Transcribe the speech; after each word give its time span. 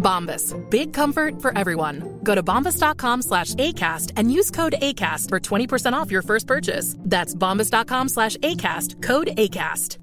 Bombas. 0.00 0.54
Big 0.70 0.92
comfort 0.92 1.40
for 1.40 1.56
everyone. 1.56 2.18
Go 2.24 2.34
to 2.34 2.42
bombas.com 2.42 3.22
slash 3.22 3.54
ACAST 3.54 4.12
and 4.16 4.32
use 4.32 4.50
code 4.50 4.74
ACAST 4.82 5.28
for 5.28 5.38
20% 5.38 5.92
off 5.92 6.10
your 6.10 6.22
first 6.22 6.46
purchase. 6.48 6.96
That's 6.98 7.34
bombas.com 7.34 8.08
slash 8.08 8.36
ACAST. 8.38 9.02
Code 9.02 9.28
ACAST. 9.36 9.98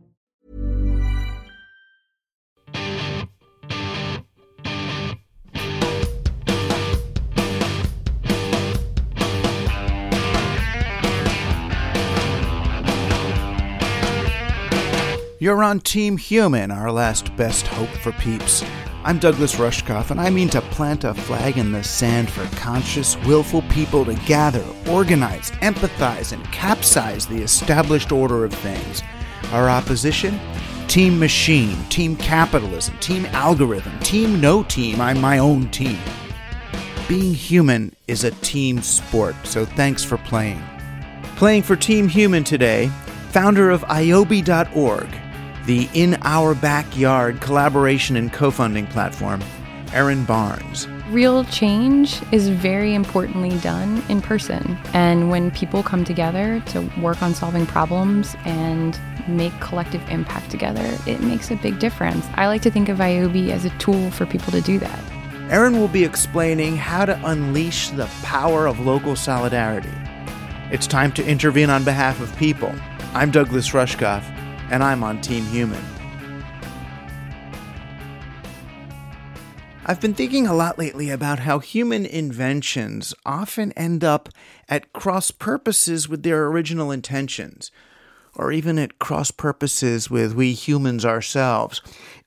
You're 15.39 15.63
on 15.63 15.81
Team 15.81 16.17
Human, 16.17 16.71
our 16.71 16.91
last 16.91 17.35
best 17.37 17.67
hope 17.67 17.89
for 17.89 18.11
peeps. 18.13 18.63
I'm 19.07 19.19
Douglas 19.19 19.55
Rushkoff, 19.55 20.11
and 20.11 20.19
I 20.19 20.29
mean 20.29 20.49
to 20.49 20.59
plant 20.59 21.05
a 21.05 21.13
flag 21.13 21.57
in 21.57 21.71
the 21.71 21.81
sand 21.81 22.29
for 22.29 22.43
conscious, 22.57 23.15
willful 23.19 23.61
people 23.69 24.03
to 24.03 24.13
gather, 24.25 24.65
organize, 24.89 25.49
empathize, 25.61 26.33
and 26.33 26.43
capsize 26.51 27.25
the 27.25 27.41
established 27.41 28.11
order 28.11 28.43
of 28.43 28.51
things. 28.51 29.01
Our 29.53 29.69
opposition? 29.69 30.37
Team 30.89 31.17
Machine, 31.17 31.81
Team 31.85 32.17
Capitalism, 32.17 32.97
Team 32.99 33.25
Algorithm, 33.27 33.97
Team 33.99 34.41
No 34.41 34.61
Team. 34.63 34.99
I'm 34.99 35.21
my 35.21 35.37
own 35.37 35.71
team. 35.71 35.99
Being 37.07 37.33
human 37.33 37.95
is 38.09 38.25
a 38.25 38.31
team 38.31 38.81
sport, 38.81 39.37
so 39.45 39.63
thanks 39.63 40.03
for 40.03 40.17
playing. 40.17 40.61
Playing 41.37 41.63
for 41.63 41.77
Team 41.77 42.09
Human 42.09 42.43
today, 42.43 42.87
founder 43.29 43.69
of 43.69 43.83
ioby.org, 43.83 45.07
the 45.67 45.89
In 45.93 46.17
Our 46.21 46.55
Backyard 46.55 47.41
collaboration 47.41 48.15
and 48.15 48.31
co 48.31 48.49
funding 48.51 48.87
platform, 48.87 49.43
Erin 49.91 50.23
Barnes. 50.23 50.87
Real 51.09 51.43
change 51.45 52.21
is 52.31 52.47
very 52.47 52.93
importantly 52.93 53.57
done 53.59 54.01
in 54.07 54.21
person. 54.21 54.77
And 54.93 55.29
when 55.29 55.51
people 55.51 55.83
come 55.83 56.05
together 56.05 56.61
to 56.67 56.89
work 57.01 57.21
on 57.21 57.35
solving 57.35 57.65
problems 57.65 58.35
and 58.45 58.97
make 59.27 59.57
collective 59.59 60.01
impact 60.09 60.49
together, 60.49 60.97
it 61.05 61.19
makes 61.19 61.51
a 61.51 61.57
big 61.57 61.79
difference. 61.79 62.25
I 62.35 62.47
like 62.47 62.61
to 62.61 62.71
think 62.71 62.87
of 62.87 62.99
ioby 62.99 63.49
as 63.49 63.65
a 63.65 63.69
tool 63.71 64.09
for 64.11 64.25
people 64.25 64.53
to 64.53 64.61
do 64.61 64.79
that. 64.79 64.99
Erin 65.49 65.77
will 65.79 65.89
be 65.89 66.05
explaining 66.05 66.77
how 66.77 67.03
to 67.03 67.19
unleash 67.25 67.89
the 67.89 68.05
power 68.23 68.67
of 68.67 68.79
local 68.79 69.17
solidarity. 69.17 69.91
It's 70.71 70.87
time 70.87 71.11
to 71.13 71.25
intervene 71.25 71.69
on 71.69 71.83
behalf 71.83 72.21
of 72.21 72.33
people. 72.37 72.73
I'm 73.13 73.31
Douglas 73.31 73.69
Rushkoff, 73.71 74.23
and 74.69 74.83
I'm 74.83 75.03
on 75.03 75.21
Team 75.21 75.45
Human. 75.45 75.83
I've 79.85 80.01
been 80.01 80.13
thinking 80.13 80.45
a 80.45 80.53
lot 80.53 80.77
lately 80.77 81.09
about 81.09 81.39
how 81.39 81.59
human 81.59 82.05
inventions 82.05 83.13
often 83.25 83.71
end 83.71 84.03
up 84.03 84.27
at 84.67 84.91
cross 84.91 85.31
purposes 85.31 86.09
with 86.09 86.23
their 86.23 86.47
original 86.47 86.91
intentions, 86.91 87.71
or 88.35 88.51
even 88.51 88.77
at 88.77 88.99
cross 88.99 89.31
purposes 89.31 90.09
with 90.09 90.35
we 90.35 90.51
humans 90.51 91.05
ourselves. 91.05 91.81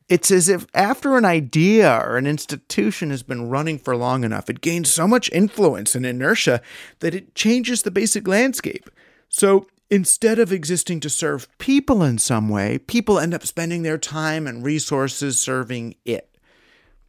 It's 0.08 0.30
as 0.30 0.48
if 0.48 0.66
after 0.74 1.18
an 1.18 1.26
idea 1.26 2.00
or 2.02 2.16
an 2.16 2.26
institution 2.26 3.10
has 3.10 3.22
been 3.22 3.50
running 3.50 3.78
for 3.78 3.94
long 3.94 4.24
enough, 4.24 4.48
it 4.48 4.62
gains 4.62 4.90
so 4.90 5.06
much 5.06 5.30
influence 5.30 5.94
and 5.94 6.06
inertia 6.06 6.62
that 7.00 7.14
it 7.14 7.34
changes 7.34 7.82
the 7.82 7.90
basic 7.90 8.26
landscape. 8.26 8.88
So 9.28 9.66
instead 9.90 10.38
of 10.38 10.52
existing 10.52 11.00
to 11.00 11.10
serve 11.10 11.48
people 11.58 12.02
in 12.02 12.18
some 12.18 12.48
way, 12.48 12.78
people 12.78 13.18
end 13.18 13.34
up 13.34 13.46
spending 13.46 13.82
their 13.82 13.98
time 13.98 14.46
and 14.46 14.64
resources 14.64 15.40
serving 15.40 15.96
it 16.04 16.30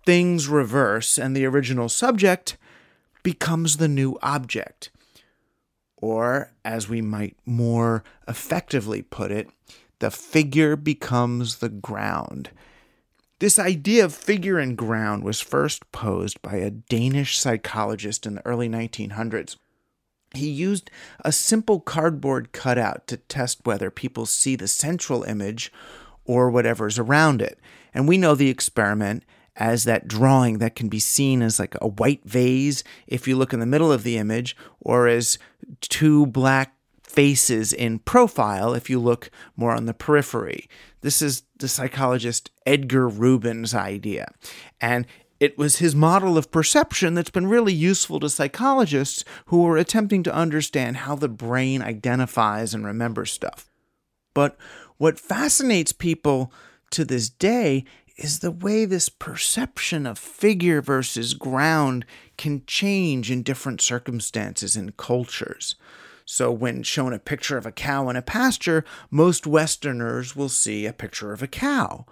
things 0.06 0.48
reverse 0.48 1.18
and 1.18 1.36
the 1.36 1.46
original 1.46 1.90
subject 1.90 2.58
becomes 3.24 3.78
the 3.78 3.88
new 3.88 4.18
object. 4.22 4.90
Or, 5.98 6.52
as 6.66 6.90
we 6.90 7.02
might 7.02 7.38
more 7.46 8.04
effectively 8.28 9.04
put 9.04 9.32
it, 9.32 9.50
the 10.00 10.10
figure 10.10 10.76
becomes 10.76 11.58
the 11.58 11.70
ground. 11.70 12.50
This 13.38 13.60
idea 13.60 14.06
of 14.06 14.14
figure 14.14 14.58
and 14.58 14.78
ground 14.78 15.24
was 15.24 15.42
first 15.42 15.92
posed 15.92 16.42
by 16.42 16.56
a 16.56 16.72
Danish 16.72 17.38
psychologist 17.38 18.26
in 18.26 18.36
the 18.36 18.46
early 18.46 18.68
1900s. 18.68 19.58
He 20.34 20.50
used 20.50 20.90
a 21.26 21.32
simple 21.32 21.80
cardboard 21.80 22.52
cutout 22.52 23.08
to 23.08 23.18
test 23.18 23.60
whether 23.64 23.92
people 23.92 24.26
see 24.26 24.56
the 24.56 24.68
central 24.68 25.24
image 25.24 25.72
or 26.26 26.50
whatever's 26.50 26.98
around 26.98 27.42
it. 27.42 27.60
And 27.94 28.08
we 28.08 28.18
know 28.18 28.36
the 28.36 28.50
experiment 28.50 29.24
as 29.58 29.84
that 29.84 30.08
drawing 30.08 30.60
that 30.60 30.76
can 30.76 30.88
be 30.88 31.00
seen 31.00 31.42
as 31.42 31.60
like 31.60 31.76
a 31.82 31.88
white 31.88 32.24
vase 32.24 32.84
if 33.08 33.28
you 33.28 33.36
look 33.36 33.52
in 33.54 33.60
the 33.60 33.66
middle 33.66 33.92
of 33.92 34.04
the 34.04 34.18
image, 34.18 34.56
or 34.80 35.08
as 35.08 35.38
two 35.82 36.26
black 36.28 36.76
faces 37.04 37.74
in 37.74 38.00
profile 38.00 38.74
if 38.74 38.90
you 38.90 38.98
look 38.98 39.30
more 39.58 39.74
on 39.74 39.86
the 39.86 39.94
periphery. 39.94 40.70
This 41.02 41.22
is 41.22 41.44
the 41.58 41.68
psychologist 41.68 42.50
Edgar 42.66 43.10
Rubin's 43.10 43.74
idea. 43.74 44.32
And 44.80 45.06
it 45.42 45.58
was 45.58 45.78
his 45.78 45.96
model 45.96 46.38
of 46.38 46.52
perception 46.52 47.16
that's 47.16 47.32
been 47.32 47.48
really 47.48 47.74
useful 47.74 48.20
to 48.20 48.30
psychologists 48.30 49.26
who 49.48 49.66
are 49.66 49.76
attempting 49.76 50.22
to 50.22 50.34
understand 50.34 50.98
how 50.98 51.16
the 51.16 51.28
brain 51.28 51.82
identifies 51.82 52.76
and 52.76 52.86
remembers 52.86 53.32
stuff. 53.32 53.68
But 54.36 54.56
what 54.98 55.20
fascinates 55.20 55.94
people 55.94 56.54
to 56.92 57.04
this 57.04 57.28
day 57.28 57.86
is 58.18 58.40
the 58.40 58.52
way 58.52 58.86
this 58.86 59.10
perception 59.10 60.06
of 60.06 60.20
figure 60.20 60.80
versus 60.80 61.34
ground 61.34 62.06
can 62.38 62.62
change 62.68 63.32
in 63.32 63.42
different 63.42 63.82
circumstances 63.82 64.76
and 64.76 64.96
cultures. 64.96 65.76
So, 66.24 66.52
when 66.52 66.84
shown 66.84 67.14
a 67.14 67.20
picture 67.20 67.58
of 67.58 67.66
a 67.66 67.72
cow 67.72 68.10
in 68.10 68.16
a 68.16 68.22
pasture, 68.22 68.86
most 69.10 69.48
Westerners 69.48 70.36
will 70.36 70.50
see 70.50 70.86
a 70.86 70.94
picture 70.94 71.34
of 71.34 71.42
a 71.42 71.48
cow. 71.48 72.06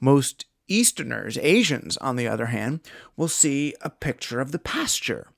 Most 0.00 0.46
Easterners, 0.68 1.38
Asians, 1.38 1.96
on 1.98 2.16
the 2.16 2.28
other 2.28 2.46
hand, 2.46 2.80
will 3.16 3.28
see 3.28 3.74
a 3.80 3.90
picture 3.90 4.40
of 4.40 4.52
the 4.52 4.58
pasture. 4.58 5.28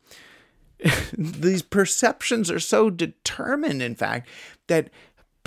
These 1.17 1.63
perceptions 1.63 2.51
are 2.51 2.61
so 2.61 2.91
determined, 2.91 3.83
in 3.83 3.95
fact, 3.95 4.29
that 4.69 4.91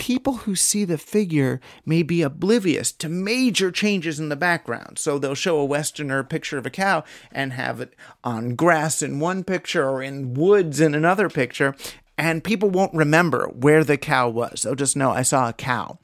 people 0.01 0.37
who 0.37 0.55
see 0.55 0.83
the 0.83 0.97
figure 0.97 1.61
may 1.85 2.01
be 2.01 2.23
oblivious 2.23 2.91
to 2.91 3.07
major 3.07 3.69
changes 3.71 4.19
in 4.19 4.29
the 4.29 4.35
background. 4.35 4.97
So 4.97 5.19
they'll 5.19 5.35
show 5.35 5.59
a 5.59 5.65
Westerner 5.65 6.23
picture 6.23 6.57
of 6.57 6.65
a 6.65 6.71
cow 6.71 7.03
and 7.31 7.53
have 7.53 7.79
it 7.79 7.93
on 8.23 8.55
grass 8.55 9.03
in 9.03 9.19
one 9.19 9.43
picture 9.43 9.87
or 9.87 10.01
in 10.01 10.33
woods 10.33 10.81
in 10.81 10.95
another 10.95 11.29
picture, 11.29 11.75
and 12.17 12.43
people 12.43 12.69
won't 12.69 12.93
remember 12.93 13.47
where 13.47 13.83
the 13.83 13.97
cow 13.97 14.27
was. 14.27 14.63
They'll 14.63 14.75
just 14.75 14.97
know 14.97 15.11
I 15.11 15.21
saw 15.21 15.49
a 15.49 15.53
cow. 15.53 15.99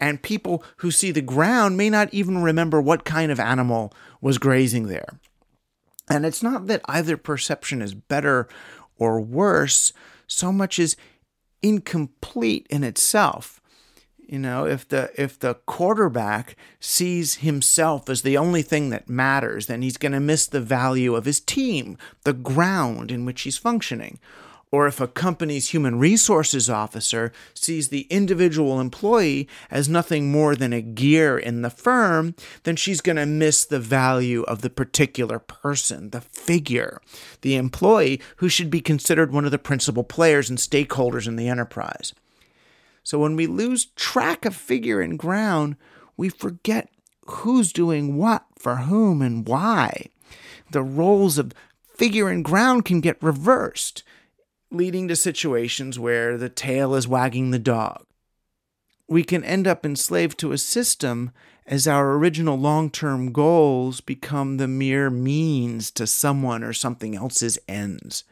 And 0.00 0.22
people 0.22 0.64
who 0.78 0.90
see 0.90 1.12
the 1.12 1.20
ground 1.20 1.76
may 1.76 1.90
not 1.90 2.12
even 2.12 2.42
remember 2.42 2.80
what 2.80 3.04
kind 3.04 3.30
of 3.30 3.38
animal 3.38 3.92
was 4.20 4.38
grazing 4.38 4.86
there. 4.88 5.20
And 6.08 6.26
it's 6.26 6.42
not 6.42 6.66
that 6.66 6.80
either 6.86 7.16
perception 7.16 7.82
is 7.82 7.94
better 7.94 8.48
or 8.98 9.20
worse, 9.20 9.92
so 10.26 10.52
much 10.52 10.78
as 10.78 10.96
incomplete 11.62 12.66
in 12.70 12.82
itself. 12.82 13.60
You 14.26 14.38
know, 14.38 14.64
if 14.64 14.88
the 14.88 15.10
if 15.16 15.38
the 15.38 15.54
quarterback 15.66 16.56
sees 16.78 17.36
himself 17.36 18.08
as 18.08 18.22
the 18.22 18.36
only 18.36 18.62
thing 18.62 18.90
that 18.90 19.08
matters, 19.08 19.66
then 19.66 19.82
he's 19.82 19.96
going 19.96 20.12
to 20.12 20.20
miss 20.20 20.46
the 20.46 20.60
value 20.60 21.16
of 21.16 21.24
his 21.24 21.40
team, 21.40 21.98
the 22.24 22.32
ground 22.32 23.10
in 23.10 23.24
which 23.24 23.42
he's 23.42 23.58
functioning. 23.58 24.20
Or 24.72 24.86
if 24.86 25.00
a 25.00 25.08
company's 25.08 25.70
human 25.70 25.98
resources 25.98 26.70
officer 26.70 27.32
sees 27.54 27.88
the 27.88 28.06
individual 28.08 28.80
employee 28.80 29.48
as 29.68 29.88
nothing 29.88 30.30
more 30.30 30.54
than 30.54 30.72
a 30.72 30.80
gear 30.80 31.36
in 31.36 31.62
the 31.62 31.70
firm, 31.70 32.36
then 32.62 32.76
she's 32.76 33.00
going 33.00 33.16
to 33.16 33.26
miss 33.26 33.64
the 33.64 33.80
value 33.80 34.42
of 34.42 34.62
the 34.62 34.70
particular 34.70 35.40
person, 35.40 36.10
the 36.10 36.20
figure, 36.20 37.00
the 37.40 37.56
employee 37.56 38.20
who 38.36 38.48
should 38.48 38.70
be 38.70 38.80
considered 38.80 39.32
one 39.32 39.44
of 39.44 39.50
the 39.50 39.58
principal 39.58 40.04
players 40.04 40.48
and 40.48 40.58
stakeholders 40.58 41.26
in 41.26 41.34
the 41.34 41.48
enterprise. 41.48 42.14
So 43.02 43.18
when 43.18 43.34
we 43.34 43.48
lose 43.48 43.86
track 43.96 44.44
of 44.44 44.54
figure 44.54 45.00
and 45.00 45.18
ground, 45.18 45.74
we 46.16 46.28
forget 46.28 46.90
who's 47.26 47.72
doing 47.72 48.16
what 48.16 48.44
for 48.56 48.76
whom 48.76 49.20
and 49.20 49.46
why. 49.48 50.10
The 50.70 50.82
roles 50.82 51.38
of 51.38 51.52
figure 51.96 52.28
and 52.28 52.44
ground 52.44 52.84
can 52.84 53.00
get 53.00 53.20
reversed 53.22 54.04
leading 54.70 55.08
to 55.08 55.16
situations 55.16 55.98
where 55.98 56.38
the 56.38 56.48
tail 56.48 56.94
is 56.94 57.08
wagging 57.08 57.50
the 57.50 57.58
dog. 57.58 58.06
We 59.08 59.24
can 59.24 59.42
end 59.42 59.66
up 59.66 59.84
enslaved 59.84 60.38
to 60.38 60.52
a 60.52 60.58
system 60.58 61.32
as 61.66 61.88
our 61.88 62.12
original 62.12 62.56
long 62.56 62.90
term 62.90 63.32
goals 63.32 64.00
become 64.00 64.56
the 64.56 64.68
mere 64.68 65.10
means 65.10 65.90
to 65.92 66.06
someone 66.06 66.62
or 66.62 66.72
something 66.72 67.16
else's 67.16 67.58
ends. 67.66 68.24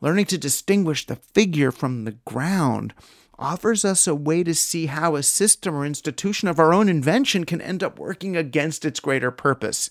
Learning 0.00 0.24
to 0.26 0.38
distinguish 0.38 1.06
the 1.06 1.16
figure 1.16 1.72
from 1.72 2.04
the 2.04 2.16
ground 2.24 2.94
offers 3.38 3.84
us 3.84 4.06
a 4.06 4.14
way 4.14 4.44
to 4.44 4.54
see 4.54 4.86
how 4.86 5.16
a 5.16 5.22
system 5.22 5.74
or 5.74 5.84
institution 5.84 6.46
of 6.46 6.58
our 6.58 6.72
own 6.72 6.88
invention 6.88 7.44
can 7.44 7.60
end 7.60 7.82
up 7.82 7.98
working 7.98 8.36
against 8.36 8.84
its 8.84 9.00
greater 9.00 9.30
purpose, 9.30 9.90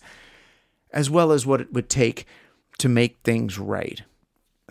as 0.92 1.10
well 1.10 1.32
as 1.32 1.46
what 1.46 1.60
it 1.60 1.74
would 1.74 1.90
take 1.90 2.26
to 2.78 2.88
make 2.88 3.18
things 3.24 3.60
right 3.60 4.04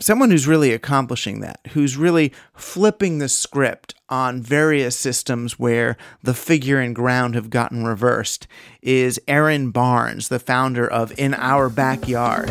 someone 0.01 0.31
who's 0.31 0.47
really 0.47 0.73
accomplishing 0.73 1.41
that, 1.41 1.61
who's 1.73 1.97
really 1.97 2.33
flipping 2.55 3.19
the 3.19 3.29
script 3.29 3.95
on 4.09 4.43
various 4.43 4.97
systems 4.97 5.59
where 5.59 5.97
the 6.23 6.35
figure 6.35 6.79
and 6.79 6.95
ground 6.95 7.35
have 7.35 7.51
gotten 7.51 7.85
reversed, 7.85 8.47
is 8.83 9.21
Erin 9.27 9.71
Barnes, 9.71 10.29
the 10.29 10.39
founder 10.39 10.87
of 10.87 11.13
In 11.19 11.35
Our 11.35 11.69
Backyard. 11.69 12.51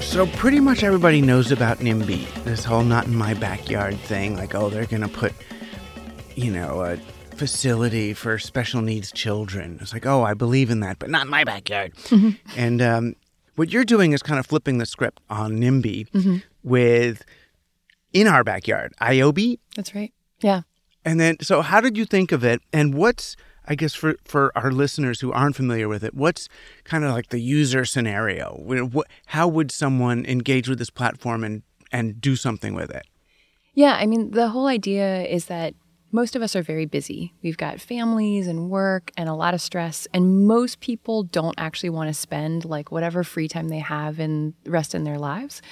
So, 0.00 0.26
pretty 0.28 0.60
much 0.60 0.82
everybody 0.82 1.20
knows 1.20 1.52
about 1.52 1.80
NIMBY, 1.80 2.44
this 2.44 2.64
whole 2.64 2.82
not 2.82 3.04
in 3.04 3.14
my 3.14 3.34
backyard 3.34 3.98
thing. 3.98 4.34
Like, 4.34 4.54
oh, 4.54 4.70
they're 4.70 4.86
going 4.86 5.02
to 5.02 5.08
put, 5.08 5.34
you 6.34 6.50
know, 6.50 6.80
a 6.80 6.98
facility 7.36 8.14
for 8.14 8.38
special 8.38 8.80
needs 8.80 9.12
children. 9.12 9.78
It's 9.80 9.92
like, 9.92 10.06
oh, 10.06 10.22
I 10.22 10.34
believe 10.34 10.70
in 10.70 10.80
that, 10.80 10.98
but 10.98 11.10
not 11.10 11.26
in 11.26 11.30
my 11.30 11.44
backyard. 11.44 11.94
Mm-hmm. 12.06 12.30
And 12.56 12.82
um, 12.82 13.16
what 13.56 13.70
you're 13.70 13.84
doing 13.84 14.12
is 14.12 14.22
kind 14.22 14.40
of 14.40 14.46
flipping 14.46 14.78
the 14.78 14.86
script 14.86 15.20
on 15.28 15.52
NIMBY 15.58 16.10
mm-hmm. 16.10 16.36
with 16.62 17.24
in 18.12 18.26
our 18.26 18.42
backyard, 18.42 18.94
ioby. 19.00 19.58
That's 19.74 19.94
right. 19.94 20.12
Yeah. 20.40 20.62
And 21.04 21.20
then, 21.20 21.36
so 21.40 21.62
how 21.62 21.80
did 21.80 21.96
you 21.96 22.04
think 22.04 22.32
of 22.32 22.44
it? 22.44 22.60
And 22.72 22.94
what's, 22.94 23.36
I 23.68 23.74
guess, 23.74 23.94
for, 23.94 24.16
for 24.24 24.50
our 24.56 24.72
listeners 24.72 25.20
who 25.20 25.32
aren't 25.32 25.56
familiar 25.56 25.88
with 25.88 26.02
it, 26.02 26.14
what's 26.14 26.48
kind 26.84 27.04
of 27.04 27.12
like 27.12 27.28
the 27.28 27.38
user 27.38 27.84
scenario? 27.84 29.02
How 29.26 29.46
would 29.46 29.70
someone 29.70 30.24
engage 30.26 30.68
with 30.68 30.78
this 30.78 30.90
platform 30.90 31.44
and, 31.44 31.62
and 31.92 32.20
do 32.20 32.34
something 32.34 32.74
with 32.74 32.90
it? 32.90 33.06
Yeah, 33.74 33.96
I 34.00 34.06
mean, 34.06 34.30
the 34.30 34.48
whole 34.48 34.66
idea 34.66 35.22
is 35.24 35.46
that 35.46 35.74
most 36.12 36.36
of 36.36 36.42
us 36.42 36.54
are 36.56 36.62
very 36.62 36.86
busy. 36.86 37.34
We've 37.42 37.56
got 37.56 37.80
families 37.80 38.46
and 38.46 38.70
work 38.70 39.12
and 39.16 39.28
a 39.28 39.34
lot 39.34 39.54
of 39.54 39.60
stress, 39.60 40.06
and 40.14 40.46
most 40.46 40.80
people 40.80 41.24
don't 41.24 41.54
actually 41.58 41.90
want 41.90 42.08
to 42.08 42.14
spend 42.14 42.64
like 42.64 42.90
whatever 42.90 43.24
free 43.24 43.48
time 43.48 43.68
they 43.68 43.80
have 43.80 44.18
and 44.18 44.54
rest 44.64 44.94
in 44.94 45.04
their 45.04 45.18
lives 45.18 45.62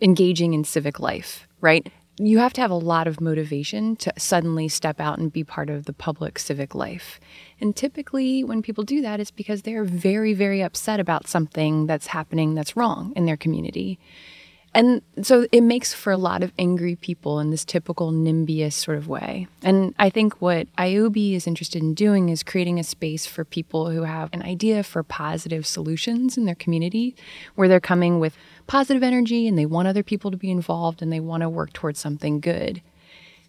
engaging 0.00 0.52
in 0.52 0.64
civic 0.64 1.00
life, 1.00 1.46
right? 1.60 1.90
You 2.18 2.38
have 2.38 2.54
to 2.54 2.60
have 2.62 2.70
a 2.70 2.74
lot 2.74 3.06
of 3.06 3.20
motivation 3.20 3.94
to 3.96 4.12
suddenly 4.16 4.68
step 4.68 5.00
out 5.00 5.18
and 5.18 5.30
be 5.30 5.44
part 5.44 5.68
of 5.68 5.84
the 5.84 5.92
public 5.92 6.38
civic 6.38 6.74
life. 6.74 7.20
And 7.60 7.76
typically, 7.76 8.42
when 8.42 8.62
people 8.62 8.84
do 8.84 9.02
that, 9.02 9.20
it's 9.20 9.30
because 9.30 9.62
they're 9.62 9.84
very, 9.84 10.32
very 10.32 10.62
upset 10.62 10.98
about 10.98 11.28
something 11.28 11.86
that's 11.86 12.08
happening 12.08 12.54
that's 12.54 12.76
wrong 12.76 13.12
in 13.16 13.26
their 13.26 13.36
community. 13.36 13.98
And 14.76 15.00
so 15.22 15.46
it 15.52 15.62
makes 15.62 15.94
for 15.94 16.12
a 16.12 16.18
lot 16.18 16.42
of 16.42 16.52
angry 16.58 16.96
people 16.96 17.40
in 17.40 17.48
this 17.48 17.64
typical 17.64 18.12
NIMBYist 18.12 18.74
sort 18.74 18.98
of 18.98 19.08
way. 19.08 19.48
And 19.62 19.94
I 19.98 20.10
think 20.10 20.42
what 20.42 20.68
ioby 20.76 21.32
is 21.32 21.46
interested 21.46 21.82
in 21.82 21.94
doing 21.94 22.28
is 22.28 22.42
creating 22.42 22.78
a 22.78 22.84
space 22.84 23.24
for 23.24 23.42
people 23.42 23.88
who 23.90 24.02
have 24.02 24.28
an 24.34 24.42
idea 24.42 24.82
for 24.82 25.02
positive 25.02 25.66
solutions 25.66 26.36
in 26.36 26.44
their 26.44 26.54
community, 26.54 27.16
where 27.54 27.68
they're 27.68 27.80
coming 27.80 28.20
with 28.20 28.36
positive 28.66 29.02
energy 29.02 29.48
and 29.48 29.56
they 29.56 29.64
want 29.64 29.88
other 29.88 30.02
people 30.02 30.30
to 30.30 30.36
be 30.36 30.50
involved 30.50 31.00
and 31.00 31.10
they 31.10 31.20
want 31.20 31.40
to 31.40 31.48
work 31.48 31.72
towards 31.72 31.98
something 31.98 32.38
good 32.38 32.82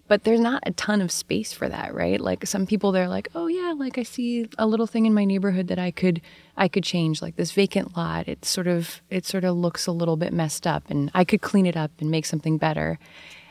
but 0.08 0.24
there's 0.24 0.40
not 0.40 0.64
a 0.66 0.72
ton 0.72 1.02
of 1.02 1.12
space 1.12 1.54
for 1.54 1.68
that 1.70 1.94
right? 1.94 2.20
Like 2.20 2.46
some 2.46 2.66
people 2.66 2.92
they're 2.92 3.08
like 3.08 3.28
oh 3.36 3.48
yeah 3.48 3.74
like 3.78 3.98
i 3.98 4.04
see 4.04 4.48
a 4.58 4.68
little 4.68 4.88
thing 4.88 5.06
in 5.06 5.14
my 5.14 5.26
neighborhood 5.26 5.68
that 5.68 5.80
i 5.80 5.92
could 5.92 6.22
i 6.56 6.68
could 6.68 6.84
change 6.84 7.22
like 7.22 7.36
this 7.36 7.52
vacant 7.52 7.96
lot. 7.98 8.28
It 8.28 8.46
sort 8.46 8.68
of 8.68 9.02
it 9.10 9.26
sort 9.26 9.44
of 9.44 9.56
looks 9.56 9.88
a 9.88 9.92
little 9.92 10.18
bit 10.18 10.34
messed 10.34 10.66
up 10.68 10.84
and 10.90 11.12
i 11.14 11.24
could 11.24 11.42
clean 11.42 11.66
it 11.66 11.78
up 11.78 11.92
and 12.00 12.10
make 12.12 12.26
something 12.26 12.58
better. 12.58 13.00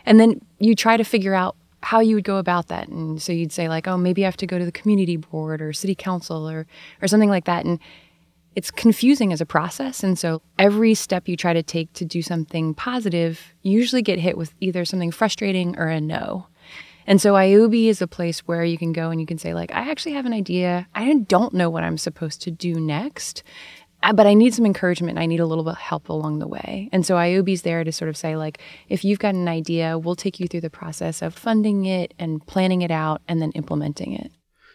And 0.04 0.20
then 0.20 0.40
you 0.58 0.74
try 0.74 0.96
to 0.96 1.04
figure 1.04 1.34
out 1.34 1.56
how 1.82 2.00
you 2.00 2.16
would 2.16 2.24
go 2.24 2.38
about 2.38 2.68
that 2.68 2.88
and 2.88 3.22
so 3.22 3.32
you'd 3.32 3.52
say 3.52 3.68
like 3.68 3.86
oh 3.86 3.96
maybe 3.96 4.24
i 4.24 4.26
have 4.26 4.36
to 4.36 4.46
go 4.46 4.58
to 4.58 4.64
the 4.64 4.72
community 4.72 5.16
board 5.16 5.62
or 5.62 5.72
city 5.72 5.94
council 5.94 6.48
or 6.48 6.66
or 7.00 7.06
something 7.06 7.28
like 7.28 7.44
that 7.44 7.64
and 7.64 7.78
it's 8.56 8.70
confusing 8.70 9.34
as 9.34 9.42
a 9.42 9.46
process. 9.46 10.02
And 10.02 10.18
so 10.18 10.40
every 10.58 10.94
step 10.94 11.28
you 11.28 11.36
try 11.36 11.52
to 11.52 11.62
take 11.62 11.92
to 11.92 12.06
do 12.06 12.22
something 12.22 12.72
positive, 12.72 13.54
you 13.62 13.72
usually 13.72 14.00
get 14.02 14.18
hit 14.18 14.38
with 14.38 14.54
either 14.60 14.86
something 14.86 15.10
frustrating 15.12 15.76
or 15.76 15.88
a 15.88 16.00
no. 16.00 16.46
And 17.06 17.20
so 17.20 17.34
ioby 17.34 17.86
is 17.86 18.00
a 18.02 18.08
place 18.08 18.40
where 18.40 18.64
you 18.64 18.78
can 18.78 18.92
go 18.92 19.10
and 19.10 19.20
you 19.20 19.26
can 19.26 19.38
say, 19.38 19.54
like, 19.54 19.72
I 19.72 19.90
actually 19.90 20.14
have 20.14 20.26
an 20.26 20.32
idea. 20.32 20.88
I 20.94 21.14
don't 21.14 21.54
know 21.54 21.70
what 21.70 21.84
I'm 21.84 21.98
supposed 21.98 22.42
to 22.42 22.50
do 22.50 22.80
next, 22.80 23.42
uh, 24.02 24.14
but 24.14 24.26
I 24.26 24.34
need 24.34 24.54
some 24.54 24.66
encouragement. 24.66 25.10
And 25.10 25.20
I 25.20 25.26
need 25.26 25.38
a 25.38 25.46
little 25.46 25.62
bit 25.62 25.74
of 25.74 25.78
help 25.78 26.08
along 26.08 26.38
the 26.38 26.48
way. 26.48 26.88
And 26.92 27.04
so 27.04 27.14
ioby 27.14 27.52
is 27.52 27.62
there 27.62 27.84
to 27.84 27.92
sort 27.92 28.08
of 28.08 28.16
say, 28.16 28.36
like, 28.36 28.60
if 28.88 29.04
you've 29.04 29.20
got 29.20 29.34
an 29.34 29.48
idea, 29.48 29.98
we'll 29.98 30.16
take 30.16 30.40
you 30.40 30.48
through 30.48 30.62
the 30.62 30.70
process 30.70 31.20
of 31.20 31.34
funding 31.34 31.84
it 31.84 32.14
and 32.18 32.44
planning 32.46 32.80
it 32.80 32.90
out 32.90 33.20
and 33.28 33.40
then 33.40 33.52
implementing 33.52 34.14
it. 34.14 34.32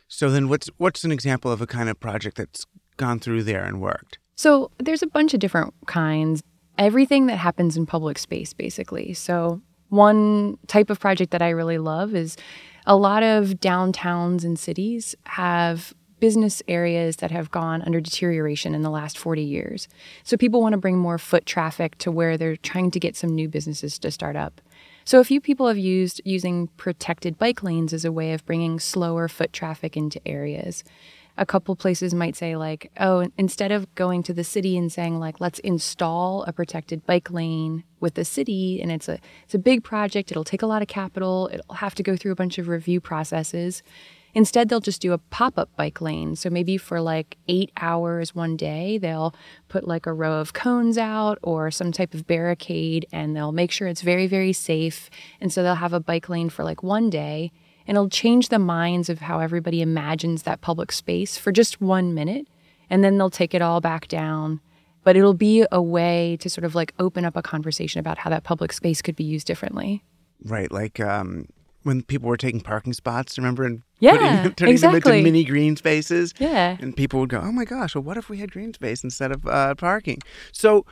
So 0.08 0.30
then 0.30 0.50
what's 0.50 0.70
what's 0.78 1.04
an 1.04 1.12
example 1.12 1.52
of 1.52 1.62
a 1.62 1.68
kind 1.68 1.90
of 1.90 2.00
project 2.00 2.38
that's 2.38 2.66
gone 2.98 3.20
through 3.20 3.44
there 3.44 3.64
and 3.64 3.82
worked? 3.82 4.20
So 4.36 4.72
there's 4.80 5.04
a 5.04 5.08
bunch 5.08 5.34
of 5.34 5.40
different 5.40 5.74
kinds. 5.86 6.42
Everything 6.78 7.28
that 7.28 7.38
happens 7.38 7.78
in 7.78 7.86
public 7.86 8.18
space, 8.18 8.54
basically. 8.54 9.14
So 9.14 9.62
one 9.90 10.58
type 10.68 10.90
of 10.90 11.00
project 11.00 11.32
that 11.32 11.42
I 11.42 11.50
really 11.50 11.78
love 11.78 12.16
is 12.16 12.38
a 12.86 12.96
lot 12.96 13.24
of 13.24 13.60
downtowns 13.60 14.44
and 14.44 14.58
cities 14.58 15.16
have 15.26 15.94
business 16.20 16.62
areas 16.68 17.18
that 17.18 17.32
have 17.32 17.52
gone 17.52 17.82
under 17.82 18.00
deterioration 18.00 18.74
in 18.74 18.84
the 18.84 18.90
last 18.90 19.18
40 19.18 19.42
years. 19.42 19.88
So 20.24 20.38
people 20.38 20.62
want 20.62 20.74
to 20.74 20.78
bring 20.78 20.98
more 20.98 21.18
foot 21.18 21.46
traffic 21.46 21.98
to 21.98 22.12
where 22.12 22.38
they're 22.38 22.56
trying 22.56 22.92
to 22.92 23.00
get 23.00 23.18
some 23.18 23.36
new 23.36 23.50
businesses 23.50 24.00
to 24.00 24.12
start 24.12 24.36
up. 24.36 24.62
So 25.04 25.20
a 25.20 25.24
few 25.24 25.42
people 25.42 25.68
have 25.68 25.80
used 25.80 26.22
using 26.24 26.68
protected 26.78 27.38
bike 27.38 27.64
lanes 27.64 27.92
as 27.92 28.06
a 28.06 28.12
way 28.12 28.34
of 28.34 28.46
bringing 28.46 28.80
slower 28.80 29.28
foot 29.28 29.52
traffic 29.52 29.98
into 29.98 30.26
areas 30.28 30.84
a 31.42 31.46
couple 31.46 31.76
places 31.76 32.14
might 32.14 32.36
say 32.36 32.56
like 32.56 32.92
oh 33.00 33.28
instead 33.36 33.72
of 33.72 33.94
going 33.96 34.22
to 34.22 34.32
the 34.32 34.44
city 34.44 34.78
and 34.78 34.92
saying 34.92 35.20
like 35.20 35.42
let's 35.42 35.58
install 35.60 36.44
a 36.44 36.54
protected 36.54 37.04
bike 37.08 37.32
lane 37.32 37.84
with 38.00 38.14
the 38.14 38.24
city 38.24 38.80
and 38.80 38.92
it's 38.92 39.10
a 39.10 39.20
it's 39.44 39.56
a 39.56 39.60
big 39.60 39.84
project 39.84 40.30
it'll 40.30 40.44
take 40.44 40.62
a 40.62 40.68
lot 40.68 40.84
of 40.84 40.88
capital 40.88 41.50
it'll 41.52 41.76
have 41.76 41.96
to 41.96 42.04
go 42.04 42.16
through 42.16 42.32
a 42.32 42.36
bunch 42.36 42.60
of 42.60 42.68
review 42.68 43.02
processes 43.02 43.82
instead 44.36 44.70
they'll 44.70 44.80
just 44.80 45.02
do 45.02 45.12
a 45.12 45.18
pop-up 45.18 45.70
bike 45.76 46.00
lane. 46.00 46.38
So 46.38 46.50
maybe 46.50 46.78
for 46.78 47.02
like 47.02 47.38
8 47.50 47.70
hours 47.78 48.34
one 48.34 48.56
day 48.56 48.98
they'll 48.98 49.36
put 49.68 49.86
like 49.88 50.06
a 50.06 50.14
row 50.14 50.40
of 50.40 50.54
cones 50.54 50.98
out 50.98 51.38
or 51.42 51.70
some 51.72 51.92
type 51.92 52.14
of 52.14 52.28
barricade 52.28 53.06
and 53.12 53.36
they'll 53.36 53.52
make 53.52 53.72
sure 53.72 53.90
it's 53.90 54.02
very 54.02 54.28
very 54.28 54.54
safe. 54.54 55.10
And 55.42 55.52
so 55.52 55.64
they'll 55.64 55.76
have 55.76 55.92
a 55.92 56.00
bike 56.00 56.30
lane 56.30 56.50
for 56.50 56.64
like 56.64 56.82
one 56.82 57.10
day 57.10 57.52
and 57.92 57.98
it'll 57.98 58.08
change 58.08 58.48
the 58.48 58.58
minds 58.58 59.10
of 59.10 59.20
how 59.20 59.42
everybody 59.42 59.82
imagines 59.82 60.44
that 60.44 60.62
public 60.62 60.94
space 60.94 61.36
for 61.38 61.52
just 61.52 61.82
one 61.82 62.14
minute. 62.14 62.48
And 62.90 63.04
then 63.04 63.18
they'll 63.18 63.30
take 63.30 63.54
it 63.54 63.62
all 63.62 63.82
back 63.82 64.08
down 64.08 64.62
but 65.04 65.16
it'll 65.16 65.34
be 65.34 65.66
a 65.72 65.82
way 65.82 66.38
to 66.38 66.50
sort 66.50 66.64
of 66.64 66.76
like 66.76 66.94
open 67.00 67.26
up 67.26 67.36
a 67.36 67.42
conversation 67.42 68.00
about 68.00 68.20
how 68.20 68.30
that 68.30 68.44
public 68.44 68.72
space 68.72 69.02
could 69.02 69.16
be 69.16 69.24
used 69.24 69.48
differently. 69.48 70.04
Right, 70.44 70.72
like 70.72 71.00
um, 71.00 71.48
when 71.82 72.04
people 72.04 72.30
were 72.30 72.38
taking 72.38 72.62
parking 72.62 72.94
spots, 72.94 73.38
remember, 73.38 73.64
and 73.64 73.82
Yeah, 74.00 74.44
putting, 74.44 74.54
turning 74.56 74.78
them 74.78 74.96
into 74.96 75.24
mini 75.24 75.44
green 75.44 75.76
spaces. 75.76 76.36
Yeah. 76.38 76.78
and 76.80 76.96
people 76.96 77.20
would 77.20 77.30
go, 77.30 77.40
"Oh 77.40 77.52
my 77.52 77.66
gosh, 77.66 77.96
well, 77.96 78.04
what 78.04 78.18
if 78.18 78.30
we 78.30 78.38
had 78.38 78.52
green 78.52 78.74
space 78.74 79.04
instead 79.04 79.32
of 79.32 79.46
uh, 79.48 79.76
parking?" 79.76 80.20
So, 80.52 80.86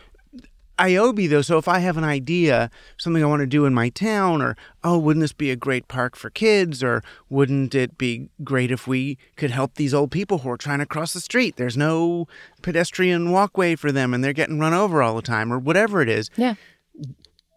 ioby 0.79 1.29
though, 1.29 1.41
so 1.41 1.57
if 1.57 1.67
I 1.67 1.79
have 1.79 1.97
an 1.97 2.03
idea, 2.03 2.71
something 2.97 3.23
I 3.23 3.27
want 3.27 3.41
to 3.41 3.47
do 3.47 3.65
in 3.65 3.73
my 3.73 3.89
town, 3.89 4.41
or 4.41 4.55
oh, 4.83 4.97
wouldn't 4.97 5.21
this 5.21 5.33
be 5.33 5.51
a 5.51 5.55
great 5.55 5.87
park 5.87 6.15
for 6.15 6.29
kids, 6.29 6.83
or 6.83 7.03
wouldn't 7.29 7.75
it 7.75 7.97
be 7.97 8.29
great 8.43 8.71
if 8.71 8.87
we 8.87 9.17
could 9.35 9.51
help 9.51 9.75
these 9.75 9.93
old 9.93 10.11
people 10.11 10.39
who 10.39 10.49
are 10.49 10.57
trying 10.57 10.79
to 10.79 10.85
cross 10.85 11.13
the 11.13 11.19
street? 11.19 11.57
There's 11.57 11.77
no 11.77 12.27
pedestrian 12.61 13.31
walkway 13.31 13.75
for 13.75 13.91
them, 13.91 14.13
and 14.13 14.23
they're 14.23 14.33
getting 14.33 14.59
run 14.59 14.73
over 14.73 15.03
all 15.03 15.15
the 15.15 15.21
time, 15.21 15.51
or 15.53 15.59
whatever 15.59 16.01
it 16.01 16.09
is. 16.09 16.29
Yeah. 16.35 16.55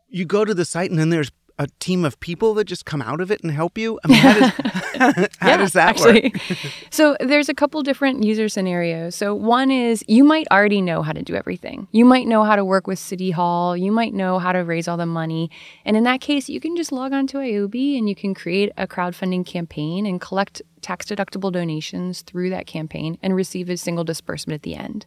You 0.09 0.27
go 0.27 0.45
to 0.45 0.53
the 0.53 0.65
site, 0.65 0.91
and 0.91 0.99
then 0.99 1.11
there's 1.11 1.31
a 1.63 1.69
team 1.79 2.05
of 2.05 2.19
people 2.19 2.55
that 2.55 2.65
just 2.65 2.85
come 2.85 3.01
out 3.01 3.21
of 3.21 3.31
it 3.31 3.41
and 3.43 3.53
help 3.53 3.79
you. 3.79 4.01
I 4.05 4.09
mean, 4.09 4.19
how 4.19 4.33
does, 4.35 4.51
how 5.39 5.49
yeah, 5.49 5.57
does 5.57 5.73
that 5.75 5.91
actually. 5.91 6.33
work? 6.35 6.59
so 6.91 7.17
there's 7.21 7.49
a 7.49 7.55
couple 7.55 7.81
different 7.83 8.25
user 8.25 8.49
scenarios. 8.49 9.15
So 9.15 9.33
one 9.35 9.71
is 9.71 10.05
you 10.09 10.25
might 10.25 10.49
already 10.51 10.83
know 10.83 11.03
how 11.03 11.13
to 11.13 11.23
do 11.23 11.37
everything. 11.37 11.87
You 11.93 12.05
might 12.05 12.27
know 12.27 12.43
how 12.43 12.57
to 12.57 12.65
work 12.65 12.89
with 12.89 12.99
City 12.99 13.31
Hall. 13.31 13.77
You 13.77 13.93
might 13.93 14.13
know 14.13 14.41
how 14.41 14.51
to 14.51 14.59
raise 14.59 14.89
all 14.89 14.97
the 14.97 15.07
money. 15.07 15.51
And 15.85 15.97
in 15.97 16.03
that 16.03 16.21
case, 16.21 16.49
you 16.49 16.59
can 16.59 16.77
just 16.77 16.91
log 16.91 17.13
on 17.13 17.29
to 17.29 17.39
ioby 17.39 17.97
and 17.97 18.09
you 18.09 18.17
can 18.17 18.35
create 18.35 18.73
a 18.77 18.89
crowdfunding 18.89 19.47
campaign 19.47 20.05
and 20.05 20.21
collect 20.21 20.63
tax 20.81 21.07
deductible 21.07 21.53
donations 21.53 22.23
through 22.23 22.51
that 22.51 22.67
campaign 22.67 23.19
and 23.23 23.37
receive 23.37 23.71
a 23.71 23.77
single 23.77 24.03
disbursement 24.03 24.57
at 24.57 24.63
the 24.63 24.75
end. 24.75 25.07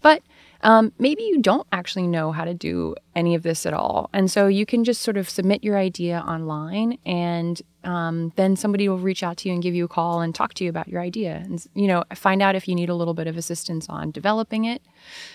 But 0.00 0.22
um, 0.64 0.92
maybe 0.98 1.22
you 1.22 1.42
don't 1.42 1.66
actually 1.72 2.06
know 2.06 2.32
how 2.32 2.44
to 2.44 2.54
do 2.54 2.94
any 3.14 3.34
of 3.34 3.42
this 3.42 3.66
at 3.66 3.74
all. 3.74 4.08
And 4.14 4.30
so 4.30 4.46
you 4.46 4.64
can 4.64 4.82
just 4.82 5.02
sort 5.02 5.18
of 5.18 5.28
submit 5.28 5.62
your 5.62 5.76
idea 5.76 6.24
online 6.26 6.98
and 7.04 7.60
um, 7.84 8.32
then 8.36 8.56
somebody 8.56 8.88
will 8.88 8.98
reach 8.98 9.22
out 9.22 9.36
to 9.38 9.48
you 9.48 9.52
and 9.54 9.62
give 9.62 9.74
you 9.74 9.84
a 9.84 9.88
call 9.88 10.22
and 10.22 10.34
talk 10.34 10.54
to 10.54 10.64
you 10.64 10.70
about 10.70 10.88
your 10.88 11.02
idea 11.02 11.34
and, 11.34 11.64
you 11.74 11.86
know, 11.86 12.02
find 12.14 12.40
out 12.40 12.56
if 12.56 12.66
you 12.66 12.74
need 12.74 12.88
a 12.88 12.94
little 12.94 13.12
bit 13.12 13.26
of 13.26 13.36
assistance 13.36 13.90
on 13.90 14.10
developing 14.10 14.64
it. 14.64 14.80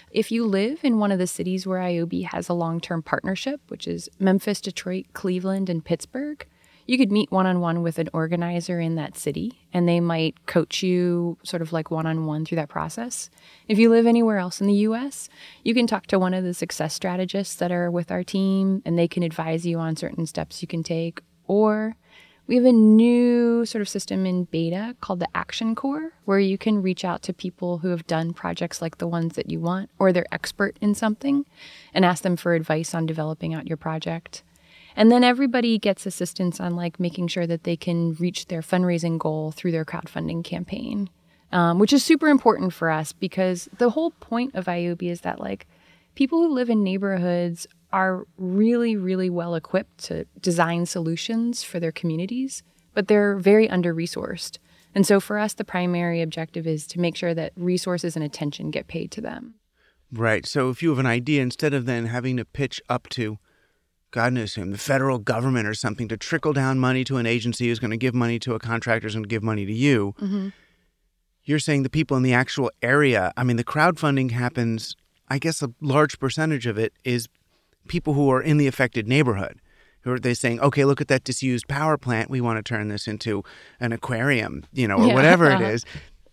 If 0.09 0.31
you 0.31 0.45
live 0.45 0.79
in 0.83 0.97
one 0.97 1.11
of 1.11 1.19
the 1.19 1.27
cities 1.27 1.67
where 1.67 1.79
ioby 1.79 2.25
has 2.25 2.49
a 2.49 2.53
long 2.53 2.81
term 2.81 3.03
partnership, 3.03 3.61
which 3.67 3.87
is 3.87 4.09
Memphis, 4.19 4.59
Detroit, 4.59 5.05
Cleveland, 5.13 5.69
and 5.69 5.85
Pittsburgh, 5.85 6.43
you 6.89 6.97
could 6.97 7.11
meet 7.11 7.31
one 7.31 7.45
on 7.45 7.59
one 7.59 7.83
with 7.83 7.99
an 7.99 8.09
organizer 8.13 8.79
in 8.79 8.95
that 8.95 9.15
city 9.15 9.59
and 9.71 9.87
they 9.87 9.99
might 9.99 10.47
coach 10.47 10.81
you 10.81 11.37
sort 11.43 11.61
of 11.61 11.71
like 11.71 11.91
one 11.91 12.07
on 12.07 12.25
one 12.25 12.43
through 12.43 12.55
that 12.55 12.67
process. 12.67 13.29
If 13.67 13.77
you 13.77 13.91
live 13.91 14.07
anywhere 14.07 14.39
else 14.39 14.59
in 14.59 14.65
the 14.65 14.73
US, 14.73 15.29
you 15.63 15.75
can 15.75 15.85
talk 15.85 16.07
to 16.07 16.17
one 16.17 16.33
of 16.33 16.43
the 16.43 16.55
success 16.55 16.95
strategists 16.95 17.53
that 17.57 17.71
are 17.71 17.91
with 17.91 18.09
our 18.09 18.23
team 18.23 18.81
and 18.85 18.97
they 18.97 19.07
can 19.07 19.21
advise 19.21 19.67
you 19.67 19.77
on 19.77 19.97
certain 19.97 20.25
steps 20.25 20.63
you 20.63 20.67
can 20.67 20.81
take. 20.81 21.21
Or 21.45 21.95
we 22.47 22.55
have 22.55 22.65
a 22.65 22.71
new 22.71 23.67
sort 23.67 23.83
of 23.83 23.87
system 23.87 24.25
in 24.25 24.45
beta 24.45 24.95
called 24.99 25.19
the 25.19 25.29
Action 25.35 25.75
Corps, 25.75 26.13
where 26.25 26.39
you 26.39 26.57
can 26.57 26.81
reach 26.81 27.05
out 27.05 27.21
to 27.21 27.33
people 27.33 27.77
who 27.77 27.89
have 27.89 28.07
done 28.07 28.33
projects 28.33 28.81
like 28.81 28.97
the 28.97 29.07
ones 29.07 29.35
that 29.35 29.51
you 29.51 29.59
want, 29.59 29.91
or 29.99 30.11
they're 30.11 30.25
expert 30.31 30.75
in 30.81 30.95
something, 30.95 31.45
and 31.93 32.03
ask 32.03 32.23
them 32.23 32.35
for 32.35 32.55
advice 32.55 32.95
on 32.95 33.05
developing 33.05 33.53
out 33.53 33.67
your 33.67 33.77
project. 33.77 34.41
And 34.99 35.09
then 35.09 35.23
everybody 35.23 35.79
gets 35.79 36.05
assistance 36.05 36.59
on 36.59 36.75
like 36.75 36.99
making 36.99 37.29
sure 37.29 37.47
that 37.47 37.63
they 37.63 37.77
can 37.77 38.15
reach 38.15 38.47
their 38.47 38.59
fundraising 38.59 39.17
goal 39.17 39.53
through 39.53 39.71
their 39.71 39.85
crowdfunding 39.85 40.43
campaign, 40.43 41.09
um, 41.53 41.79
which 41.79 41.93
is 41.93 42.03
super 42.03 42.27
important 42.27 42.73
for 42.73 42.89
us 42.89 43.13
because 43.13 43.69
the 43.77 43.91
whole 43.91 44.11
point 44.19 44.55
of 44.55 44.65
ioby 44.65 45.09
is 45.09 45.21
that 45.21 45.39
like 45.39 45.67
people 46.15 46.39
who 46.39 46.53
live 46.53 46.69
in 46.69 46.83
neighborhoods 46.83 47.65
are 47.93 48.27
really, 48.37 48.97
really 48.97 49.29
well 49.29 49.55
equipped 49.55 49.99
to 49.99 50.25
design 50.41 50.85
solutions 50.85 51.63
for 51.63 51.79
their 51.79 51.93
communities, 51.93 52.61
but 52.93 53.07
they're 53.07 53.37
very 53.37 53.69
under 53.69 53.95
resourced. 53.95 54.57
And 54.93 55.07
so 55.07 55.21
for 55.21 55.37
us, 55.37 55.53
the 55.53 55.63
primary 55.63 56.21
objective 56.21 56.67
is 56.67 56.85
to 56.87 56.99
make 56.99 57.15
sure 57.15 57.33
that 57.33 57.53
resources 57.55 58.17
and 58.17 58.25
attention 58.25 58.69
get 58.69 58.87
paid 58.87 59.11
to 59.11 59.21
them. 59.21 59.53
Right. 60.11 60.45
So 60.45 60.69
if 60.69 60.83
you 60.83 60.89
have 60.89 60.99
an 60.99 61.05
idea, 61.05 61.41
instead 61.41 61.73
of 61.73 61.85
then 61.85 62.07
having 62.07 62.35
to 62.35 62.43
pitch 62.43 62.81
up 62.89 63.07
to, 63.11 63.37
God 64.11 64.33
knows 64.33 64.55
whom, 64.55 64.71
the 64.71 64.77
federal 64.77 65.19
government 65.19 65.67
or 65.67 65.73
something 65.73 66.07
to 66.07 66.17
trickle 66.17 66.53
down 66.53 66.79
money 66.79 67.03
to 67.03 67.17
an 67.17 67.25
agency 67.25 67.67
who's 67.67 67.79
going 67.79 67.91
to 67.91 67.97
give 67.97 68.15
money 68.15 68.39
to 68.39 68.53
a 68.55 68.59
contractor 68.59 69.05
who's 69.05 69.13
going 69.13 69.23
to 69.23 69.29
give 69.29 69.43
money 69.43 69.65
to 69.65 69.73
you, 69.73 70.15
mm-hmm. 70.19 70.49
you're 71.43 71.59
saying 71.59 71.83
the 71.83 71.89
people 71.89 72.17
in 72.17 72.23
the 72.23 72.33
actual 72.33 72.71
area, 72.81 73.31
I 73.37 73.43
mean, 73.43 73.57
the 73.57 73.63
crowdfunding 73.63 74.31
happens, 74.31 74.95
I 75.27 75.37
guess 75.37 75.61
a 75.61 75.71
large 75.79 76.19
percentage 76.19 76.65
of 76.65 76.77
it 76.77 76.93
is 77.03 77.27
people 77.87 78.13
who 78.13 78.29
are 78.31 78.41
in 78.41 78.57
the 78.57 78.67
affected 78.67 79.07
neighborhood. 79.07 79.59
Who 80.03 80.13
are 80.13 80.19
they 80.19 80.33
saying, 80.33 80.61
okay, 80.61 80.85
look 80.85 81.01
at 81.01 81.09
that 81.09 81.25
disused 81.25 81.67
power 81.67 81.97
plant. 81.97 82.29
We 82.29 82.39
want 82.39 82.57
to 82.57 82.63
turn 82.63 82.87
this 82.87 83.05
into 83.05 83.43
an 83.81 83.91
aquarium, 83.91 84.63
you 84.71 84.87
know, 84.87 84.95
or 84.95 85.07
Yeah. 85.07 85.13
whatever 85.13 85.51
it 85.51 85.59
is. 85.73 85.83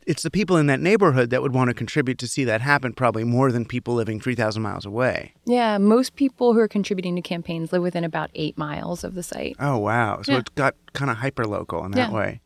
It's 0.06 0.22
the 0.22 0.30
people 0.30 0.56
in 0.56 0.66
that 0.68 0.80
neighborhood 0.80 1.30
that 1.30 1.42
would 1.42 1.52
want 1.52 1.68
to 1.68 1.74
contribute 1.74 2.16
to 2.18 2.28
see 2.28 2.44
that 2.44 2.60
happen, 2.60 2.92
probably 2.92 3.24
more 3.24 3.50
than 3.50 3.64
people 3.64 3.94
living 3.94 4.20
3,000 4.20 4.62
miles 4.62 4.86
away. 4.86 5.34
Yeah, 5.46 5.78
most 5.78 6.14
people 6.14 6.54
who 6.54 6.60
are 6.60 6.68
contributing 6.68 7.16
to 7.16 7.22
campaigns 7.22 7.72
live 7.72 7.82
within 7.82 8.04
about 8.04 8.30
eight 8.34 8.56
miles 8.56 9.02
of 9.02 9.14
the 9.14 9.24
site. 9.24 9.56
Oh, 9.58 9.78
wow. 9.78 10.22
So 10.22 10.32
Yeah. 10.32 10.38
it's 10.38 10.50
got 10.50 10.76
kind 10.92 11.10
of 11.10 11.16
hyper 11.16 11.44
local 11.44 11.84
in 11.84 11.90
that 11.92 12.10
Yeah. 12.10 12.14
way. 12.14 12.40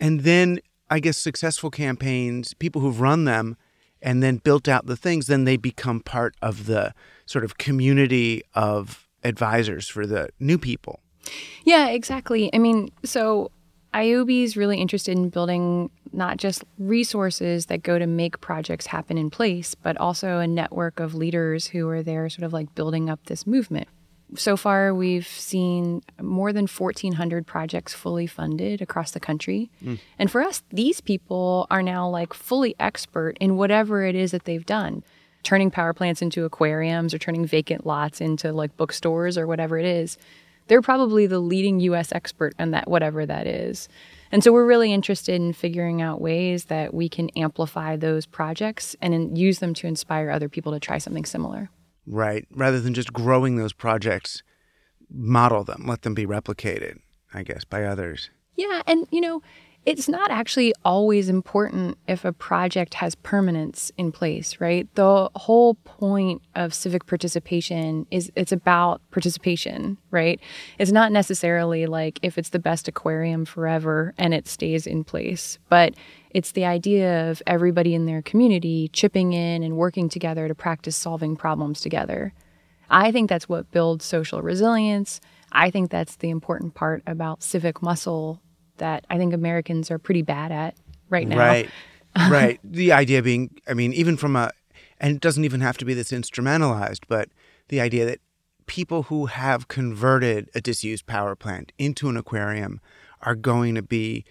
And 0.00 0.20
then 0.22 0.58
I 0.90 0.98
guess 1.00 1.16
successful 1.16 1.70
campaigns, 1.70 2.54
people 2.54 2.80
who've 2.80 3.00
run 3.00 3.24
them 3.24 3.56
and 4.02 4.20
then 4.22 4.38
built 4.38 4.66
out 4.68 4.86
the 4.86 4.96
things, 4.96 5.26
then 5.28 5.44
they 5.44 5.56
become 5.56 6.00
part 6.00 6.34
of 6.42 6.66
the 6.66 6.92
sort 7.26 7.44
of 7.44 7.58
community 7.58 8.42
of 8.54 9.06
advisors 9.22 9.86
for 9.86 10.06
the 10.06 10.30
new 10.40 10.58
people. 10.58 11.00
Yeah, 11.64 11.88
exactly. 11.88 12.48
I 12.54 12.58
mean, 12.58 12.88
so 13.04 13.50
ioby 13.94 14.42
is 14.42 14.56
really 14.56 14.78
interested 14.78 15.16
in 15.16 15.28
building 15.30 15.90
not 16.12 16.36
just 16.36 16.64
resources 16.78 17.66
that 17.66 17.82
go 17.82 17.98
to 17.98 18.06
make 18.06 18.40
projects 18.40 18.86
happen 18.86 19.18
in 19.18 19.30
place, 19.30 19.74
but 19.74 19.96
also 19.98 20.38
a 20.38 20.46
network 20.46 21.00
of 21.00 21.14
leaders 21.14 21.66
who 21.66 21.88
are 21.88 22.02
there 22.02 22.28
sort 22.28 22.44
of 22.44 22.52
like 22.52 22.74
building 22.74 23.10
up 23.10 23.24
this 23.26 23.46
movement. 23.46 23.88
So 24.34 24.58
far, 24.58 24.94
we've 24.94 25.26
seen 25.26 26.02
more 26.20 26.52
than 26.52 26.66
1,400 26.66 27.46
projects 27.46 27.94
fully 27.94 28.26
funded 28.26 28.82
across 28.82 29.12
the 29.12 29.20
country. 29.20 29.70
Hmm. 29.82 29.94
And 30.18 30.30
for 30.30 30.42
us, 30.42 30.62
these 30.70 31.00
people 31.00 31.66
are 31.70 31.82
now 31.82 32.08
like 32.08 32.34
fully 32.34 32.74
expert 32.78 33.38
in 33.40 33.56
whatever 33.56 34.04
it 34.04 34.14
is 34.14 34.32
that 34.32 34.44
they've 34.44 34.66
done 34.66 35.02
turning 35.44 35.70
power 35.70 35.94
plants 35.94 36.20
into 36.20 36.44
aquariums 36.44 37.14
or 37.14 37.18
turning 37.18 37.46
vacant 37.46 37.86
lots 37.86 38.20
into 38.20 38.52
like 38.52 38.76
bookstores 38.76 39.38
or 39.38 39.46
whatever 39.46 39.78
it 39.78 39.86
is 39.86 40.18
they're 40.68 40.82
probably 40.82 41.26
the 41.26 41.40
leading 41.40 41.80
US 41.80 42.12
expert 42.12 42.54
on 42.58 42.70
that, 42.70 42.88
whatever 42.88 43.26
that 43.26 43.46
is. 43.46 43.88
And 44.30 44.44
so 44.44 44.52
we're 44.52 44.66
really 44.66 44.92
interested 44.92 45.34
in 45.34 45.52
figuring 45.52 46.02
out 46.02 46.20
ways 46.20 46.66
that 46.66 46.92
we 46.92 47.08
can 47.08 47.30
amplify 47.30 47.96
those 47.96 48.26
projects 48.26 48.94
and 49.00 49.14
in, 49.14 49.36
use 49.36 49.58
them 49.58 49.74
to 49.74 49.86
inspire 49.86 50.30
other 50.30 50.48
people 50.48 50.72
to 50.72 50.80
try 50.80 50.98
something 50.98 51.24
similar. 51.24 51.70
Right. 52.06 52.46
Rather 52.50 52.80
than 52.80 52.94
just 52.94 53.12
growing 53.12 53.56
those 53.56 53.72
projects, 53.72 54.42
model 55.10 55.64
them, 55.64 55.84
let 55.86 56.02
them 56.02 56.14
be 56.14 56.26
replicated, 56.26 56.98
I 57.32 57.42
guess, 57.42 57.64
by 57.64 57.84
others. 57.84 58.30
Yeah, 58.54 58.82
and 58.86 59.06
you 59.10 59.20
know, 59.20 59.40
it's 59.88 60.06
not 60.06 60.30
actually 60.30 60.74
always 60.84 61.30
important 61.30 61.96
if 62.06 62.22
a 62.22 62.32
project 62.34 62.92
has 62.92 63.14
permanence 63.14 63.90
in 63.96 64.12
place, 64.12 64.60
right? 64.60 64.86
The 64.96 65.30
whole 65.34 65.76
point 65.76 66.42
of 66.54 66.74
civic 66.74 67.06
participation 67.06 68.06
is 68.10 68.30
it's 68.36 68.52
about 68.52 69.00
participation, 69.10 69.96
right? 70.10 70.38
It's 70.78 70.92
not 70.92 71.10
necessarily 71.10 71.86
like 71.86 72.18
if 72.20 72.36
it's 72.36 72.50
the 72.50 72.58
best 72.58 72.86
aquarium 72.86 73.46
forever 73.46 74.12
and 74.18 74.34
it 74.34 74.46
stays 74.46 74.86
in 74.86 75.04
place, 75.04 75.58
but 75.70 75.94
it's 76.32 76.52
the 76.52 76.66
idea 76.66 77.30
of 77.30 77.42
everybody 77.46 77.94
in 77.94 78.04
their 78.04 78.20
community 78.20 78.90
chipping 78.92 79.32
in 79.32 79.62
and 79.62 79.78
working 79.78 80.10
together 80.10 80.48
to 80.48 80.54
practice 80.54 80.98
solving 80.98 81.34
problems 81.34 81.80
together. 81.80 82.34
I 82.90 83.10
think 83.10 83.30
that's 83.30 83.48
what 83.48 83.70
builds 83.70 84.04
social 84.04 84.42
resilience. 84.42 85.22
I 85.50 85.70
think 85.70 85.90
that's 85.90 86.16
the 86.16 86.28
important 86.28 86.74
part 86.74 87.02
about 87.06 87.42
civic 87.42 87.80
muscle 87.80 88.42
that 88.78 89.04
I 89.10 89.18
think 89.18 89.32
Americans 89.32 89.90
are 89.90 89.98
pretty 89.98 90.22
bad 90.22 90.52
at 90.52 90.76
right 91.10 91.26
now. 91.26 91.38
Right. 91.38 91.70
Um, 92.16 92.32
right. 92.32 92.58
The 92.64 92.90
idea 92.90 93.22
being, 93.22 93.60
I 93.68 93.74
mean, 93.74 93.92
even 93.92 94.16
from 94.16 94.34
a, 94.34 94.50
and 94.98 95.14
it 95.14 95.20
doesn't 95.20 95.44
even 95.44 95.60
have 95.60 95.76
to 95.76 95.84
be 95.84 95.92
this 95.92 96.10
instrumentalized, 96.10 97.00
but 97.06 97.28
the 97.68 97.82
idea 97.82 98.06
that 98.06 98.18
people 98.66 99.04
who 99.04 99.26
have 99.26 99.68
converted 99.68 100.48
a 100.54 100.60
disused 100.60 101.06
power 101.06 101.36
plant 101.36 101.70
into 101.78 102.08
an 102.08 102.16
aquarium 102.16 102.80
are 103.20 103.34
going 103.34 103.74
to 103.74 103.82
be 103.82 104.24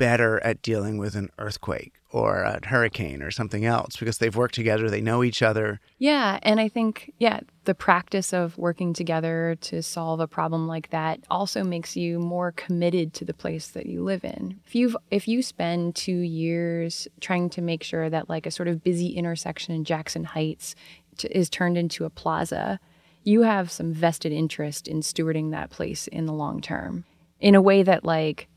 better 0.00 0.42
at 0.42 0.62
dealing 0.62 0.96
with 0.96 1.14
an 1.14 1.28
earthquake 1.38 1.92
or 2.10 2.40
a 2.40 2.58
hurricane 2.66 3.22
or 3.22 3.30
something 3.30 3.66
else 3.66 3.98
because 3.98 4.16
they've 4.16 4.34
worked 4.34 4.54
together, 4.54 4.88
they 4.88 5.02
know 5.02 5.22
each 5.22 5.42
other. 5.42 5.78
Yeah, 5.98 6.38
and 6.42 6.58
I 6.58 6.68
think 6.68 7.12
yeah, 7.18 7.40
the 7.66 7.74
practice 7.74 8.32
of 8.32 8.56
working 8.56 8.94
together 8.94 9.58
to 9.60 9.82
solve 9.82 10.20
a 10.20 10.26
problem 10.26 10.66
like 10.66 10.88
that 10.88 11.20
also 11.30 11.62
makes 11.62 11.98
you 11.98 12.18
more 12.18 12.50
committed 12.50 13.12
to 13.12 13.26
the 13.26 13.34
place 13.34 13.68
that 13.68 13.84
you 13.84 14.02
live 14.02 14.24
in. 14.24 14.58
If 14.66 14.74
you 14.74 14.96
if 15.10 15.28
you 15.28 15.42
spend 15.42 15.96
2 15.96 16.12
years 16.12 17.06
trying 17.20 17.50
to 17.50 17.60
make 17.60 17.82
sure 17.82 18.08
that 18.08 18.30
like 18.30 18.46
a 18.46 18.50
sort 18.50 18.68
of 18.68 18.82
busy 18.82 19.08
intersection 19.08 19.74
in 19.74 19.84
Jackson 19.84 20.24
Heights 20.24 20.74
t- 21.18 21.28
is 21.30 21.50
turned 21.50 21.76
into 21.76 22.06
a 22.06 22.10
plaza, 22.10 22.80
you 23.22 23.42
have 23.42 23.70
some 23.70 23.92
vested 23.92 24.32
interest 24.32 24.88
in 24.88 25.02
stewarding 25.02 25.50
that 25.50 25.68
place 25.68 26.08
in 26.08 26.24
the 26.24 26.32
long 26.32 26.62
term 26.62 27.04
in 27.38 27.54
a 27.54 27.62
way 27.62 27.82
that 27.82 28.02
like 28.02 28.48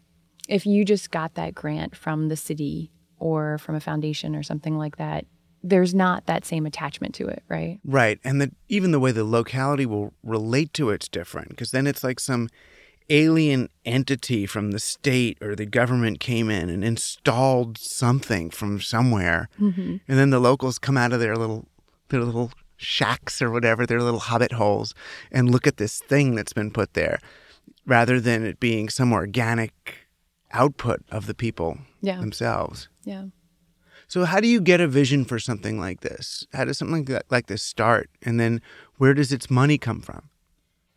if 0.47 0.65
you 0.65 0.85
just 0.85 1.11
got 1.11 1.35
that 1.35 1.55
grant 1.55 1.95
from 1.95 2.27
the 2.27 2.35
city 2.35 2.91
or 3.17 3.57
from 3.57 3.75
a 3.75 3.79
foundation 3.79 4.35
or 4.35 4.43
something 4.43 4.77
like 4.77 4.97
that, 4.97 5.25
there's 5.63 5.95
not 5.95 6.25
that 6.25 6.45
same 6.45 6.65
attachment 6.65 7.15
to 7.15 7.27
it, 7.27 7.41
right? 7.47 7.79
Right. 7.85 8.19
And 8.23 8.41
the, 8.41 8.51
even 8.67 8.91
the 8.91 8.99
way 8.99 9.11
the 9.11 9.23
locality 9.23 9.85
will 9.85 10.13
relate 10.21 10.73
to 10.73 10.89
it's 10.89 11.07
different 11.07 11.49
because 11.49 11.71
then 11.71 11.87
it's 11.87 12.03
like 12.03 12.19
some 12.19 12.49
alien 13.09 13.69
entity 13.85 14.45
from 14.45 14.71
the 14.71 14.79
state 14.79 15.37
or 15.41 15.55
the 15.55 15.65
government 15.65 16.19
came 16.19 16.49
in 16.49 16.69
and 16.69 16.83
installed 16.83 17.77
something 17.77 18.49
from 18.49 18.81
somewhere. 18.81 19.49
Mm-hmm. 19.59 19.97
And 20.07 20.17
then 20.19 20.29
the 20.29 20.39
locals 20.39 20.77
come 20.77 20.97
out 20.97 21.13
of 21.13 21.19
their 21.19 21.35
little 21.35 21.67
their 22.09 22.21
little 22.21 22.51
shacks 22.77 23.41
or 23.41 23.49
whatever, 23.49 23.85
their 23.85 24.01
little 24.01 24.19
hobbit 24.19 24.51
holes 24.51 24.93
and 25.31 25.49
look 25.49 25.65
at 25.65 25.77
this 25.77 25.99
thing 25.99 26.35
that's 26.35 26.53
been 26.53 26.71
put 26.71 26.93
there 26.93 27.19
rather 27.85 28.19
than 28.19 28.45
it 28.45 28.59
being 28.59 28.89
some 28.89 29.13
organic 29.13 30.02
output 30.53 31.01
of 31.11 31.25
the 31.25 31.33
people 31.33 31.79
yeah. 32.01 32.19
themselves. 32.19 32.87
Yeah. 33.03 33.25
So 34.07 34.25
how 34.25 34.39
do 34.39 34.47
you 34.47 34.61
get 34.61 34.81
a 34.81 34.87
vision 34.87 35.25
for 35.25 35.39
something 35.39 35.79
like 35.79 36.01
this? 36.01 36.45
How 36.53 36.65
does 36.65 36.77
something 36.77 37.05
like, 37.05 37.23
like 37.31 37.47
this 37.47 37.63
start? 37.63 38.09
And 38.21 38.39
then 38.39 38.61
where 38.97 39.13
does 39.13 39.31
its 39.31 39.49
money 39.49 39.77
come 39.77 40.01
from? 40.01 40.29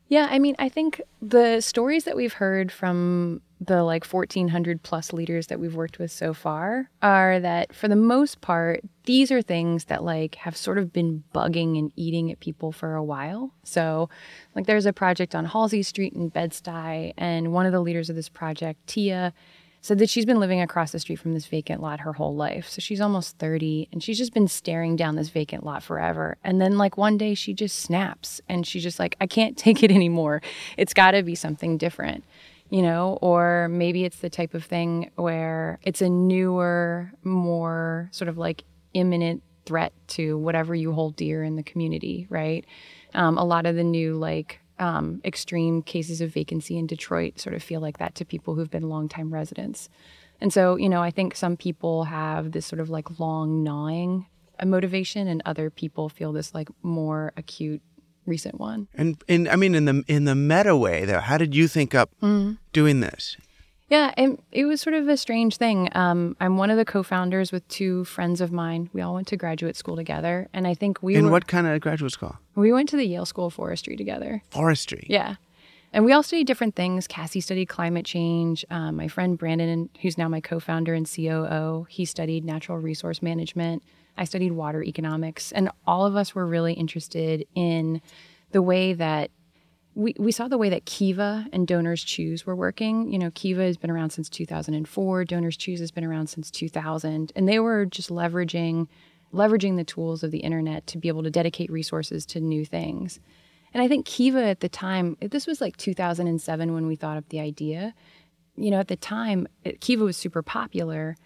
Yeah, 0.08 0.28
I 0.30 0.38
mean, 0.38 0.54
I 0.58 0.68
think 0.68 1.00
the 1.20 1.60
stories 1.60 2.04
that 2.04 2.16
we've 2.16 2.34
heard 2.34 2.70
from 2.70 3.42
the 3.60 3.82
like 3.82 4.04
1400 4.04 4.82
plus 4.82 5.12
leaders 5.12 5.46
that 5.48 5.58
we've 5.58 5.74
worked 5.74 5.98
with 5.98 6.12
so 6.12 6.34
far 6.34 6.90
are 7.02 7.40
that 7.40 7.74
for 7.74 7.88
the 7.88 7.96
most 7.96 8.40
part, 8.40 8.82
these 9.04 9.32
are 9.32 9.42
things 9.42 9.86
that 9.86 10.04
like 10.04 10.36
have 10.36 10.56
sort 10.56 10.78
of 10.78 10.92
been 10.92 11.24
bugging 11.34 11.78
and 11.78 11.90
eating 11.96 12.30
at 12.30 12.38
people 12.38 12.70
for 12.70 12.94
a 12.94 13.02
while. 13.02 13.52
So, 13.64 14.08
like 14.54 14.66
there's 14.66 14.86
a 14.86 14.92
project 14.92 15.34
on 15.34 15.46
Halsey 15.46 15.82
Street 15.82 16.12
in 16.12 16.28
Bed-Stuy 16.28 17.14
and 17.16 17.52
one 17.52 17.66
of 17.66 17.72
the 17.72 17.80
leaders 17.80 18.10
of 18.10 18.16
this 18.16 18.28
project, 18.28 18.86
Tia, 18.86 19.32
said 19.86 19.98
that 19.98 20.10
she's 20.10 20.26
been 20.26 20.40
living 20.40 20.60
across 20.60 20.90
the 20.90 20.98
street 20.98 21.16
from 21.16 21.32
this 21.32 21.46
vacant 21.46 21.80
lot 21.80 22.00
her 22.00 22.12
whole 22.12 22.34
life. 22.34 22.68
So 22.68 22.80
she's 22.80 23.00
almost 23.00 23.38
30 23.38 23.88
and 23.92 24.02
she's 24.02 24.18
just 24.18 24.34
been 24.34 24.48
staring 24.48 24.96
down 24.96 25.14
this 25.14 25.28
vacant 25.28 25.64
lot 25.64 25.82
forever. 25.82 26.36
And 26.42 26.60
then, 26.60 26.76
like, 26.76 26.96
one 26.96 27.16
day 27.16 27.34
she 27.34 27.54
just 27.54 27.78
snaps 27.78 28.40
and 28.48 28.66
she's 28.66 28.82
just 28.82 28.98
like, 28.98 29.16
I 29.20 29.26
can't 29.26 29.56
take 29.66 29.82
it 29.82 29.92
anymore. 29.92 30.42
It's 30.76 30.92
got 30.92 31.12
to 31.12 31.22
be 31.22 31.36
something 31.36 31.78
different, 31.78 32.24
you 32.68 32.82
know? 32.82 33.18
Or 33.22 33.68
maybe 33.70 34.04
it's 34.04 34.18
the 34.18 34.30
type 34.30 34.54
of 34.54 34.64
thing 34.64 35.12
where 35.14 35.78
it's 35.82 36.02
a 36.02 36.08
newer, 36.08 37.12
more 37.22 38.08
sort 38.10 38.28
of 38.28 38.36
like 38.36 38.64
imminent 38.92 39.42
threat 39.66 39.92
to 40.08 40.36
whatever 40.36 40.74
you 40.74 40.92
hold 40.92 41.14
dear 41.16 41.44
in 41.44 41.54
the 41.54 41.62
community, 41.62 42.26
right? 42.28 42.66
Um, 43.14 43.38
a 43.38 43.44
lot 43.44 43.66
of 43.66 43.76
the 43.76 43.84
new, 43.84 44.14
like, 44.16 44.60
um, 44.78 45.20
extreme 45.24 45.82
cases 45.82 46.20
of 46.20 46.32
vacancy 46.32 46.76
in 46.76 46.86
Detroit 46.86 47.40
sort 47.40 47.54
of 47.54 47.62
feel 47.62 47.80
like 47.80 47.98
that 47.98 48.14
to 48.16 48.24
people 48.24 48.54
who've 48.54 48.70
been 48.70 48.88
longtime 48.88 49.32
residents. 49.32 49.88
And 50.40 50.52
so, 50.52 50.76
you 50.76 50.88
know, 50.88 51.02
I 51.02 51.10
think 51.10 51.34
some 51.34 51.56
people 51.56 52.04
have 52.04 52.52
this 52.52 52.66
sort 52.66 52.80
of 52.80 52.90
like 52.90 53.18
long 53.18 53.64
gnawing 53.64 54.26
motivation, 54.64 55.28
and 55.28 55.42
other 55.44 55.70
people 55.70 56.08
feel 56.08 56.32
this 56.32 56.54
like 56.54 56.68
more 56.82 57.32
acute 57.36 57.82
recent 58.26 58.58
one. 58.58 58.88
And 58.94 59.22
in 59.28 59.48
I 59.48 59.56
mean 59.56 59.74
in 59.74 59.84
the 59.84 60.04
in 60.08 60.24
the 60.24 60.34
meta 60.34 60.76
way 60.76 61.04
though, 61.04 61.20
how 61.20 61.38
did 61.38 61.54
you 61.54 61.68
think 61.68 61.94
up 61.94 62.10
mm-hmm. 62.22 62.54
doing 62.72 63.00
this? 63.00 63.36
Yeah, 63.88 64.12
and 64.16 64.42
it 64.50 64.64
was 64.64 64.80
sort 64.80 64.94
of 64.94 65.06
a 65.08 65.16
strange 65.16 65.58
thing. 65.58 65.88
Um, 65.94 66.36
I'm 66.40 66.56
one 66.56 66.70
of 66.70 66.76
the 66.76 66.84
co-founders 66.84 67.52
with 67.52 67.66
two 67.68 68.04
friends 68.04 68.40
of 68.40 68.50
mine. 68.50 68.90
We 68.92 69.00
all 69.00 69.14
went 69.14 69.28
to 69.28 69.36
graduate 69.36 69.76
school 69.76 69.94
together, 69.94 70.48
and 70.52 70.66
I 70.66 70.74
think 70.74 71.02
we. 71.02 71.14
In 71.14 71.26
were, 71.26 71.30
what 71.30 71.46
kind 71.46 71.66
of 71.68 71.80
graduate 71.80 72.10
school? 72.10 72.36
We 72.56 72.72
went 72.72 72.88
to 72.90 72.96
the 72.96 73.06
Yale 73.06 73.26
School 73.26 73.46
of 73.46 73.54
Forestry 73.54 73.96
together. 73.96 74.42
Forestry. 74.50 75.06
Yeah, 75.08 75.36
and 75.92 76.04
we 76.04 76.12
all 76.12 76.24
studied 76.24 76.48
different 76.48 76.74
things. 76.74 77.06
Cassie 77.06 77.40
studied 77.40 77.66
climate 77.66 78.04
change. 78.04 78.64
Um, 78.70 78.96
my 78.96 79.06
friend 79.06 79.38
Brandon, 79.38 79.88
who's 80.02 80.18
now 80.18 80.28
my 80.28 80.40
co-founder 80.40 80.92
and 80.92 81.08
COO, 81.08 81.86
he 81.88 82.04
studied 82.04 82.44
natural 82.44 82.78
resource 82.78 83.22
management. 83.22 83.84
I 84.18 84.24
studied 84.24 84.52
water 84.52 84.82
economics, 84.82 85.52
and 85.52 85.70
all 85.86 86.06
of 86.06 86.16
us 86.16 86.34
were 86.34 86.46
really 86.46 86.72
interested 86.72 87.46
in 87.54 88.00
the 88.50 88.62
way 88.62 88.94
that 88.94 89.30
we, 89.96 90.14
we 90.18 90.30
saw 90.30 90.46
the 90.46 90.58
way 90.58 90.68
that 90.68 90.84
Kiva 90.84 91.46
and 91.54 91.66
Donors 91.66 92.04
Choose 92.04 92.44
were 92.44 92.54
working. 92.54 93.10
You 93.10 93.18
know, 93.18 93.30
Kiva 93.34 93.62
has 93.62 93.78
been 93.78 93.90
around 93.90 94.10
since 94.10 94.28
2004. 94.28 95.24
Donors 95.24 95.56
Choose 95.56 95.80
has 95.80 95.90
been 95.90 96.04
around 96.04 96.28
since 96.28 96.50
2000, 96.50 97.32
and 97.34 97.48
they 97.48 97.58
were 97.58 97.86
just 97.86 98.10
leveraging 98.10 98.88
leveraging 99.34 99.76
the 99.76 99.84
tools 99.84 100.22
of 100.22 100.30
the 100.30 100.38
internet 100.38 100.86
to 100.86 100.98
be 100.98 101.08
able 101.08 101.22
to 101.22 101.30
dedicate 101.30 101.70
resources 101.70 102.24
to 102.24 102.40
new 102.40 102.64
things. 102.64 103.18
And 103.74 103.82
I 103.82 103.88
think 103.88 104.06
Kiva 104.06 104.44
at 104.44 104.60
the 104.60 104.68
time, 104.68 105.16
this 105.20 105.46
was 105.46 105.60
like 105.60 105.76
2007 105.78 106.72
when 106.72 106.86
we 106.86 106.94
thought 106.94 107.16
of 107.16 107.28
the 107.30 107.40
idea. 107.40 107.92
You 108.54 108.70
know, 108.70 108.78
at 108.78 108.88
the 108.88 108.96
time, 108.96 109.48
Kiva 109.80 110.04
was 110.04 110.16
super 110.16 110.42
popular, 110.42 111.16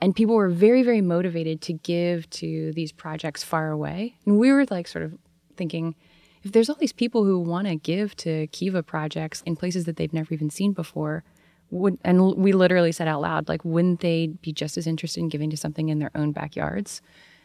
and 0.00 0.14
people 0.14 0.34
were 0.34 0.48
very, 0.48 0.82
very 0.82 1.00
motivated 1.00 1.60
to 1.62 1.72
give 1.72 2.28
to 2.30 2.72
these 2.72 2.92
projects 2.92 3.42
far 3.42 3.70
away. 3.70 4.16
And 4.26 4.38
we 4.38 4.52
were 4.52 4.66
like 4.70 4.88
sort 4.88 5.04
of 5.04 5.18
thinking, 5.56 5.94
if 6.42 6.52
there's 6.52 6.70
all 6.70 6.76
these 6.76 6.92
people 6.92 7.24
who 7.24 7.38
want 7.38 7.66
to 7.66 7.76
give 7.76 8.16
to 8.16 8.46
Kiva 8.48 8.82
projects 8.82 9.42
in 9.46 9.56
places 9.56 9.84
that 9.84 9.96
they've 9.96 10.12
never 10.12 10.32
even 10.32 10.50
seen 10.50 10.72
before, 10.72 11.22
would 11.70 11.98
and 12.02 12.36
we 12.36 12.52
literally 12.52 12.92
said 12.92 13.08
out 13.08 13.20
loud, 13.20 13.48
like, 13.48 13.64
wouldn't 13.64 14.00
they 14.00 14.28
be 14.28 14.52
just 14.52 14.76
as 14.76 14.86
interested 14.86 15.20
in 15.20 15.28
giving 15.28 15.50
to 15.50 15.56
something 15.56 15.88
in 15.88 15.98
their 15.98 16.10
own 16.14 16.32
backyards? 16.32 17.00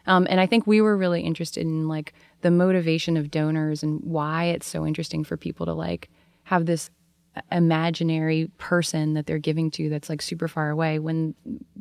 Um, 0.06 0.26
and 0.30 0.40
I 0.40 0.46
think 0.46 0.66
we 0.66 0.80
were 0.80 0.96
really 0.96 1.20
interested 1.20 1.62
in 1.62 1.88
like 1.88 2.14
the 2.42 2.50
motivation 2.50 3.16
of 3.16 3.30
donors 3.30 3.82
and 3.82 4.00
why 4.02 4.44
it's 4.44 4.66
so 4.66 4.86
interesting 4.86 5.24
for 5.24 5.36
people 5.36 5.66
to 5.66 5.72
like 5.72 6.08
have 6.44 6.66
this 6.66 6.90
imaginary 7.52 8.50
person 8.56 9.14
that 9.14 9.26
they're 9.26 9.38
giving 9.38 9.70
to 9.70 9.90
that's 9.90 10.08
like 10.08 10.22
super 10.22 10.48
far 10.48 10.70
away 10.70 10.98
when 10.98 11.34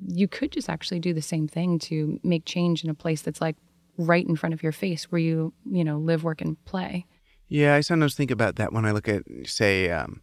you 0.08 0.28
could 0.28 0.52
just 0.52 0.70
actually 0.70 1.00
do 1.00 1.14
the 1.14 1.22
same 1.22 1.48
thing 1.48 1.80
to 1.80 2.20
make 2.24 2.44
change 2.46 2.84
in 2.84 2.90
a 2.90 2.94
place 2.94 3.22
that's 3.22 3.40
like 3.40 3.56
right 3.98 4.26
in 4.26 4.36
front 4.36 4.54
of 4.54 4.64
your 4.64 4.72
face 4.72 5.06
where 5.06 5.20
you, 5.20 5.54
you 5.70 5.84
know, 5.84 5.98
live, 5.98 6.24
work, 6.24 6.42
and 6.42 6.64
play. 6.66 7.06
Yeah, 7.48 7.76
I 7.76 7.82
sometimes 7.82 8.16
think 8.16 8.32
about 8.32 8.56
that 8.56 8.74
when 8.74 8.86
I 8.86 8.92
look 8.92 9.08
at, 9.08 9.24
say, 9.46 9.90
um, 9.92 10.22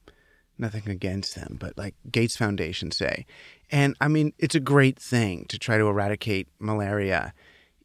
nothing 0.59 0.89
against 0.89 1.35
them, 1.35 1.57
but 1.61 1.77
like 1.79 1.95
Gates 2.11 2.37
Foundation, 2.37 2.91
say. 2.91 3.27
And 3.71 3.97
I 4.01 4.09
mean, 4.09 4.33
it's 4.39 4.55
a 4.55 4.61
great 4.61 4.99
thing 4.99 5.47
to 5.49 5.59
try 5.59 5.79
to 5.79 5.87
eradicate 5.87 6.49
malaria 6.59 7.33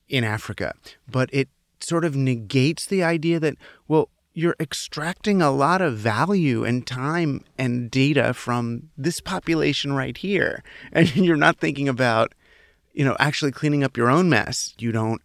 in 0.10 0.24
Africa, 0.24 0.74
but 1.10 1.30
it 1.34 1.50
sort 1.80 2.06
of 2.06 2.16
negates 2.16 2.86
the 2.86 3.04
idea 3.04 3.40
that, 3.40 3.56
well, 3.88 4.10
you're 4.34 4.56
extracting 4.60 5.42
a 5.42 5.52
lot 5.52 5.82
of 5.82 5.98
value 5.98 6.64
and 6.64 6.86
time 6.86 7.44
and 7.58 7.90
data 7.90 8.34
from 8.34 8.90
this 8.96 9.20
population 9.20 9.94
right 9.94 10.18
here. 10.18 10.64
And 10.94 11.16
you're 11.16 11.36
not 11.36 11.58
thinking 11.60 11.90
about, 11.90 12.34
you 12.94 13.04
know, 13.04 13.16
actually 13.20 13.52
cleaning 13.52 13.84
up 13.84 13.98
your 13.98 14.10
own 14.10 14.30
mess. 14.30 14.76
You 14.78 14.92
don't 14.92 15.22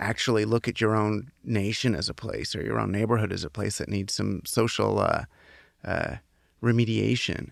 actually 0.00 0.44
look 0.44 0.66
at 0.66 0.80
your 0.80 0.96
own 0.96 1.30
nation 1.44 1.94
as 1.94 2.08
a 2.08 2.14
place 2.14 2.56
or 2.56 2.62
your 2.62 2.80
own 2.80 2.90
neighborhood 2.90 3.32
as 3.32 3.44
a 3.44 3.50
place 3.50 3.78
that 3.78 3.88
needs 3.88 4.14
some 4.14 4.42
social 4.44 4.98
uh, 4.98 5.24
uh, 5.84 6.16
remediation. 6.62 7.50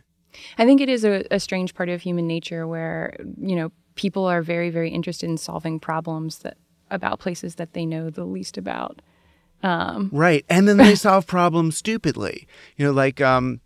I 0.57 0.65
think 0.65 0.81
it 0.81 0.89
is 0.89 1.05
a, 1.05 1.25
a, 1.31 1.41
strange 1.41 1.75
part 1.75 1.89
of 1.89 2.03
human 2.03 2.27
nature 2.27 2.67
where 2.67 3.17
you 3.41 3.57
know 3.57 3.73
people 3.95 4.25
are 4.25 4.43
very 4.43 4.71
very 4.71 4.91
interested 4.91 5.29
in 5.29 5.37
solving 5.37 5.81
problems 5.81 6.39
that 6.39 6.57
about 6.91 7.19
places 7.19 7.57
that 7.57 7.73
they 7.73 7.85
know 7.85 8.11
the 8.11 8.25
least 8.25 8.57
about. 8.57 9.01
Um, 9.63 10.11
right, 10.13 10.45
and 10.49 10.69
then 10.69 10.77
they 10.77 10.95
solve 11.09 11.27
problems 11.27 11.77
stupidly. 11.77 12.47
You 12.77 12.87
know, 12.87 12.93
like 12.93 13.21
um, 13.21 13.61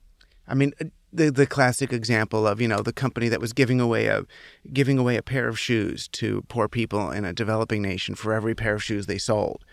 I 0.49 0.55
mean, 0.55 0.73
the 1.13 1.31
the 1.31 1.47
classic 1.47 1.93
example 1.93 2.47
of 2.47 2.61
you 2.61 2.69
know 2.69 2.81
the 2.81 2.93
company 2.93 3.29
that 3.29 3.41
was 3.41 3.53
giving 3.53 3.81
away 3.81 4.07
a 4.07 4.25
giving 4.73 4.99
away 4.99 5.17
a 5.17 5.23
pair 5.23 5.49
of 5.49 5.59
shoes 5.59 6.09
to 6.09 6.43
poor 6.49 6.69
people 6.69 7.11
in 7.11 7.25
a 7.25 7.33
developing 7.33 7.83
nation 7.83 8.15
for 8.15 8.33
every 8.33 8.55
pair 8.55 8.75
of 8.75 8.83
shoes 8.83 9.07
they 9.07 9.19
sold. 9.19 9.65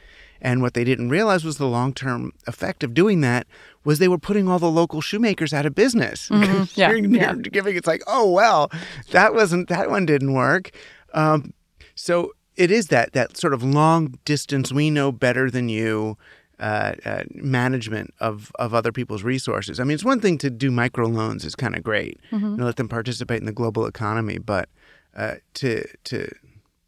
And 0.42 0.62
what 0.62 0.74
they 0.74 0.86
didn't 0.86 1.10
realize 1.10 1.44
was 1.44 1.58
the 1.58 1.68
long 1.68 1.94
term 1.94 2.32
effect 2.48 2.84
of 2.84 2.94
doing 2.94 3.22
that 3.22 3.46
was 3.84 4.00
they 4.00 4.08
were 4.08 4.18
putting 4.18 4.48
all 4.48 4.60
the 4.60 4.72
local 4.72 5.02
shoemakers 5.02 5.54
out 5.54 5.66
of 5.66 5.76
business. 5.76 6.30
Mm-hmm. 6.30 6.64
Yeah, 6.76 6.94
yeah. 6.94 7.34
giving 7.36 7.76
it's 7.76 7.88
like, 7.88 8.04
oh 8.08 8.32
well, 8.32 8.72
that 9.12 9.34
wasn't 9.34 9.68
that 9.70 9.90
one 9.90 10.06
didn't 10.06 10.34
work. 10.34 10.72
Um, 11.14 11.54
so 11.96 12.34
it 12.56 12.72
is 12.72 12.88
that 12.88 13.14
that 13.14 13.38
sort 13.38 13.54
of 13.54 13.64
long 13.64 14.20
distance. 14.26 14.72
We 14.72 14.90
know 14.90 15.12
better 15.12 15.50
than 15.50 15.70
you 15.70 16.18
uh, 16.60 16.94
uh, 17.06 17.24
management 17.34 18.14
of, 18.20 18.52
of 18.60 18.74
other 18.74 18.92
people's 18.92 19.24
resources. 19.24 19.80
I 19.80 19.84
mean, 19.84 19.96
it's 19.96 20.04
one 20.04 20.20
thing 20.20 20.38
to 20.40 20.50
do 20.50 20.72
microloans 20.72 21.46
is 21.46 21.56
kind 21.56 21.76
of 21.76 21.84
great, 21.84 22.20
Mm-hmm. 22.32 22.58
know, 22.58 22.66
let 22.66 22.76
them 22.76 22.90
participate 22.90 23.40
in 23.40 23.46
the 23.46 23.54
global 23.54 23.86
economy, 23.86 24.38
but 24.40 24.68
uh, 25.16 25.36
to 25.56 25.84
to 26.04 26.30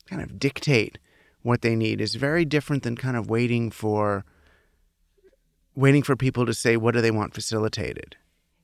kind 0.10 0.22
of 0.22 0.38
dictate 0.38 1.00
what 1.42 1.62
they 1.62 1.76
need 1.76 2.02
is 2.02 2.16
very 2.16 2.46
different 2.46 2.84
than 2.84 2.96
kind 2.96 3.18
of 3.18 3.30
waiting 3.30 3.72
for 3.72 4.26
waiting 5.76 6.04
for 6.04 6.16
people 6.16 6.46
to 6.46 6.54
say 6.54 6.78
what 6.78 6.94
do 6.94 7.02
they 7.02 7.12
want 7.12 7.34
facilitated. 7.34 8.16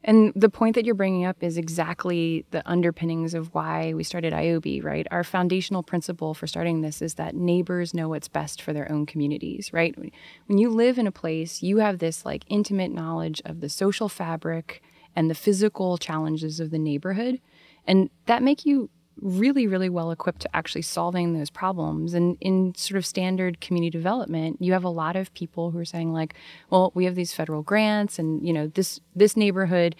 And 0.03 0.31
the 0.35 0.49
point 0.49 0.75
that 0.75 0.85
you're 0.85 0.95
bringing 0.95 1.25
up 1.25 1.37
is 1.41 1.57
exactly 1.57 2.45
the 2.51 2.67
underpinnings 2.69 3.33
of 3.33 3.53
why 3.53 3.93
we 3.93 4.03
started 4.03 4.31
ioby, 4.31 4.83
right? 4.83 5.07
Our 5.11 5.23
foundational 5.23 5.83
principle 5.83 6.33
for 6.33 6.47
starting 6.47 6.81
this 6.81 7.01
is 7.01 7.15
that 7.15 7.35
neighbors 7.35 7.93
know 7.93 8.09
what's 8.09 8.27
best 8.27 8.61
for 8.61 8.73
their 8.73 8.89
own 8.91 9.05
communities, 9.05 9.73
right? 9.73 9.97
When 10.45 10.57
you 10.57 10.69
live 10.69 10.97
in 10.97 11.07
a 11.07 11.11
place, 11.11 11.61
you 11.61 11.77
have 11.77 11.99
this 11.99 12.25
like 12.25 12.45
intimate 12.47 12.91
knowledge 12.91 13.41
of 13.43 13.59
the 13.59 13.69
social 13.69 14.07
fabric 14.07 14.81
and 15.15 15.29
the 15.29 15.35
physical 15.35 15.97
challenges 15.97 16.59
of 16.59 16.69
the 16.69 16.79
neighborhood. 16.79 17.41
And 17.85 18.09
that 18.27 18.43
make 18.43 18.65
you 18.65 18.89
really, 19.21 19.67
really 19.67 19.89
well 19.89 20.11
equipped 20.11 20.41
to 20.41 20.55
actually 20.55 20.81
solving 20.81 21.33
those 21.33 21.49
problems. 21.49 22.13
And 22.13 22.37
in 22.41 22.73
sort 22.75 22.97
of 22.97 23.05
standard 23.05 23.61
community 23.61 23.89
development, 23.89 24.57
you 24.59 24.73
have 24.73 24.83
a 24.83 24.89
lot 24.89 25.15
of 25.15 25.33
people 25.33 25.71
who 25.71 25.79
are 25.79 25.85
saying 25.85 26.13
like, 26.13 26.35
well, 26.69 26.91
we 26.95 27.05
have 27.05 27.15
these 27.15 27.33
federal 27.33 27.63
grants 27.63 28.19
and, 28.19 28.45
you 28.45 28.53
know, 28.53 28.67
this 28.67 28.99
this 29.15 29.35
neighborhood 29.35 29.95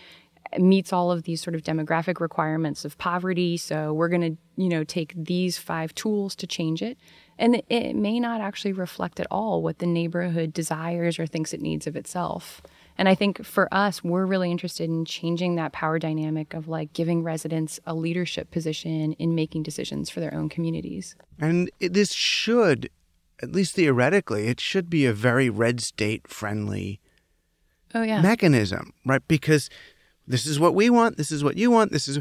meets 0.58 0.94
all 0.94 1.12
of 1.12 1.24
these 1.24 1.42
sort 1.42 1.56
of 1.56 1.62
demographic 1.62 2.20
requirements 2.20 2.86
of 2.86 2.98
poverty, 2.98 3.58
so 3.58 3.94
we're 3.94 4.08
going 4.08 4.22
to, 4.22 4.38
you 4.56 4.70
know, 4.70 4.84
take 4.84 5.14
these 5.16 5.58
five 5.58 5.94
tools 5.94 6.36
to 6.36 6.48
change 6.48 6.82
it. 6.82 6.98
And 7.38 7.62
it 7.70 7.96
may 7.96 8.20
not 8.20 8.42
actually 8.42 8.74
reflect 8.74 9.20
at 9.20 9.28
all 9.30 9.62
what 9.62 9.80
the 9.80 9.86
neighborhood 9.86 10.54
desires 10.54 11.20
or 11.20 11.28
thinks 11.28 11.54
it 11.54 11.62
needs 11.62 11.86
of 11.86 11.96
itself. 11.96 12.62
And 12.98 13.08
I 13.08 13.16
think 13.16 13.46
for 13.46 13.72
us, 13.74 14.04
we're 14.04 14.26
really 14.26 14.50
interested 14.52 14.90
in 14.90 15.06
changing 15.06 15.56
that 15.56 15.72
power 15.72 16.00
dynamic 16.00 16.54
of 16.54 16.68
like 16.68 16.94
giving 16.94 17.24
residents 17.24 17.80
a 17.86 17.94
leadership 17.94 18.50
position 18.52 19.14
in 19.14 19.36
making 19.36 19.64
decisions 19.64 20.10
for 20.10 20.20
their 20.20 20.34
own 20.34 20.50
communities. 20.50 21.16
And 21.40 21.70
it, 21.80 21.94
this 21.94 22.12
should, 22.14 22.90
at 23.42 23.52
least 23.52 23.76
theoretically, 23.76 24.48
it 24.48 24.60
should 24.60 24.90
be 24.90 25.06
a 25.06 25.14
very 25.14 25.50
red 25.50 25.80
state 25.82 26.28
friendly 26.28 27.00
Oh, 27.94 28.02
yeah. 28.02 28.22
mechanism, 28.22 28.94
right? 29.06 29.22
Because 29.28 29.70
this 30.28 30.46
is 30.46 30.60
what 30.60 30.74
we 30.76 30.90
want, 30.90 31.18
this 31.18 31.32
is 31.32 31.44
what 31.44 31.56
you 31.58 31.72
want, 31.72 31.92
this 31.92 32.08
is. 32.08 32.20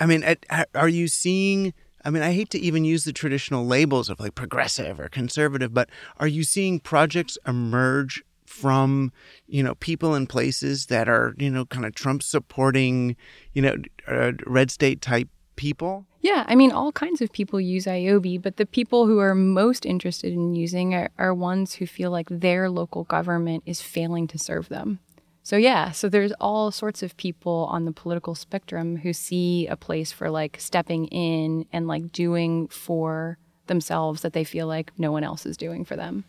I 0.00 0.06
mean, 0.06 0.22
at- 0.24 0.68
are 0.74 0.88
you 0.88 1.06
seeing? 1.08 1.74
I 2.04 2.10
mean, 2.10 2.22
I 2.22 2.32
hate 2.32 2.50
to 2.50 2.58
even 2.58 2.84
use 2.84 3.04
the 3.04 3.12
traditional 3.12 3.66
labels 3.66 4.08
of 4.10 4.20
like 4.20 4.34
progressive 4.34 5.00
or 5.00 5.08
conservative, 5.08 5.72
but 5.74 5.88
are 6.18 6.26
you 6.26 6.44
seeing 6.44 6.78
projects 6.80 7.38
emerge 7.46 8.22
from 8.54 9.12
you 9.46 9.62
know 9.62 9.74
people 9.76 10.14
in 10.14 10.26
places 10.26 10.86
that 10.86 11.08
are 11.08 11.34
you 11.38 11.50
know 11.50 11.64
kind 11.66 11.84
of 11.84 11.94
Trump 11.94 12.22
supporting 12.22 13.16
you 13.52 13.62
know 13.62 13.76
uh, 14.06 14.32
red 14.46 14.70
state 14.70 15.00
type 15.00 15.28
people? 15.56 16.06
Yeah, 16.20 16.44
I 16.46 16.54
mean, 16.54 16.72
all 16.72 16.92
kinds 16.92 17.20
of 17.20 17.32
people 17.32 17.60
use 17.60 17.84
ioby, 17.84 18.40
but 18.40 18.56
the 18.56 18.64
people 18.64 19.06
who 19.06 19.18
are 19.18 19.34
most 19.34 19.84
interested 19.84 20.32
in 20.32 20.54
using 20.54 20.94
are, 20.94 21.10
are 21.18 21.34
ones 21.34 21.74
who 21.74 21.86
feel 21.86 22.10
like 22.10 22.28
their 22.30 22.70
local 22.70 23.04
government 23.04 23.62
is 23.66 23.82
failing 23.82 24.26
to 24.28 24.38
serve 24.38 24.70
them. 24.70 25.00
So, 25.42 25.56
yeah, 25.56 25.90
so 25.90 26.08
there's 26.08 26.32
all 26.40 26.70
sorts 26.70 27.02
of 27.02 27.14
people 27.18 27.68
on 27.70 27.84
the 27.84 27.92
political 27.92 28.34
spectrum 28.34 28.96
who 28.96 29.12
see 29.12 29.66
a 29.66 29.76
place 29.76 30.10
for 30.12 30.30
like 30.30 30.56
stepping 30.58 31.08
in 31.08 31.66
and 31.70 31.86
like 31.86 32.10
doing 32.10 32.68
for 32.68 33.36
themselves 33.66 34.22
that 34.22 34.32
they 34.32 34.44
feel 34.44 34.66
like 34.66 34.92
no 34.96 35.12
one 35.12 35.24
else 35.24 35.44
is 35.44 35.58
doing 35.58 35.84
for 35.84 35.96
them. 35.96 36.24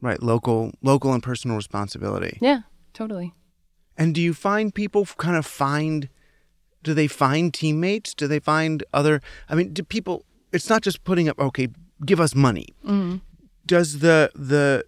Right, 0.00 0.22
local, 0.22 0.72
local 0.82 1.12
and 1.12 1.22
personal 1.22 1.56
responsibility. 1.56 2.38
Yeah, 2.40 2.60
totally. 2.92 3.34
And 3.96 4.14
do 4.14 4.20
you 4.20 4.32
find 4.32 4.74
people 4.74 5.04
kind 5.04 5.36
of 5.36 5.44
find? 5.44 6.08
Do 6.84 6.94
they 6.94 7.08
find 7.08 7.52
teammates? 7.52 8.14
Do 8.14 8.28
they 8.28 8.38
find 8.38 8.84
other? 8.92 9.20
I 9.48 9.56
mean, 9.56 9.72
do 9.72 9.82
people? 9.82 10.24
It's 10.52 10.68
not 10.68 10.82
just 10.82 11.02
putting 11.02 11.28
up. 11.28 11.38
Okay, 11.38 11.68
give 12.06 12.20
us 12.20 12.34
money. 12.34 12.66
Mm-hmm. 12.84 13.16
Does 13.66 13.98
the 13.98 14.30
the 14.34 14.84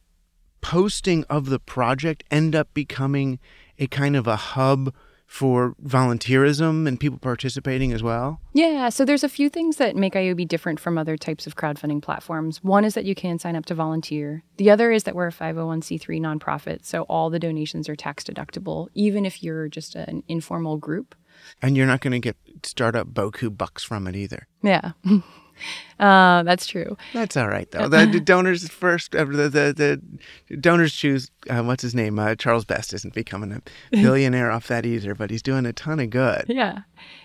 posting 0.61 1.25
of 1.25 1.47
the 1.47 1.59
project 1.59 2.23
end 2.31 2.55
up 2.55 2.73
becoming 2.73 3.41
a 3.79 3.87
kind 3.87 4.15
of 4.15 4.27
a 4.27 4.37
hub 4.37 4.95
for 5.31 5.77
volunteerism 5.87 6.89
and 6.89 6.99
people 6.99 7.17
participating 7.17 7.93
as 7.93 8.03
well? 8.03 8.41
Yeah, 8.53 8.89
so 8.89 9.05
there's 9.05 9.23
a 9.23 9.29
few 9.29 9.49
things 9.49 9.77
that 9.77 9.95
make 9.95 10.15
ioby 10.15 10.47
different 10.47 10.81
from 10.81 10.99
other 10.99 11.17
types 11.17 11.47
of 11.47 11.55
crowdfunding 11.55 12.03
platforms. 12.03 12.65
One 12.65 12.85
is 12.85 12.95
that 12.95 13.05
you 13.05 13.15
can 13.15 13.39
sign 13.39 13.55
up 13.55 13.65
to 13.67 13.75
volunteer. 13.77 14.43
The 14.57 14.71
other 14.71 14.91
is 14.91 15.05
that 15.05 15.15
we're 15.15 15.29
a 15.29 15.33
501c3 15.33 16.21
nonprofit, 16.21 16.85
so 16.85 17.03
all 17.03 17.31
the 17.31 17.39
donations 17.39 17.89
are 17.89 17.95
tax 17.95 18.25
deductible, 18.25 18.89
even 18.95 19.25
if 19.25 19.41
you're 19.41 19.69
just 19.69 19.95
an 19.95 20.25
informal 20.27 20.79
group. 20.79 21.15
And 21.63 21.77
you're 21.77 21.87
not 21.87 22.01
going 22.01 22.13
to 22.13 22.19
get 22.19 22.37
startup 22.65 23.15
boku 23.15 23.57
bucks 23.57 23.85
from 23.85 24.09
it 24.09 24.17
either. 24.17 24.49
Yeah. 24.63 24.93
uh, 26.01 26.43
that's 26.43 26.67
true. 26.67 26.97
That's 27.13 27.37
all 27.37 27.49
right 27.49 27.71
though. 27.71 27.89
The, 27.89 28.07
the 28.13 28.21
donors 28.21 28.69
first. 28.69 29.15
Uh, 29.15 29.25
the, 29.25 29.49
the 29.49 30.03
the 30.49 30.57
donors 30.57 30.93
choose. 30.95 31.31
Uh, 31.49 31.63
what's 31.63 31.83
his 31.83 31.95
name? 31.95 32.19
Uh, 32.19 32.35
Charles 32.35 32.65
Best 32.65 32.93
isn't 32.95 33.15
becoming 33.15 33.53
a 33.53 33.63
billionaire 33.91 34.51
off 34.51 34.69
that 34.69 34.87
either, 34.87 35.15
but 35.15 35.31
he's 35.31 35.43
doing 35.43 35.67
a 35.67 35.73
ton 35.73 36.01
of 36.01 36.11
good. 36.11 36.45
Yeah, 36.49 36.81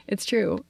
it's 0.07 0.25
true. 0.25 0.63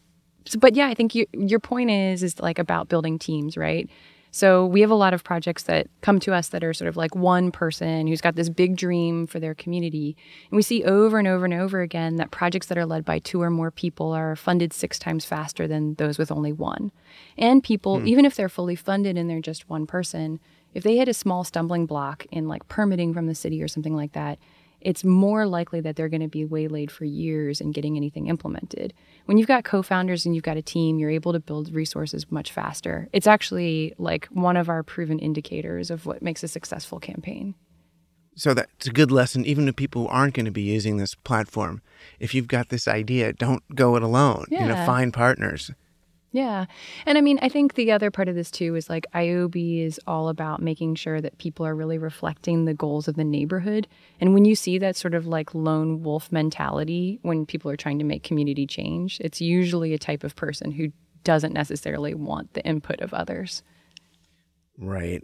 So, 0.45 0.59
but 0.59 0.75
yeah, 0.75 0.87
I 0.87 0.93
think 0.93 1.15
you, 1.15 1.25
your 1.33 1.59
point 1.59 1.89
is 1.89 2.23
is 2.23 2.39
like 2.39 2.59
about 2.59 2.87
building 2.87 3.17
teams, 3.17 3.57
right? 3.57 3.89
So 4.35 4.65
we 4.65 4.81
have 4.81 4.91
a 4.91 4.95
lot 4.95 5.13
of 5.13 5.23
projects 5.23 5.63
that 5.63 5.87
come 6.01 6.19
to 6.19 6.33
us 6.33 6.49
that 6.49 6.61
are 6.61 6.73
sort 6.73 6.89
of 6.89 6.97
like 6.97 7.15
one 7.15 7.53
person 7.53 8.05
who's 8.05 8.19
got 8.19 8.35
this 8.35 8.49
big 8.49 8.75
dream 8.75 9.27
for 9.27 9.39
their 9.39 9.55
community. 9.55 10.17
And 10.51 10.57
we 10.57 10.61
see 10.61 10.83
over 10.83 11.17
and 11.17 11.25
over 11.25 11.45
and 11.45 11.53
over 11.53 11.79
again 11.79 12.17
that 12.17 12.31
projects 12.31 12.67
that 12.67 12.77
are 12.77 12.85
led 12.85 13.05
by 13.05 13.19
two 13.19 13.41
or 13.41 13.49
more 13.49 13.71
people 13.71 14.11
are 14.11 14.35
funded 14.35 14.73
six 14.73 14.99
times 14.99 15.23
faster 15.23 15.69
than 15.69 15.93
those 15.93 16.17
with 16.17 16.33
only 16.33 16.51
one. 16.51 16.91
And 17.37 17.63
people, 17.63 18.01
hmm. 18.01 18.07
even 18.09 18.25
if 18.25 18.35
they're 18.35 18.49
fully 18.49 18.75
funded 18.75 19.17
and 19.17 19.29
they're 19.29 19.39
just 19.39 19.69
one 19.69 19.87
person, 19.87 20.41
if 20.73 20.83
they 20.83 20.97
hit 20.97 21.07
a 21.07 21.13
small 21.13 21.45
stumbling 21.45 21.85
block 21.85 22.25
in 22.29 22.49
like 22.49 22.67
permitting 22.67 23.13
from 23.13 23.27
the 23.27 23.35
city 23.35 23.63
or 23.63 23.69
something 23.69 23.95
like 23.95 24.11
that, 24.11 24.37
it's 24.85 25.03
more 25.03 25.47
likely 25.47 25.81
that 25.81 25.95
they're 25.95 26.09
going 26.09 26.21
to 26.21 26.27
be 26.27 26.45
waylaid 26.45 26.91
for 26.91 27.05
years 27.05 27.59
in 27.59 27.71
getting 27.71 27.97
anything 27.97 28.27
implemented. 28.27 28.93
When 29.25 29.37
you've 29.37 29.47
got 29.47 29.63
co 29.65 29.81
founders 29.81 30.25
and 30.25 30.35
you've 30.35 30.43
got 30.43 30.57
a 30.57 30.61
team, 30.61 30.99
you're 30.99 31.09
able 31.09 31.33
to 31.33 31.39
build 31.39 31.73
resources 31.73 32.31
much 32.31 32.51
faster. 32.51 33.09
It's 33.11 33.27
actually 33.27 33.93
like 33.97 34.27
one 34.27 34.55
of 34.57 34.69
our 34.69 34.83
proven 34.83 35.17
indicators 35.19 35.89
of 35.89 36.05
what 36.05 36.21
makes 36.21 36.43
a 36.43 36.47
successful 36.47 36.99
campaign. 36.99 37.55
So 38.35 38.53
that's 38.53 38.85
a 38.85 38.91
good 38.91 39.11
lesson, 39.11 39.45
even 39.45 39.65
to 39.65 39.73
people 39.73 40.03
who 40.03 40.07
aren't 40.09 40.33
going 40.35 40.45
to 40.45 40.51
be 40.51 40.61
using 40.61 40.97
this 40.97 41.15
platform. 41.15 41.81
If 42.19 42.35
you've 42.35 42.49
got 42.49 42.69
this 42.69 42.87
idea, 42.87 43.33
don't 43.33 43.63
go 43.73 43.95
it 43.95 44.03
alone. 44.03 44.45
You 44.51 44.59
know, 44.59 44.67
Yeah. 44.75 44.85
find 44.85 45.13
partners. 45.13 45.71
Yeah. 46.35 46.65
And 47.05 47.17
I 47.17 47.21
mean, 47.21 47.39
I 47.41 47.47
think 47.47 47.75
the 47.75 47.93
other 47.93 48.11
part 48.11 48.27
of 48.27 48.35
this 48.35 48.51
too 48.51 48.75
is 48.75 48.89
like 48.89 49.05
ioby 49.13 49.85
is 49.85 50.01
all 50.05 50.27
about 50.27 50.61
making 50.61 50.95
sure 50.95 51.21
that 51.21 51.37
people 51.37 51.65
are 51.65 51.73
really 51.73 51.97
reflecting 51.97 52.65
the 52.65 52.73
goals 52.73 53.07
of 53.07 53.15
the 53.15 53.23
neighborhood. 53.23 53.87
And 54.19 54.33
when 54.33 54.43
you 54.43 54.53
see 54.53 54.77
that 54.79 54.97
sort 54.97 55.13
of 55.13 55.25
like 55.25 55.55
lone 55.55 56.03
wolf 56.03 56.33
mentality 56.33 57.19
when 57.21 57.45
people 57.45 57.71
are 57.71 57.77
trying 57.77 57.99
to 57.99 58.03
make 58.03 58.23
community 58.23 58.67
change, 58.67 59.17
it's 59.21 59.39
usually 59.39 59.93
a 59.93 59.97
type 59.97 60.25
of 60.25 60.35
person 60.35 60.71
who 60.71 60.91
doesn't 61.23 61.53
necessarily 61.53 62.13
want 62.13 62.53
the 62.53 62.65
input 62.65 62.99
of 62.99 63.13
others. 63.13 63.63
Right. 64.77 65.23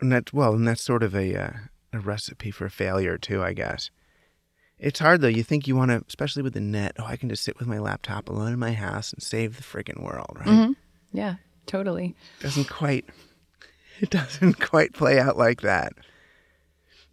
And 0.00 0.10
that's 0.10 0.32
well, 0.32 0.54
and 0.54 0.66
that's 0.66 0.82
sort 0.82 1.02
of 1.02 1.14
a 1.14 1.36
uh, 1.36 1.52
a 1.92 2.00
recipe 2.00 2.50
for 2.50 2.70
failure 2.70 3.18
too, 3.18 3.42
I 3.42 3.52
guess. 3.52 3.90
It's 4.80 4.98
hard 4.98 5.20
though. 5.20 5.28
You 5.28 5.42
think 5.42 5.68
you 5.68 5.76
want 5.76 5.90
to, 5.90 6.02
especially 6.08 6.42
with 6.42 6.54
the 6.54 6.60
net. 6.60 6.96
Oh, 6.98 7.04
I 7.04 7.16
can 7.16 7.28
just 7.28 7.44
sit 7.44 7.58
with 7.58 7.68
my 7.68 7.78
laptop 7.78 8.28
alone 8.28 8.52
in 8.54 8.58
my 8.58 8.72
house 8.72 9.12
and 9.12 9.22
save 9.22 9.56
the 9.56 9.62
freaking 9.62 10.02
world, 10.02 10.38
right? 10.40 10.46
Yeah, 11.12 11.34
totally. 11.66 12.16
Doesn't 12.40 12.68
quite. 12.68 13.04
It 14.00 14.08
doesn't 14.08 14.58
quite 14.60 14.94
play 14.94 15.20
out 15.20 15.36
like 15.36 15.60
that. 15.60 15.92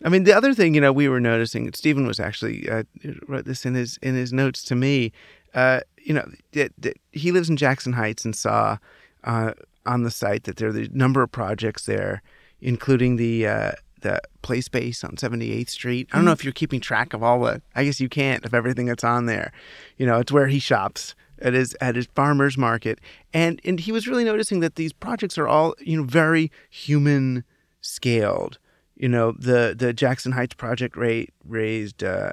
I 0.06 0.08
mean, 0.08 0.23
the 0.23 0.32
other 0.32 0.53
thing, 0.53 0.73
you 0.73 0.80
know, 0.80 0.93
we 0.93 1.10
were 1.10 1.19
noticing. 1.19 1.69
Stephen 1.73 2.08
was 2.08 2.17
actually 2.17 2.69
uh, 2.69 2.84
wrote 3.27 3.43
this 3.43 3.65
in 3.65 3.73
his 3.73 3.97
in 4.01 4.15
his 4.15 4.32
notes 4.32 4.63
to 4.63 4.75
me. 4.75 5.12
Uh, 5.53 5.82
you 5.97 6.13
know, 6.13 6.25
that, 6.53 6.71
that 6.77 6.97
he 7.12 7.34
lives 7.34 7.49
in 7.49 7.58
Jackson 7.58 7.91
Heights 7.91 8.23
and 8.23 8.34
saw 8.34 8.77
uh, 9.25 9.51
on 9.86 10.03
the 10.03 10.12
site 10.12 10.45
that 10.45 10.56
there 10.56 10.69
are 10.69 10.77
a 10.77 10.88
number 10.93 11.21
of 11.21 11.30
projects 11.30 11.86
there, 11.88 12.21
including 12.62 13.17
the 13.17 13.47
uh, 13.47 13.71
the 14.02 14.20
play 14.42 14.62
space 14.62 15.04
on 15.04 15.12
78th 15.16 15.70
Street. 15.70 16.08
I 16.12 16.18
don't 16.18 16.26
know 16.26 16.32
if 16.32 16.44
you're 16.44 16.54
keeping 16.54 16.80
track 16.80 17.14
of 17.14 17.22
all 17.24 17.40
the. 17.42 17.62
I 17.76 17.84
guess 17.86 18.00
you 18.00 18.10
can't 18.10 18.46
of 18.46 18.54
everything 18.54 18.86
that's 18.88 19.04
on 19.04 19.26
there. 19.26 19.52
You 19.98 20.06
know, 20.06 20.20
it's 20.20 20.32
where 20.32 20.48
he 20.48 20.60
shops 20.60 21.16
at 21.40 21.54
his 21.54 21.76
at 21.82 21.96
his 21.96 22.08
farmers 22.16 22.58
market, 22.58 23.00
and 23.34 23.60
and 23.66 23.80
he 23.80 23.92
was 23.92 24.08
really 24.08 24.24
noticing 24.24 24.60
that 24.62 24.76
these 24.76 24.94
projects 24.94 25.38
are 25.38 25.48
all 25.48 25.76
you 25.80 25.98
know 25.98 26.04
very 26.04 26.52
human 26.70 27.44
scaled. 27.82 28.58
You 28.96 29.10
know, 29.10 29.32
the 29.34 29.76
the 29.78 29.94
Jackson 29.94 30.32
Heights 30.32 30.56
project 30.56 30.96
rate 30.98 31.32
raised 31.46 32.04
uh, 32.04 32.32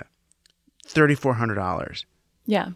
thirty 0.87 1.15
four 1.15 1.35
hundred 1.35 1.57
dollars 1.57 2.07
Yeah. 2.47 2.71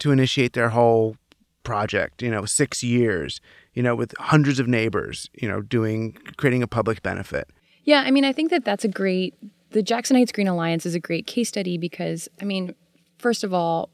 to 0.00 0.10
initiate 0.12 0.52
their 0.52 0.70
whole 0.70 1.16
project, 1.62 2.22
you 2.22 2.30
know, 2.30 2.44
six 2.46 2.82
years, 2.82 3.40
you 3.74 3.82
know, 3.82 3.94
with 3.94 4.14
hundreds 4.18 4.58
of 4.58 4.66
neighbors, 4.66 5.28
you 5.34 5.48
know, 5.48 5.60
doing 5.60 6.16
creating 6.36 6.62
a 6.62 6.66
public 6.66 7.02
benefit. 7.02 7.48
Yeah, 7.84 8.02
I 8.04 8.10
mean, 8.10 8.24
I 8.24 8.32
think 8.32 8.50
that 8.50 8.64
that's 8.64 8.84
a 8.84 8.88
great, 8.88 9.34
the 9.70 9.82
Jackson 9.82 10.16
Heights 10.16 10.32
Green 10.32 10.48
Alliance 10.48 10.86
is 10.86 10.94
a 10.94 11.00
great 11.00 11.26
case 11.26 11.48
study 11.48 11.78
because, 11.78 12.28
I 12.40 12.44
mean, 12.44 12.74
first 13.18 13.44
of 13.44 13.54
all, 13.54 13.90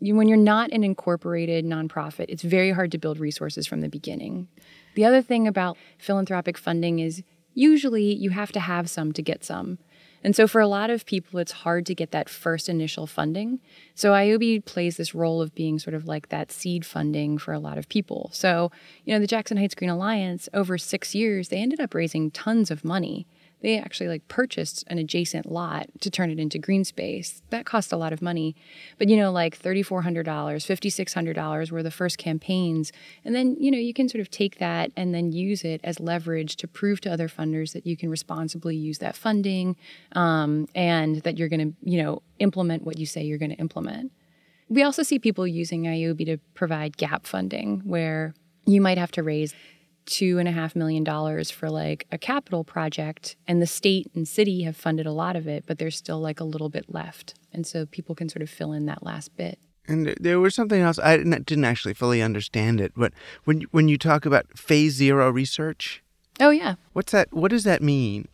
when 0.00 0.28
you're 0.28 0.38
not 0.38 0.70
an 0.72 0.82
incorporated 0.82 1.64
nonprofit, 1.64 2.26
it's 2.28 2.42
very 2.42 2.70
hard 2.70 2.90
to 2.92 2.98
build 2.98 3.18
resources 3.18 3.66
from 3.66 3.82
the 3.82 3.88
beginning. 3.88 4.48
The 4.94 5.04
other 5.04 5.20
thing 5.20 5.46
about 5.46 5.76
philanthropic 5.98 6.56
funding 6.56 6.98
is 6.98 7.22
usually 7.52 8.14
you 8.14 8.30
have 8.30 8.52
to 8.52 8.60
have 8.60 8.88
some 8.88 9.12
to 9.12 9.22
get 9.22 9.44
some. 9.44 9.78
And 10.26 10.34
so 10.34 10.48
for 10.48 10.60
a 10.60 10.66
lot 10.66 10.90
of 10.90 11.06
people, 11.06 11.38
it's 11.38 11.52
hard 11.52 11.86
to 11.86 11.94
get 11.94 12.10
that 12.10 12.28
first 12.28 12.68
initial 12.68 13.06
funding. 13.06 13.60
So 13.94 14.10
IOB 14.10 14.64
plays 14.64 14.96
this 14.96 15.14
role 15.14 15.40
of 15.40 15.54
being 15.54 15.78
sort 15.78 15.94
of 15.94 16.08
like 16.08 16.30
that 16.30 16.50
seed 16.50 16.84
funding 16.84 17.38
for 17.38 17.52
a 17.52 17.60
lot 17.60 17.78
of 17.78 17.88
people. 17.88 18.30
So, 18.32 18.72
you 19.04 19.14
know, 19.14 19.20
the 19.20 19.28
Jackson 19.28 19.56
Heights 19.56 19.76
Green 19.76 19.88
Alliance, 19.88 20.48
over 20.52 20.78
six 20.78 21.14
years, 21.14 21.48
they 21.48 21.58
ended 21.58 21.78
up 21.78 21.94
raising 21.94 22.32
tons 22.32 22.72
of 22.72 22.84
money 22.84 23.28
they 23.62 23.78
actually 23.78 24.08
like 24.08 24.26
purchased 24.28 24.84
an 24.88 24.98
adjacent 24.98 25.50
lot 25.50 25.86
to 26.00 26.10
turn 26.10 26.30
it 26.30 26.38
into 26.38 26.58
green 26.58 26.84
space. 26.84 27.42
That 27.50 27.64
cost 27.64 27.92
a 27.92 27.96
lot 27.96 28.12
of 28.12 28.20
money. 28.20 28.54
But 28.98 29.08
you 29.08 29.16
know, 29.16 29.32
like 29.32 29.58
$3,400, 29.58 30.24
$5,600 30.24 31.70
were 31.70 31.82
the 31.82 31.90
first 31.90 32.18
campaigns. 32.18 32.92
And 33.24 33.34
then, 33.34 33.56
you 33.58 33.70
know, 33.70 33.78
you 33.78 33.94
can 33.94 34.08
sort 34.08 34.20
of 34.20 34.30
take 34.30 34.58
that 34.58 34.92
and 34.96 35.14
then 35.14 35.32
use 35.32 35.64
it 35.64 35.80
as 35.82 35.98
leverage 35.98 36.56
to 36.56 36.68
prove 36.68 37.00
to 37.02 37.12
other 37.12 37.28
funders 37.28 37.72
that 37.72 37.86
you 37.86 37.96
can 37.96 38.10
responsibly 38.10 38.76
use 38.76 38.98
that 38.98 39.16
funding 39.16 39.76
um, 40.12 40.68
and 40.74 41.22
that 41.22 41.38
you're 41.38 41.48
going 41.48 41.72
to, 41.72 41.90
you 41.90 42.02
know, 42.02 42.22
implement 42.38 42.84
what 42.84 42.98
you 42.98 43.06
say 43.06 43.22
you're 43.22 43.38
going 43.38 43.50
to 43.50 43.56
implement. 43.56 44.12
We 44.68 44.82
also 44.82 45.02
see 45.02 45.18
people 45.18 45.46
using 45.46 45.84
ioby 45.84 46.26
to 46.26 46.38
provide 46.54 46.96
gap 46.96 47.26
funding 47.26 47.80
where 47.84 48.34
you 48.66 48.80
might 48.80 48.98
have 48.98 49.12
to 49.12 49.22
raise 49.22 49.54
two 50.06 50.38
and 50.38 50.48
a 50.48 50.52
half 50.52 50.74
million 50.74 51.04
dollars 51.04 51.50
for 51.50 51.68
like 51.68 52.06
a 52.10 52.18
capital 52.18 52.64
project 52.64 53.36
and 53.46 53.60
the 53.60 53.66
state 53.66 54.10
and 54.14 54.26
city 54.26 54.62
have 54.62 54.76
funded 54.76 55.06
a 55.06 55.12
lot 55.12 55.36
of 55.36 55.46
it 55.46 55.64
but 55.66 55.78
there's 55.78 55.96
still 55.96 56.20
like 56.20 56.40
a 56.40 56.44
little 56.44 56.68
bit 56.68 56.86
left. 56.88 57.34
And 57.52 57.66
so 57.66 57.86
people 57.86 58.14
can 58.14 58.28
sort 58.28 58.42
of 58.42 58.50
fill 58.50 58.72
in 58.72 58.86
that 58.86 59.02
last 59.02 59.36
bit. 59.36 59.58
And 59.88 60.14
there 60.20 60.40
was 60.40 60.54
something 60.54 60.80
else. 60.80 60.98
I 60.98 61.16
didn't 61.16 61.64
actually 61.64 61.94
fully 61.94 62.22
understand 62.22 62.80
it 62.80 62.92
but 62.96 63.12
when 63.44 63.62
when 63.72 63.88
you 63.88 63.98
talk 63.98 64.24
about 64.24 64.46
phase 64.56 64.94
zero 64.94 65.30
research 65.30 66.02
oh 66.40 66.50
yeah. 66.50 66.76
what's 66.92 67.12
that 67.12 67.32
what 67.32 67.50
does 67.50 67.64
that 67.64 67.82
mean? 67.82 68.28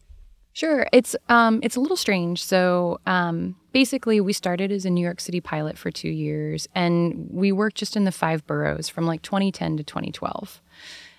Sure, 0.54 0.86
it's 0.92 1.16
um, 1.30 1.60
it's 1.62 1.76
a 1.76 1.80
little 1.80 1.96
strange. 1.96 2.44
So 2.44 3.00
um, 3.06 3.56
basically, 3.72 4.20
we 4.20 4.34
started 4.34 4.70
as 4.70 4.84
a 4.84 4.90
New 4.90 5.00
York 5.00 5.20
City 5.20 5.40
pilot 5.40 5.78
for 5.78 5.90
two 5.90 6.10
years, 6.10 6.68
and 6.74 7.28
we 7.30 7.52
worked 7.52 7.76
just 7.76 7.96
in 7.96 8.04
the 8.04 8.12
five 8.12 8.46
boroughs 8.46 8.88
from 8.88 9.06
like 9.06 9.22
2010 9.22 9.78
to 9.78 9.82
2012. 9.82 10.60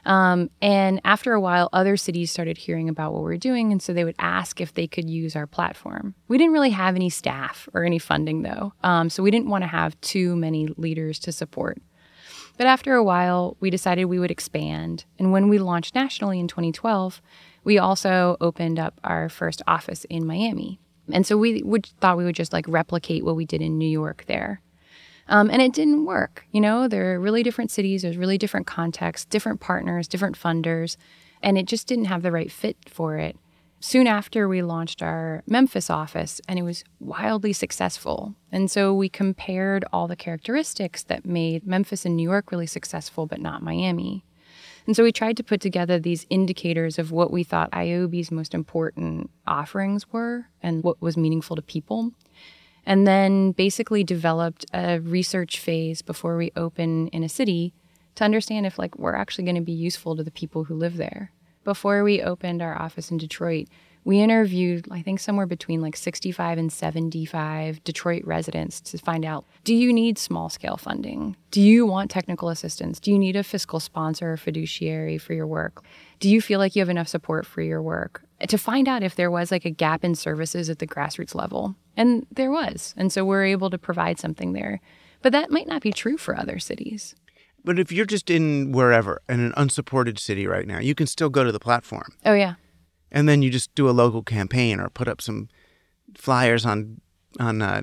Um, 0.05 0.49
and 0.61 0.99
after 1.05 1.33
a 1.33 1.39
while, 1.39 1.69
other 1.71 1.95
cities 1.97 2.31
started 2.31 2.57
hearing 2.57 2.89
about 2.89 3.13
what 3.13 3.21
we 3.21 3.25
were 3.25 3.37
doing. 3.37 3.71
And 3.71 3.81
so 3.81 3.93
they 3.93 4.03
would 4.03 4.15
ask 4.19 4.59
if 4.59 4.73
they 4.73 4.87
could 4.87 5.09
use 5.09 5.35
our 5.35 5.47
platform. 5.47 6.15
We 6.27 6.37
didn't 6.37 6.53
really 6.53 6.71
have 6.71 6.95
any 6.95 7.09
staff 7.09 7.69
or 7.73 7.85
any 7.85 7.99
funding, 7.99 8.41
though. 8.41 8.73
Um, 8.83 9.09
so 9.09 9.23
we 9.23 9.31
didn't 9.31 9.49
want 9.49 9.63
to 9.63 9.69
have 9.69 9.99
too 10.01 10.35
many 10.35 10.67
leaders 10.77 11.19
to 11.19 11.31
support. 11.31 11.81
But 12.57 12.67
after 12.67 12.93
a 12.93 13.03
while, 13.03 13.57
we 13.59 13.69
decided 13.69 14.05
we 14.05 14.19
would 14.19 14.31
expand. 14.31 15.05
And 15.17 15.31
when 15.31 15.49
we 15.49 15.57
launched 15.57 15.95
nationally 15.95 16.39
in 16.39 16.47
2012, 16.47 17.21
we 17.63 17.77
also 17.77 18.37
opened 18.41 18.79
up 18.79 18.99
our 19.03 19.29
first 19.29 19.61
office 19.67 20.05
in 20.05 20.27
Miami. 20.27 20.79
And 21.11 21.25
so 21.25 21.37
we 21.37 21.63
would, 21.63 21.85
thought 21.99 22.17
we 22.17 22.25
would 22.25 22.35
just 22.35 22.53
like 22.53 22.65
replicate 22.67 23.25
what 23.25 23.35
we 23.35 23.45
did 23.45 23.61
in 23.61 23.77
New 23.77 23.89
York 23.89 24.25
there. 24.27 24.61
Um, 25.27 25.49
and 25.49 25.61
it 25.61 25.73
didn't 25.73 26.05
work. 26.05 26.45
You 26.51 26.61
know, 26.61 26.87
there 26.87 27.13
are 27.13 27.19
really 27.19 27.43
different 27.43 27.71
cities, 27.71 28.01
there's 28.01 28.17
really 28.17 28.37
different 28.37 28.67
contexts, 28.67 29.25
different 29.25 29.59
partners, 29.59 30.07
different 30.07 30.37
funders, 30.37 30.97
and 31.41 31.57
it 31.57 31.65
just 31.65 31.87
didn't 31.87 32.05
have 32.05 32.21
the 32.23 32.31
right 32.31 32.51
fit 32.51 32.77
for 32.89 33.17
it. 33.17 33.37
Soon 33.79 34.07
after, 34.07 34.47
we 34.47 34.61
launched 34.61 35.01
our 35.01 35.43
Memphis 35.45 35.89
office, 35.89 36.39
and 36.47 36.57
it 36.57 36.61
was 36.61 36.85
wildly 37.01 37.51
successful. 37.51 38.33
And 38.49 38.71
so 38.71 38.93
we 38.93 39.09
compared 39.09 39.83
all 39.91 40.07
the 40.07 40.15
characteristics 40.15 41.03
that 41.03 41.25
made 41.25 41.67
Memphis 41.67 42.05
and 42.05 42.15
New 42.15 42.23
York 42.23 42.49
really 42.49 42.65
successful, 42.65 43.25
but 43.25 43.41
not 43.41 43.61
Miami. 43.61 44.23
And 44.85 44.95
so 44.95 45.03
we 45.03 45.11
tried 45.11 45.35
to 45.35 45.43
put 45.43 45.59
together 45.59 45.99
these 45.99 46.25
indicators 46.29 46.97
of 46.97 47.11
what 47.11 47.31
we 47.31 47.43
thought 47.43 47.69
ioby's 47.73 48.31
most 48.31 48.53
important 48.53 49.29
offerings 49.45 50.11
were 50.13 50.47
and 50.61 50.81
what 50.81 51.01
was 51.01 51.17
meaningful 51.17 51.57
to 51.57 51.61
people 51.61 52.13
and 52.85 53.07
then 53.07 53.51
basically 53.51 54.03
developed 54.03 54.65
a 54.73 54.99
research 54.99 55.59
phase 55.59 56.01
before 56.01 56.37
we 56.37 56.51
open 56.55 57.07
in 57.09 57.23
a 57.23 57.29
city 57.29 57.73
to 58.15 58.23
understand 58.23 58.65
if 58.65 58.77
like 58.77 58.97
we're 58.97 59.15
actually 59.15 59.43
going 59.43 59.55
to 59.55 59.61
be 59.61 59.71
useful 59.71 60.15
to 60.15 60.23
the 60.23 60.31
people 60.31 60.65
who 60.65 60.75
live 60.75 60.97
there. 60.97 61.31
Before 61.63 62.03
we 62.03 62.21
opened 62.21 62.61
our 62.61 62.79
office 62.79 63.09
in 63.09 63.17
Detroit, 63.17 63.69
we 64.03 64.19
interviewed 64.19 64.85
I 64.91 65.01
think 65.01 65.19
somewhere 65.19 65.45
between 65.45 65.81
like 65.81 65.95
65 65.95 66.57
and 66.57 66.71
75 66.71 67.83
Detroit 67.83 68.23
residents 68.25 68.81
to 68.81 68.97
find 68.97 69.23
out 69.23 69.45
do 69.63 69.73
you 69.73 69.93
need 69.93 70.17
small 70.17 70.49
scale 70.49 70.77
funding? 70.77 71.37
Do 71.51 71.61
you 71.61 71.85
want 71.85 72.11
technical 72.11 72.49
assistance? 72.49 72.99
Do 72.99 73.11
you 73.11 73.19
need 73.19 73.35
a 73.35 73.43
fiscal 73.43 73.79
sponsor 73.79 74.33
or 74.33 74.37
fiduciary 74.37 75.17
for 75.17 75.33
your 75.33 75.47
work? 75.47 75.83
Do 76.19 76.29
you 76.29 76.41
feel 76.41 76.59
like 76.59 76.75
you 76.75 76.81
have 76.81 76.89
enough 76.89 77.07
support 77.07 77.45
for 77.45 77.61
your 77.61 77.81
work? 77.81 78.23
To 78.47 78.57
find 78.57 78.87
out 78.87 79.03
if 79.03 79.15
there 79.15 79.31
was 79.31 79.51
like 79.51 79.65
a 79.65 79.69
gap 79.69 80.03
in 80.03 80.15
services 80.15 80.69
at 80.69 80.79
the 80.79 80.87
grassroots 80.87 81.35
level. 81.35 81.75
And 81.95 82.25
there 82.31 82.51
was. 82.51 82.93
And 82.97 83.11
so 83.11 83.23
we're 83.23 83.45
able 83.45 83.69
to 83.69 83.77
provide 83.77 84.19
something 84.19 84.53
there. 84.53 84.81
But 85.21 85.31
that 85.31 85.51
might 85.51 85.67
not 85.67 85.81
be 85.81 85.93
true 85.93 86.17
for 86.17 86.37
other 86.37 86.59
cities. 86.59 87.15
But 87.63 87.79
if 87.79 87.91
you're 87.91 88.05
just 88.05 88.29
in 88.29 88.71
wherever, 88.73 89.21
in 89.29 89.39
an 89.39 89.53
unsupported 89.55 90.19
city 90.19 90.47
right 90.47 90.67
now, 90.67 90.79
you 90.79 90.93
can 90.95 91.07
still 91.07 91.29
go 91.29 91.43
to 91.43 91.51
the 91.51 91.59
platform. 91.59 92.13
Oh, 92.25 92.33
yeah. 92.33 92.55
And 93.11 93.29
then 93.29 93.41
you 93.41 93.49
just 93.49 93.73
do 93.75 93.89
a 93.89 93.91
local 93.91 94.23
campaign 94.23 94.79
or 94.79 94.89
put 94.89 95.07
up 95.07 95.21
some 95.21 95.47
flyers 96.15 96.65
on 96.65 96.99
on 97.39 97.61
uh, 97.61 97.81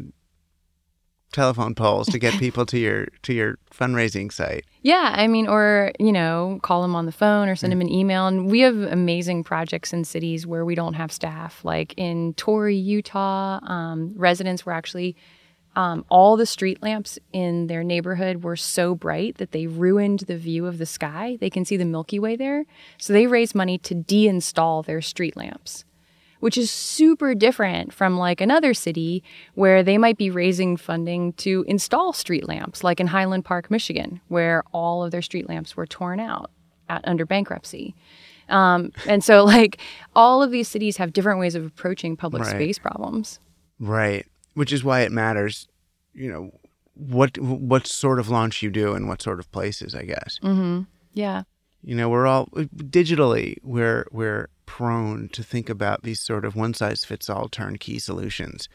telephone 1.33 1.75
poles 1.75 2.09
to 2.09 2.19
get 2.19 2.35
people 2.39 2.67
to 2.67 2.79
your 2.79 3.07
to 3.23 3.33
your 3.33 3.59
fundraising 3.73 4.33
site. 4.33 4.65
Yeah, 4.83 5.15
I 5.17 5.27
mean, 5.27 5.47
or 5.47 5.93
you 5.99 6.13
know, 6.13 6.59
call 6.63 6.83
them 6.83 6.95
on 6.95 7.07
the 7.07 7.13
phone 7.13 7.49
or 7.49 7.57
send 7.57 7.73
them 7.73 7.81
an 7.81 7.91
email. 7.91 8.27
And 8.27 8.51
we 8.51 8.61
have 8.61 8.77
amazing 8.77 9.45
projects 9.45 9.93
in 9.93 10.05
cities 10.05 10.47
where 10.47 10.65
we 10.65 10.75
don't 10.75 10.95
have 10.95 11.13
staff. 11.13 11.65
Like 11.65 11.95
in 11.97 12.35
Torrey, 12.35 12.77
Utah, 12.77 13.61
um, 13.63 14.13
residents 14.17 14.65
were 14.65 14.73
actually 14.73 15.17
um, 15.77 16.05
all 16.09 16.37
the 16.37 16.47
street 16.47 16.83
lamps 16.83 17.19
in 17.33 17.69
their 17.69 17.85
neighborhood 17.85 18.43
were 18.43 18.57
so 18.57 18.95
bright 18.95 19.39
that 19.39 19.53
they 19.53 19.69
ruined 19.69 20.21
the 20.21 20.37
view 20.37 20.67
of 20.67 20.79
the 20.79 20.87
sky. 20.87 21.39
They 21.41 21.51
can 21.51 21.65
see 21.65 21.77
the 21.77 21.85
Milky 21.85 22.19
Way 22.19 22.35
there, 22.35 22.65
so 22.99 23.13
they 23.13 23.29
raised 23.29 23.55
money 23.55 23.79
to 23.79 23.95
deinstall 23.95 24.85
their 24.85 25.01
street 25.01 25.37
lamps 25.37 25.85
which 26.41 26.59
is 26.59 26.71
super 26.71 27.35
different 27.35 27.93
from 27.93 28.19
like 28.19 28.41
another 28.41 28.75
city 28.75 29.23
where 29.55 29.83
they 29.83 29.99
might 29.99 30.19
be 30.19 30.31
raising 30.31 30.77
funding 30.77 31.33
to 31.35 31.65
install 31.69 32.13
street 32.13 32.49
lamps, 32.49 32.83
like 32.83 33.01
in 33.01 33.07
Highland 33.07 33.45
Park, 33.45 33.71
Michigan, 33.71 34.21
where 34.29 34.65
all 34.73 35.05
of 35.05 35.11
their 35.11 35.23
street 35.23 35.49
lamps 35.49 35.77
were 35.77 35.87
torn 35.87 36.21
out 36.21 36.51
at, 36.89 37.07
under 37.07 37.25
bankruptcy. 37.25 37.95
Um, 38.49 38.93
and 39.07 39.23
so, 39.23 39.45
like, 39.57 39.79
all 40.17 40.43
of 40.43 40.51
these 40.51 40.69
cities 40.69 40.97
have 40.97 41.13
different 41.13 41.39
ways 41.39 41.55
of 41.55 41.65
approaching 41.65 42.17
public 42.17 42.43
right. 42.43 42.51
space 42.51 42.79
problems. 42.79 43.39
Right. 43.79 44.27
Which 44.55 44.73
is 44.73 44.83
why 44.83 45.01
it 45.01 45.13
matters, 45.13 45.69
you 46.13 46.31
know, 46.31 46.51
what 46.95 47.39
what 47.39 47.87
sort 47.87 48.19
of 48.19 48.29
launch 48.29 48.63
you 48.63 48.71
do 48.71 48.95
and 48.95 49.09
what 49.09 49.23
sort 49.23 49.39
of 49.39 49.51
places, 49.53 49.95
I 49.95 50.05
guess. 50.05 50.39
Mm-hmm. 50.43 50.83
Yeah. 51.15 51.45
You 51.83 51.95
know, 51.95 52.11
we're 52.11 52.27
all 52.27 52.47
digitally 52.47 53.57
we're 53.63 54.07
we're 54.11 54.49
prone 54.71 55.29
to 55.31 55.43
think 55.43 55.69
about 55.69 56.05
these 56.05 56.21
sort 56.21 56.45
of 56.45 56.55
one 56.55 56.73
size 56.73 57.05
fits 57.05 57.29
all 57.29 57.49
turnkey 57.49 57.99
solutions 57.99 58.69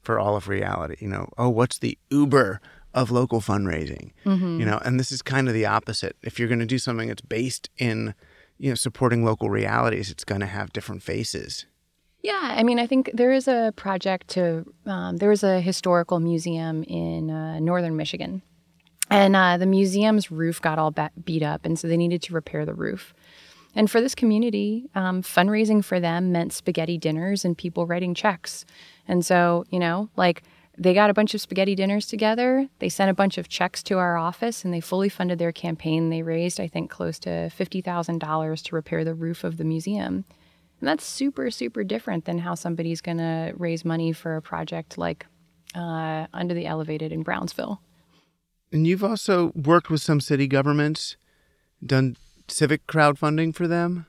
for 0.00 0.16
all 0.16 0.36
of 0.36 0.46
reality. 0.46 0.94
You 1.00 1.08
know, 1.08 1.28
oh, 1.36 1.48
what's 1.48 1.80
the 1.80 1.98
Uber 2.08 2.60
of 2.94 3.10
local 3.10 3.40
fundraising? 3.40 4.12
Mm-hmm. 4.24 4.60
You 4.60 4.64
know, 4.64 4.80
and 4.84 5.00
this 5.00 5.10
is 5.10 5.22
kind 5.22 5.48
of 5.48 5.54
the 5.54 5.66
opposite. 5.66 6.16
If 6.22 6.38
you're 6.38 6.46
going 6.46 6.60
to 6.60 6.66
do 6.66 6.78
something 6.78 7.08
that's 7.08 7.20
based 7.20 7.68
in, 7.78 8.14
you 8.58 8.68
know, 8.68 8.76
supporting 8.76 9.24
local 9.24 9.50
realities, 9.50 10.08
it's 10.08 10.22
going 10.22 10.40
to 10.40 10.46
have 10.46 10.72
different 10.72 11.02
faces. 11.02 11.66
Yeah, 12.22 12.40
I 12.40 12.62
mean, 12.62 12.78
I 12.78 12.86
think 12.86 13.10
there 13.12 13.32
is 13.32 13.48
a 13.48 13.72
project 13.74 14.28
to, 14.28 14.72
um, 14.86 15.16
there 15.16 15.30
was 15.30 15.42
a 15.42 15.60
historical 15.60 16.20
museum 16.20 16.84
in 16.84 17.28
uh, 17.28 17.58
northern 17.58 17.96
Michigan. 17.96 18.42
And 19.10 19.34
uh, 19.34 19.56
the 19.56 19.66
museum's 19.66 20.30
roof 20.30 20.62
got 20.62 20.78
all 20.78 20.94
beat 21.24 21.42
up, 21.42 21.64
and 21.64 21.76
so 21.76 21.88
they 21.88 21.96
needed 21.96 22.22
to 22.22 22.34
repair 22.34 22.64
the 22.64 22.74
roof. 22.74 23.12
And 23.74 23.90
for 23.90 24.00
this 24.00 24.14
community, 24.14 24.88
um, 24.94 25.22
fundraising 25.22 25.84
for 25.84 26.00
them 26.00 26.32
meant 26.32 26.52
spaghetti 26.52 26.98
dinners 26.98 27.44
and 27.44 27.56
people 27.56 27.86
writing 27.86 28.14
checks. 28.14 28.64
And 29.06 29.24
so, 29.24 29.64
you 29.70 29.78
know, 29.78 30.10
like 30.16 30.42
they 30.76 30.94
got 30.94 31.10
a 31.10 31.14
bunch 31.14 31.34
of 31.34 31.40
spaghetti 31.40 31.74
dinners 31.74 32.06
together. 32.06 32.68
They 32.78 32.88
sent 32.88 33.10
a 33.10 33.14
bunch 33.14 33.38
of 33.38 33.48
checks 33.48 33.82
to 33.84 33.98
our 33.98 34.16
office 34.16 34.64
and 34.64 34.72
they 34.72 34.80
fully 34.80 35.08
funded 35.08 35.38
their 35.38 35.52
campaign. 35.52 36.10
They 36.10 36.22
raised, 36.22 36.58
I 36.58 36.68
think, 36.68 36.90
close 36.90 37.18
to 37.20 37.28
$50,000 37.28 38.62
to 38.64 38.74
repair 38.74 39.04
the 39.04 39.14
roof 39.14 39.44
of 39.44 39.56
the 39.56 39.64
museum. 39.64 40.24
And 40.80 40.88
that's 40.88 41.04
super, 41.04 41.50
super 41.50 41.84
different 41.84 42.24
than 42.24 42.38
how 42.38 42.54
somebody's 42.54 43.02
going 43.02 43.18
to 43.18 43.52
raise 43.56 43.84
money 43.84 44.12
for 44.12 44.36
a 44.36 44.42
project 44.42 44.96
like 44.96 45.26
uh, 45.74 46.26
Under 46.32 46.54
the 46.54 46.66
Elevated 46.66 47.12
in 47.12 47.22
Brownsville. 47.22 47.82
And 48.72 48.86
you've 48.86 49.04
also 49.04 49.52
worked 49.54 49.90
with 49.90 50.00
some 50.00 50.20
city 50.20 50.46
governments, 50.46 51.16
done 51.84 52.16
civic 52.50 52.86
crowdfunding 52.86 53.54
for 53.54 53.66
them? 53.66 54.06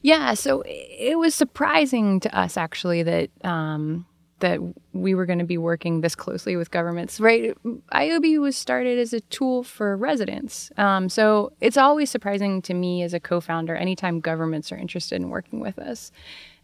Yeah, 0.00 0.34
so 0.34 0.62
it 0.66 1.18
was 1.18 1.34
surprising 1.34 2.20
to 2.20 2.38
us 2.38 2.56
actually 2.56 3.02
that 3.04 3.30
um, 3.42 4.06
that 4.40 4.60
we 4.94 5.14
were 5.14 5.26
going 5.26 5.40
to 5.40 5.44
be 5.44 5.58
working 5.58 6.00
this 6.00 6.14
closely 6.14 6.56
with 6.56 6.70
governments. 6.70 7.20
Right, 7.20 7.54
ioby 7.92 8.40
was 8.40 8.56
started 8.56 8.98
as 8.98 9.12
a 9.12 9.20
tool 9.20 9.62
for 9.62 9.96
residents, 9.96 10.70
um, 10.76 11.08
so 11.08 11.52
it's 11.60 11.76
always 11.76 12.10
surprising 12.10 12.62
to 12.62 12.74
me 12.74 13.02
as 13.02 13.12
a 13.12 13.20
co-founder 13.20 13.76
anytime 13.76 14.20
governments 14.20 14.72
are 14.72 14.76
interested 14.76 15.16
in 15.16 15.28
working 15.28 15.60
with 15.60 15.78
us. 15.78 16.12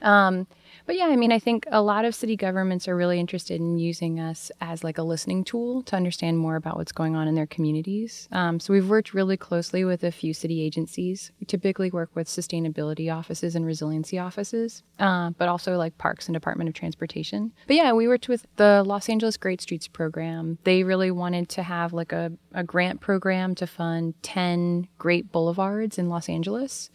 Um, 0.02 0.46
but 0.86 0.96
yeah, 0.96 1.06
I 1.06 1.16
mean, 1.16 1.30
I 1.30 1.38
think 1.38 1.66
a 1.70 1.82
lot 1.82 2.04
of 2.04 2.14
city 2.14 2.36
governments 2.36 2.88
are 2.88 2.96
really 2.96 3.20
interested 3.20 3.60
in 3.60 3.78
using 3.78 4.18
us 4.18 4.50
as 4.60 4.82
like 4.82 4.98
a 4.98 5.02
listening 5.02 5.44
tool 5.44 5.82
to 5.84 5.96
understand 5.96 6.38
more 6.38 6.56
about 6.56 6.76
what's 6.76 6.92
going 6.92 7.16
on 7.16 7.28
in 7.28 7.34
their 7.34 7.46
communities. 7.46 8.28
Um, 8.32 8.58
so 8.58 8.72
we've 8.72 8.88
worked 8.88 9.14
really 9.14 9.36
closely 9.36 9.84
with 9.84 10.02
a 10.02 10.10
few 10.10 10.34
city 10.34 10.62
agencies. 10.62 11.32
We 11.38 11.46
typically 11.46 11.90
work 11.90 12.10
with 12.14 12.28
sustainability 12.28 13.14
offices 13.14 13.54
and 13.54 13.64
resiliency 13.64 14.18
offices, 14.18 14.82
uh, 14.98 15.30
but 15.30 15.48
also 15.48 15.76
like 15.76 15.96
parks 15.98 16.26
and 16.26 16.34
Department 16.34 16.68
of 16.68 16.74
Transportation. 16.74 17.52
But 17.66 17.76
yeah, 17.76 17.92
we 17.92 18.06
worked 18.20 18.28
with 18.28 18.46
the 18.56 18.82
Los 18.84 19.08
Angeles 19.08 19.38
Great 19.38 19.62
Streets 19.62 19.88
program. 19.88 20.58
They 20.64 20.82
really 20.82 21.10
wanted 21.10 21.48
to 21.50 21.62
have 21.62 21.94
like 21.94 22.12
a, 22.12 22.30
a 22.52 22.62
grant 22.62 23.00
program 23.00 23.54
to 23.54 23.66
fund 23.66 24.12
10 24.22 24.88
great 24.98 25.32
boulevards 25.32 25.96
in 25.96 26.10
Los 26.10 26.28
Angeles. 26.28 26.90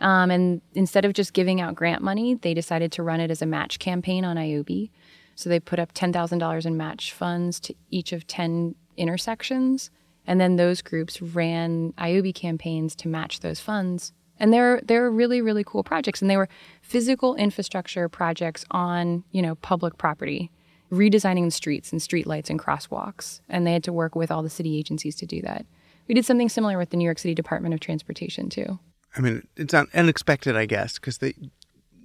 Um, 0.00 0.30
and 0.30 0.62
instead 0.74 1.04
of 1.04 1.12
just 1.12 1.34
giving 1.34 1.60
out 1.60 1.74
grant 1.74 2.02
money, 2.02 2.34
they 2.34 2.54
decided 2.54 2.92
to 2.92 3.02
run 3.02 3.20
it 3.20 3.30
as 3.30 3.42
a 3.42 3.46
match 3.46 3.78
campaign 3.78 4.24
on 4.24 4.36
ioby. 4.36 4.88
So 5.34 5.50
they 5.50 5.60
put 5.60 5.78
up 5.78 5.92
$10,000 5.92 6.64
in 6.64 6.76
match 6.78 7.12
funds 7.12 7.60
to 7.60 7.74
each 7.90 8.14
of 8.14 8.26
10 8.26 8.74
intersections. 8.96 9.90
And 10.26 10.40
then 10.40 10.56
those 10.56 10.80
groups 10.80 11.20
ran 11.20 11.92
ioby 11.98 12.34
campaigns 12.34 12.94
to 12.96 13.08
match 13.08 13.40
those 13.40 13.60
funds. 13.60 14.14
And 14.38 14.50
they're 14.50 14.80
they're 14.82 15.10
really 15.10 15.42
really 15.42 15.64
cool 15.64 15.84
projects, 15.84 16.22
and 16.22 16.30
they 16.30 16.36
were 16.38 16.48
physical 16.80 17.34
infrastructure 17.34 18.08
projects 18.08 18.64
on 18.70 19.22
you 19.32 19.42
know 19.42 19.56
public 19.56 19.98
property, 19.98 20.50
redesigning 20.90 21.52
streets 21.52 21.92
and 21.92 22.00
streetlights 22.00 22.50
and 22.50 22.58
crosswalks. 22.58 23.40
And 23.48 23.66
they 23.66 23.72
had 23.72 23.84
to 23.84 23.92
work 23.92 24.14
with 24.14 24.30
all 24.30 24.42
the 24.42 24.50
city 24.50 24.78
agencies 24.78 25.16
to 25.16 25.26
do 25.26 25.40
that. 25.42 25.66
We 26.08 26.14
did 26.14 26.24
something 26.24 26.48
similar 26.48 26.76
with 26.76 26.90
the 26.90 26.96
New 26.96 27.04
York 27.04 27.18
City 27.18 27.34
Department 27.34 27.74
of 27.74 27.80
Transportation 27.80 28.48
too. 28.48 28.78
I 29.16 29.20
mean, 29.20 29.46
it's 29.56 29.74
unexpected, 29.74 30.56
I 30.56 30.66
guess, 30.66 30.94
because 30.94 31.18
they, 31.18 31.34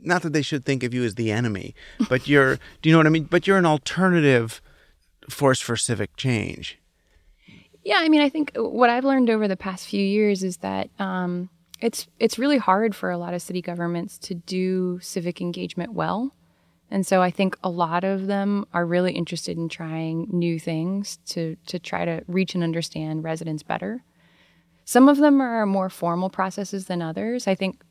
not 0.01 0.21
that 0.21 0.33
they 0.33 0.41
should 0.41 0.65
think 0.65 0.83
of 0.83 0.93
you 0.93 1.03
as 1.03 1.15
the 1.15 1.31
enemy, 1.31 1.75
but 2.09 2.27
you're, 2.27 2.57
do 2.81 2.89
you 2.89 2.91
know 2.91 2.99
what 2.99 3.07
I 3.07 3.11
mean? 3.11 3.25
But 3.25 3.47
you're 3.47 3.57
an 3.57 3.65
alternative 3.65 4.61
force 5.29 5.59
for 5.59 5.75
civic 5.75 6.15
change. 6.15 6.79
Yeah, 7.83 7.97
I 7.99 8.09
mean, 8.09 8.21
I 8.21 8.29
think 8.29 8.51
what 8.55 8.89
I've 8.89 9.05
learned 9.05 9.29
over 9.29 9.47
the 9.47 9.57
past 9.57 9.87
few 9.87 10.03
years 10.03 10.43
is 10.43 10.57
that 10.57 10.89
um, 10.97 11.49
it's 11.81 12.07
it's 12.19 12.39
really 12.39 12.57
hard 12.57 12.95
for 12.95 13.11
a 13.11 13.17
lot 13.17 13.35
of 13.35 13.41
city 13.43 13.61
governments 13.61 14.17
to 14.19 14.33
do 14.33 14.99
civic 15.01 15.39
engagement 15.39 15.93
well, 15.93 16.33
and 16.91 17.05
so 17.05 17.21
I 17.21 17.31
think 17.31 17.57
a 17.63 17.69
lot 17.69 18.03
of 18.03 18.27
them 18.27 18.65
are 18.73 18.85
really 18.85 19.13
interested 19.13 19.57
in 19.57 19.69
trying 19.69 20.27
new 20.31 20.59
things 20.59 21.17
to 21.27 21.55
to 21.67 21.79
try 21.79 22.05
to 22.05 22.23
reach 22.27 22.55
and 22.55 22.63
understand 22.63 23.23
residents 23.23 23.63
better. 23.63 24.03
Some 24.85 25.09
of 25.09 25.17
them 25.17 25.41
are 25.41 25.65
more 25.65 25.89
formal 25.89 26.29
processes 26.29 26.85
than 26.85 27.01
others. 27.01 27.47
I 27.47 27.55
think 27.55 27.81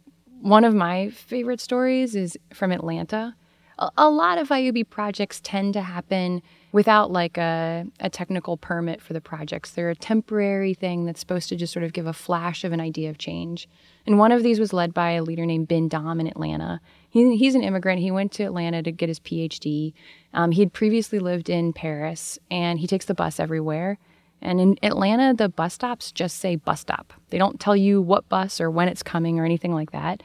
one 0.41 0.65
of 0.65 0.75
my 0.75 1.11
favorite 1.11 1.61
stories 1.61 2.15
is 2.15 2.39
from 2.53 2.71
Atlanta. 2.71 3.35
A, 3.79 3.91
a 3.97 4.11
lot 4.11 4.39
of 4.39 4.49
ioby 4.49 4.89
projects 4.89 5.41
tend 5.43 5.75
to 5.75 5.83
happen 5.83 6.43
without 6.73 7.11
like 7.11 7.39
a, 7.39 7.87
a 8.01 8.11
technical 8.11 8.57
permit 8.57 9.01
for 9.01 9.13
the 9.13 9.21
projects. 9.21 9.71
They're 9.71 9.91
a 9.91 9.95
temporary 9.95 10.75
thing 10.75 11.05
that's 11.05 11.21
supposed 11.21 11.49
to 11.51 11.57
just 11.57 11.73
sort 11.73 11.85
of 11.85 11.93
give 11.93 12.07
a 12.07 12.13
flash 12.13 12.65
of 12.65 12.73
an 12.73 12.81
idea 12.81 13.11
of 13.11 13.19
change. 13.19 13.69
And 14.07 14.19
one 14.19 14.33
of 14.33 14.43
these 14.43 14.59
was 14.59 14.73
led 14.73 14.93
by 14.93 15.13
a 15.13 15.23
leader 15.23 15.47
named 15.47 15.69
Ben 15.69 15.89
Dom 15.89 16.21
in 16.21 16.27
Atlanta. 16.27 16.81
He, 17.11 17.37
he's 17.37 17.55
an 17.55 17.63
immigrant. 17.63 18.01
He 18.01 18.11
went 18.11 18.33
to 18.33 18.45
Atlanta 18.45 18.83
to 18.83 18.91
get 18.91 19.09
his 19.09 19.21
PhD. 19.21 19.93
Um, 20.33 20.51
he 20.51 20.61
had 20.63 20.73
previously 20.73 21.21
lived 21.21 21.49
in 21.49 21.73
Paris, 21.73 22.39
and 22.51 22.81
he 22.81 22.89
takes 22.89 23.07
the 23.07 23.15
bus 23.15 23.39
everywhere. 23.39 23.99
And 24.43 24.61
in 24.61 24.77
Atlanta, 24.83 25.33
the 25.33 25.49
bus 25.49 25.75
stops 25.75 26.13
just 26.13 26.39
say 26.39 26.57
bus 26.57 26.81
stop. 26.81 27.15
They 27.31 27.39
don't 27.39 27.61
tell 27.61 27.77
you 27.77 28.03
what 28.03 28.29
bus 28.29 28.61
or 28.61 28.71
when 28.71 28.89
it's 28.89 29.03
coming 29.03 29.39
or 29.39 29.45
anything 29.45 29.73
like 29.73 29.93
that. 29.93 30.23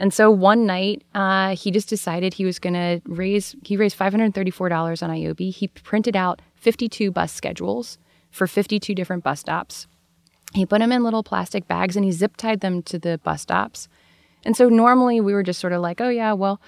And 0.00 0.14
so 0.14 0.30
one 0.30 0.64
night, 0.64 1.04
uh, 1.14 1.54
he 1.54 1.70
just 1.70 1.90
decided 1.90 2.32
he 2.32 2.46
was 2.46 2.58
going 2.58 2.72
to 2.72 3.02
raise, 3.04 3.54
he 3.62 3.76
raised 3.76 3.98
$534 3.98 5.02
on 5.02 5.10
ioby. 5.10 5.52
He 5.52 5.68
printed 5.68 6.16
out 6.16 6.40
52 6.54 7.10
bus 7.10 7.30
schedules 7.30 7.98
for 8.30 8.46
52 8.46 8.94
different 8.94 9.22
bus 9.22 9.40
stops. 9.40 9.86
He 10.54 10.64
put 10.64 10.78
them 10.78 10.90
in 10.90 11.04
little 11.04 11.22
plastic 11.22 11.68
bags 11.68 11.96
and 11.96 12.04
he 12.04 12.12
zip 12.12 12.38
tied 12.38 12.60
them 12.60 12.82
to 12.84 12.98
the 12.98 13.18
bus 13.18 13.42
stops. 13.42 13.88
And 14.42 14.56
so 14.56 14.70
normally 14.70 15.20
we 15.20 15.34
were 15.34 15.42
just 15.42 15.60
sort 15.60 15.74
of 15.74 15.82
like, 15.82 16.00
oh, 16.00 16.08
yeah, 16.08 16.32
well, 16.32 16.62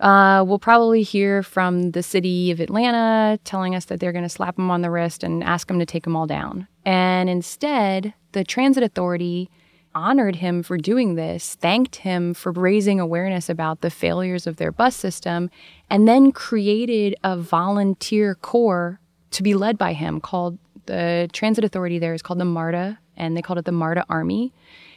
uh, 0.00 0.42
we'll 0.44 0.58
probably 0.58 1.04
hear 1.04 1.44
from 1.44 1.92
the 1.92 2.02
city 2.02 2.50
of 2.50 2.58
Atlanta 2.58 3.38
telling 3.44 3.76
us 3.76 3.84
that 3.84 4.00
they're 4.00 4.10
going 4.10 4.24
to 4.24 4.28
slap 4.28 4.58
him 4.58 4.72
on 4.72 4.82
the 4.82 4.90
wrist 4.90 5.22
and 5.22 5.44
ask 5.44 5.70
him 5.70 5.78
to 5.78 5.86
take 5.86 6.02
them 6.02 6.16
all 6.16 6.26
down. 6.26 6.66
And 6.84 7.30
instead, 7.30 8.12
the 8.32 8.42
transit 8.42 8.82
authority 8.82 9.50
honored 9.94 10.36
him 10.36 10.62
for 10.62 10.76
doing 10.76 11.14
this, 11.14 11.54
thanked 11.56 11.96
him 11.96 12.34
for 12.34 12.52
raising 12.52 13.00
awareness 13.00 13.48
about 13.48 13.80
the 13.80 13.90
failures 13.90 14.46
of 14.46 14.56
their 14.56 14.72
bus 14.72 14.96
system, 14.96 15.50
and 15.90 16.08
then 16.08 16.32
created 16.32 17.14
a 17.22 17.36
volunteer 17.36 18.34
corps 18.34 19.00
to 19.30 19.42
be 19.42 19.54
led 19.54 19.78
by 19.78 19.92
him 19.92 20.20
called 20.20 20.58
the 20.86 21.28
transit 21.32 21.64
authority 21.64 21.98
there 21.98 22.14
is 22.14 22.22
called 22.22 22.40
the 22.40 22.44
MARTA, 22.44 22.98
and 23.16 23.36
they 23.36 23.42
called 23.42 23.58
it 23.58 23.64
the 23.64 23.72
MARTA 23.72 24.04
Army. 24.08 24.52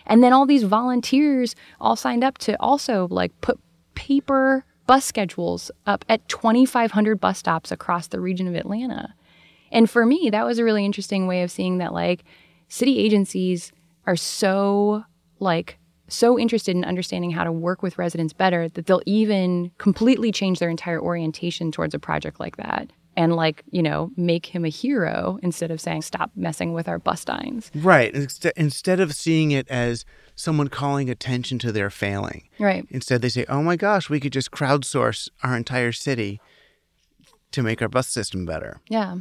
And 0.05 0.23
then 0.23 0.33
all 0.33 0.45
these 0.45 0.63
volunteers 0.63 1.55
all 1.79 1.95
signed 1.95 2.23
up 2.23 2.37
to 2.39 2.55
also 2.59 3.07
like 3.09 3.39
put 3.41 3.59
paper 3.95 4.65
bus 4.87 5.05
schedules 5.05 5.71
up 5.85 6.05
at 6.07 6.27
2,500 6.27 7.19
bus 7.19 7.39
stops 7.39 7.71
across 7.71 8.07
the 8.07 8.19
region 8.19 8.47
of 8.47 8.55
Atlanta. 8.55 9.15
And 9.71 9.89
for 9.89 10.05
me, 10.05 10.29
that 10.31 10.45
was 10.45 10.59
a 10.59 10.63
really 10.63 10.85
interesting 10.85 11.27
way 11.27 11.41
of 11.41 11.51
seeing 11.51 11.79
that, 11.79 11.93
like, 11.93 12.23
city 12.67 12.99
agencies 12.99 13.71
are 14.07 14.15
so, 14.15 15.03
like, 15.39 15.77
so 16.07 16.37
interested 16.37 16.75
in 16.75 16.83
understanding 16.83 17.31
how 17.31 17.43
to 17.43 17.51
work 17.51 17.81
with 17.81 17.97
residents 17.97 18.33
better 18.33 18.69
that 18.69 18.85
they'll 18.85 19.01
even 19.05 19.71
completely 19.77 20.31
change 20.31 20.59
their 20.59 20.69
entire 20.69 21.01
orientation 21.01 21.71
towards 21.71 21.93
a 21.93 21.99
project 21.99 22.39
like 22.39 22.57
that 22.57 22.91
and 23.17 23.35
like 23.35 23.63
you 23.71 23.81
know 23.81 24.11
make 24.17 24.45
him 24.45 24.65
a 24.65 24.69
hero 24.69 25.39
instead 25.41 25.71
of 25.71 25.79
saying 25.79 26.01
stop 26.01 26.31
messing 26.35 26.73
with 26.73 26.87
our 26.87 26.99
bus 26.99 27.21
steins 27.21 27.71
right. 27.75 28.13
Instead 28.55 28.99
of 28.99 29.15
seeing 29.15 29.51
it 29.51 29.67
as 29.69 30.05
someone 30.35 30.67
calling 30.67 31.09
attention 31.09 31.57
to 31.59 31.71
their 31.71 31.89
failing. 31.89 32.49
Right. 32.59 32.85
Instead 32.89 33.21
they 33.21 33.29
say 33.29 33.45
oh 33.49 33.63
my 33.63 33.75
gosh 33.75 34.09
we 34.09 34.19
could 34.19 34.33
just 34.33 34.51
crowdsource 34.51 35.29
our 35.43 35.55
entire 35.55 35.91
city 35.91 36.39
to 37.51 37.63
make 37.63 37.81
our 37.81 37.87
bus 37.87 38.07
system 38.07 38.45
better. 38.45 38.81
Yeah 38.89 39.17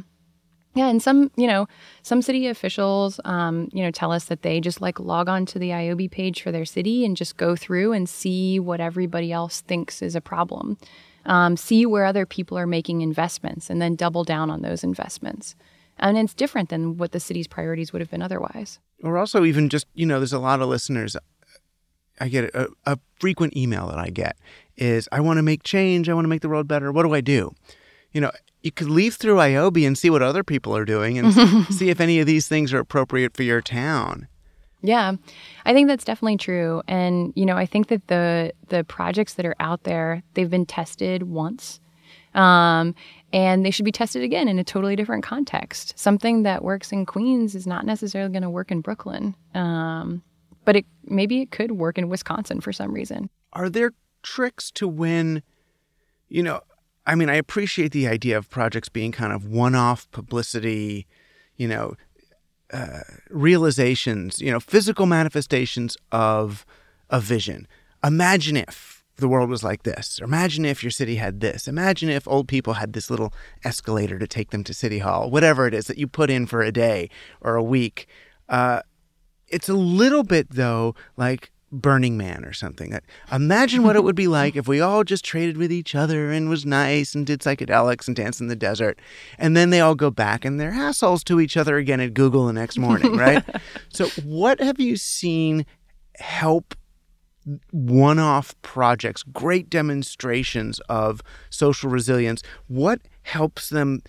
yeah, 0.75 0.87
and 0.87 1.01
some, 1.01 1.31
you 1.35 1.47
know, 1.47 1.67
some 2.03 2.21
city 2.21 2.47
officials, 2.47 3.19
um, 3.25 3.69
you 3.73 3.83
know, 3.83 3.91
tell 3.91 4.11
us 4.11 4.25
that 4.25 4.43
they 4.43 4.59
just 4.59 4.81
like 4.81 4.99
log 4.99 5.27
on 5.27 5.45
to 5.47 5.59
the 5.59 5.69
ioby 5.69 6.11
page 6.11 6.41
for 6.41 6.51
their 6.51 6.65
city 6.65 7.03
and 7.03 7.17
just 7.17 7.37
go 7.37 7.55
through 7.55 7.93
and 7.93 8.07
see 8.07 8.59
what 8.59 8.79
everybody 8.79 9.31
else 9.31 9.61
thinks 9.61 10.01
is 10.01 10.15
a 10.15 10.21
problem 10.21 10.77
um, 11.25 11.57
see 11.57 11.85
where 11.85 12.05
other 12.05 12.25
people 12.25 12.57
are 12.57 12.67
making 12.67 13.01
investments, 13.01 13.69
and 13.69 13.81
then 13.81 13.95
double 13.95 14.23
down 14.23 14.49
on 14.49 14.61
those 14.61 14.83
investments. 14.83 15.55
And 15.97 16.17
it's 16.17 16.33
different 16.33 16.69
than 16.69 16.97
what 16.97 17.11
the 17.11 17.19
city's 17.19 17.47
priorities 17.47 17.93
would 17.93 18.01
have 18.01 18.11
been 18.11 18.21
otherwise. 18.21 18.79
Or 19.03 19.17
also, 19.17 19.43
even 19.43 19.69
just, 19.69 19.87
you 19.93 20.05
know, 20.05 20.19
there's 20.19 20.33
a 20.33 20.39
lot 20.39 20.61
of 20.61 20.67
listeners. 20.67 21.15
I 22.19 22.27
get 22.27 22.53
a, 22.53 22.69
a 22.85 22.99
frequent 23.19 23.55
email 23.57 23.87
that 23.87 23.97
I 23.97 24.09
get 24.09 24.37
is, 24.77 25.09
I 25.11 25.19
want 25.21 25.37
to 25.37 25.43
make 25.43 25.63
change. 25.63 26.09
I 26.09 26.13
want 26.13 26.25
to 26.25 26.29
make 26.29 26.41
the 26.41 26.49
world 26.49 26.67
better. 26.67 26.91
What 26.91 27.03
do 27.03 27.13
I 27.13 27.21
do? 27.21 27.53
You 28.11 28.21
know, 28.21 28.31
you 28.65 28.71
could 28.71 28.89
leaf 28.89 29.15
through 29.15 29.35
ioby 29.35 29.85
and 29.85 29.95
see 29.95 30.09
what 30.09 30.23
other 30.23 30.43
people 30.43 30.75
are 30.75 30.85
doing 30.85 31.19
and 31.19 31.33
see 31.73 31.89
if 31.89 32.01
any 32.01 32.19
of 32.19 32.25
these 32.25 32.47
things 32.47 32.73
are 32.73 32.79
appropriate 32.79 33.35
for 33.37 33.43
your 33.43 33.61
town. 33.61 34.27
Yeah, 34.81 35.13
I 35.65 35.73
think 35.73 35.87
that's 35.87 36.03
definitely 36.03 36.37
true. 36.37 36.81
And, 36.87 37.31
you 37.35 37.45
know, 37.45 37.55
I 37.55 37.67
think 37.67 37.87
that 37.87 38.07
the 38.07 38.53
the 38.69 38.83
projects 38.83 39.35
that 39.35 39.45
are 39.45 39.55
out 39.59 39.83
there, 39.83 40.23
they've 40.33 40.49
been 40.49 40.65
tested 40.65 41.23
once. 41.23 41.79
Um, 42.33 42.95
and 43.31 43.65
they 43.65 43.71
should 43.71 43.85
be 43.85 43.91
tested 43.91 44.23
again 44.23 44.47
in 44.47 44.59
a 44.59 44.63
totally 44.63 44.95
different 44.95 45.23
context. 45.23 45.97
Something 45.97 46.43
that 46.43 46.63
works 46.63 46.91
in 46.91 47.05
Queens 47.05 47.55
is 47.55 47.65
not 47.65 47.85
necessarily 47.85 48.31
going 48.31 48.43
to 48.43 48.49
work 48.49 48.71
in 48.71 48.81
Brooklyn. 48.81 49.35
Um, 49.53 50.21
but 50.65 50.75
it 50.75 50.85
maybe 51.05 51.41
it 51.41 51.51
could 51.51 51.73
work 51.73 51.97
in 51.97 52.09
Wisconsin 52.09 52.61
for 52.61 52.73
some 52.73 52.93
reason. 52.93 53.29
Are 53.53 53.69
there 53.69 53.91
tricks 54.23 54.71
to 54.71 54.87
win, 54.87 55.43
you 56.29 56.41
know, 56.43 56.61
I 57.05 57.15
mean, 57.15 57.29
I 57.29 57.35
appreciate 57.35 57.91
the 57.91 58.07
idea 58.07 58.37
of 58.37 58.49
projects 58.49 58.89
being 58.89 59.11
kind 59.11 59.31
of 59.31 59.47
one-off 59.47 60.09
publicity, 60.11 61.05
you 61.55 61.67
know, 61.67 61.95
uh, 62.73 63.01
realizations, 63.29 64.41
you 64.41 64.51
know, 64.51 64.59
physical 64.59 65.05
manifestations 65.05 65.97
of 66.11 66.65
a 67.09 67.19
vision. 67.19 67.67
Imagine 68.03 68.57
if 68.57 69.03
the 69.17 69.27
world 69.27 69.49
was 69.49 69.63
like 69.63 69.83
this. 69.83 70.19
Imagine 70.21 70.65
if 70.65 70.83
your 70.83 70.91
city 70.91 71.15
had 71.15 71.39
this. 71.39 71.67
Imagine 71.67 72.09
if 72.09 72.27
old 72.27 72.47
people 72.47 72.73
had 72.73 72.93
this 72.93 73.09
little 73.09 73.33
escalator 73.63 74.19
to 74.19 74.27
take 74.27 74.49
them 74.49 74.63
to 74.63 74.73
City 74.73 74.99
Hall, 74.99 75.29
whatever 75.29 75.67
it 75.67 75.73
is 75.73 75.87
that 75.87 75.97
you 75.97 76.07
put 76.07 76.29
in 76.29 76.45
for 76.45 76.61
a 76.61 76.71
day 76.71 77.09
or 77.39 77.55
a 77.55 77.63
week. 77.63 78.07
Uh, 78.49 78.81
it's 79.47 79.69
a 79.69 79.73
little 79.75 80.23
bit, 80.23 80.49
though, 80.49 80.95
like 81.17 81.51
Burning 81.81 82.17
Man 82.17 82.45
or 82.45 82.53
something. 82.53 82.97
Imagine 83.31 83.83
what 83.83 83.95
it 83.95 84.03
would 84.03 84.15
be 84.15 84.27
like 84.27 84.55
if 84.55 84.67
we 84.67 84.81
all 84.81 85.03
just 85.03 85.25
traded 85.25 85.57
with 85.57 85.71
each 85.71 85.95
other 85.95 86.31
and 86.31 86.49
was 86.49 86.65
nice 86.65 87.13
and 87.13 87.25
did 87.25 87.41
psychedelics 87.41 88.07
and 88.07 88.15
danced 88.15 88.41
in 88.41 88.47
the 88.47 88.55
desert. 88.55 88.99
And 89.37 89.55
then 89.55 89.69
they 89.69 89.81
all 89.81 89.95
go 89.95 90.09
back 90.09 90.45
and 90.45 90.59
they're 90.59 90.71
assholes 90.71 91.23
to 91.25 91.39
each 91.39 91.57
other 91.57 91.77
again 91.77 91.99
at 91.99 92.13
Google 92.13 92.47
the 92.47 92.53
next 92.53 92.77
morning, 92.77 93.15
right? 93.17 93.43
so, 93.89 94.07
what 94.23 94.59
have 94.59 94.79
you 94.79 94.95
seen 94.95 95.65
help 96.17 96.75
one 97.71 98.17
off 98.17 98.59
projects, 98.61 99.21
great 99.21 99.69
demonstrations 99.69 100.79
of 100.89 101.21
social 101.49 101.89
resilience? 101.89 102.41
What 102.67 103.01
helps 103.23 103.69
them? 103.69 104.01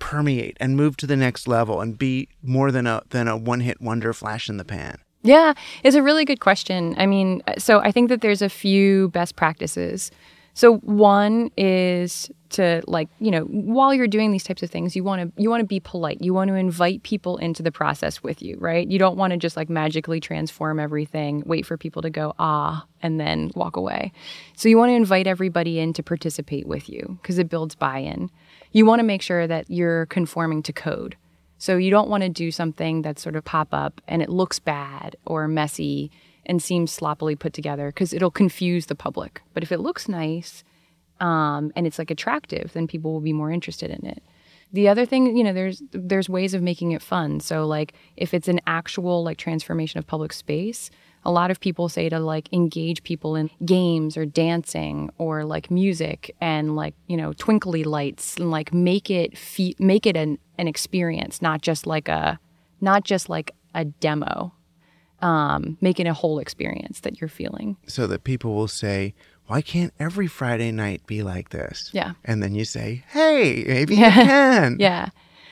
permeate 0.00 0.56
and 0.58 0.78
move 0.78 0.96
to 0.96 1.06
the 1.06 1.14
next 1.14 1.46
level 1.46 1.82
and 1.82 1.98
be 1.98 2.26
more 2.42 2.72
than 2.72 2.86
a 2.86 3.02
than 3.10 3.28
a 3.28 3.36
one 3.36 3.60
hit 3.60 3.82
wonder 3.82 4.14
flash 4.14 4.48
in 4.48 4.56
the 4.56 4.64
pan? 4.64 4.96
Yeah, 5.22 5.52
it's 5.84 5.96
a 5.96 6.02
really 6.02 6.24
good 6.24 6.40
question. 6.40 6.94
I 6.96 7.06
mean, 7.06 7.42
so 7.58 7.80
I 7.80 7.92
think 7.92 8.08
that 8.08 8.22
there's 8.22 8.42
a 8.42 8.48
few 8.48 9.08
best 9.10 9.36
practices. 9.36 10.10
So 10.54 10.78
one 10.78 11.50
is 11.56 12.30
to 12.50 12.82
like, 12.86 13.08
you 13.20 13.30
know, 13.30 13.42
while 13.44 13.94
you're 13.94 14.08
doing 14.08 14.32
these 14.32 14.42
types 14.42 14.62
of 14.62 14.70
things, 14.70 14.96
you 14.96 15.04
want 15.04 15.22
to 15.22 15.42
you 15.42 15.48
want 15.48 15.60
to 15.60 15.66
be 15.66 15.78
polite. 15.78 16.20
You 16.20 16.34
want 16.34 16.48
to 16.48 16.54
invite 16.54 17.02
people 17.02 17.36
into 17.36 17.62
the 17.62 17.70
process 17.70 18.22
with 18.22 18.42
you, 18.42 18.56
right? 18.58 18.86
You 18.88 18.98
don't 18.98 19.16
want 19.16 19.30
to 19.32 19.36
just 19.36 19.56
like 19.56 19.70
magically 19.70 20.20
transform 20.20 20.80
everything, 20.80 21.42
wait 21.46 21.64
for 21.66 21.76
people 21.76 22.02
to 22.02 22.10
go 22.10 22.34
ah 22.38 22.84
and 23.02 23.20
then 23.20 23.52
walk 23.54 23.76
away. 23.76 24.12
So 24.56 24.68
you 24.68 24.76
want 24.76 24.90
to 24.90 24.94
invite 24.94 25.26
everybody 25.26 25.78
in 25.78 25.92
to 25.94 26.02
participate 26.02 26.66
with 26.66 26.88
you 26.88 27.18
because 27.22 27.38
it 27.38 27.48
builds 27.48 27.74
buy-in. 27.74 28.30
You 28.72 28.86
want 28.86 28.98
to 29.00 29.04
make 29.04 29.22
sure 29.22 29.46
that 29.46 29.70
you're 29.70 30.06
conforming 30.06 30.62
to 30.64 30.72
code. 30.72 31.16
So 31.60 31.76
you 31.76 31.90
don't 31.90 32.08
want 32.08 32.22
to 32.22 32.30
do 32.30 32.50
something 32.50 33.02
that's 33.02 33.20
sort 33.20 33.36
of 33.36 33.44
pop 33.44 33.68
up 33.72 34.00
and 34.08 34.22
it 34.22 34.30
looks 34.30 34.58
bad 34.58 35.14
or 35.26 35.46
messy 35.46 36.10
and 36.46 36.62
seems 36.62 36.90
sloppily 36.90 37.36
put 37.36 37.52
together 37.52 37.88
because 37.90 38.14
it'll 38.14 38.30
confuse 38.30 38.86
the 38.86 38.94
public. 38.94 39.42
But 39.52 39.62
if 39.62 39.70
it 39.70 39.78
looks 39.78 40.08
nice 40.08 40.64
um, 41.20 41.70
and 41.76 41.86
it's 41.86 41.98
like 41.98 42.10
attractive, 42.10 42.72
then 42.72 42.86
people 42.86 43.12
will 43.12 43.20
be 43.20 43.34
more 43.34 43.52
interested 43.52 43.90
in 43.90 44.06
it. 44.06 44.22
The 44.72 44.88
other 44.88 45.04
thing, 45.04 45.36
you 45.36 45.44
know, 45.44 45.52
there's 45.52 45.82
there's 45.92 46.30
ways 46.30 46.54
of 46.54 46.62
making 46.62 46.92
it 46.92 47.02
fun. 47.02 47.40
So 47.40 47.66
like 47.66 47.92
if 48.16 48.32
it's 48.32 48.48
an 48.48 48.62
actual 48.66 49.22
like 49.22 49.36
transformation 49.36 49.98
of 49.98 50.06
public 50.06 50.32
space, 50.32 50.90
a 51.24 51.30
lot 51.30 51.50
of 51.50 51.60
people 51.60 51.88
say 51.88 52.08
to 52.08 52.18
like 52.18 52.52
engage 52.52 53.02
people 53.02 53.36
in 53.36 53.50
games 53.64 54.16
or 54.16 54.24
dancing 54.24 55.10
or 55.18 55.44
like 55.44 55.70
music 55.70 56.34
and 56.40 56.76
like 56.76 56.94
you 57.08 57.16
know 57.16 57.32
twinkly 57.34 57.84
lights 57.84 58.36
and 58.36 58.50
like 58.50 58.72
make 58.72 59.10
it 59.10 59.36
fe- 59.36 59.74
make 59.78 60.06
it 60.06 60.16
an, 60.16 60.38
an 60.58 60.66
experience 60.66 61.42
not 61.42 61.60
just 61.60 61.86
like 61.86 62.08
a 62.08 62.38
not 62.80 63.04
just 63.04 63.28
like 63.28 63.54
a 63.74 63.84
demo. 63.84 64.54
Um, 65.20 65.76
make 65.82 66.00
it 66.00 66.06
a 66.06 66.14
whole 66.14 66.38
experience 66.38 67.00
that 67.00 67.20
you're 67.20 67.28
feeling. 67.28 67.76
So 67.86 68.06
that 68.06 68.24
people 68.24 68.54
will 68.54 68.68
say 68.68 69.14
why 69.46 69.60
can't 69.60 69.92
every 69.98 70.28
friday 70.28 70.70
night 70.70 71.06
be 71.06 71.22
like 71.22 71.50
this? 71.50 71.90
Yeah. 71.92 72.12
And 72.24 72.42
then 72.42 72.54
you 72.54 72.64
say 72.64 73.04
hey 73.08 73.64
maybe 73.66 73.96
yeah. 73.96 74.06
you 74.06 74.12
can. 74.26 74.76
Yeah. 74.78 75.08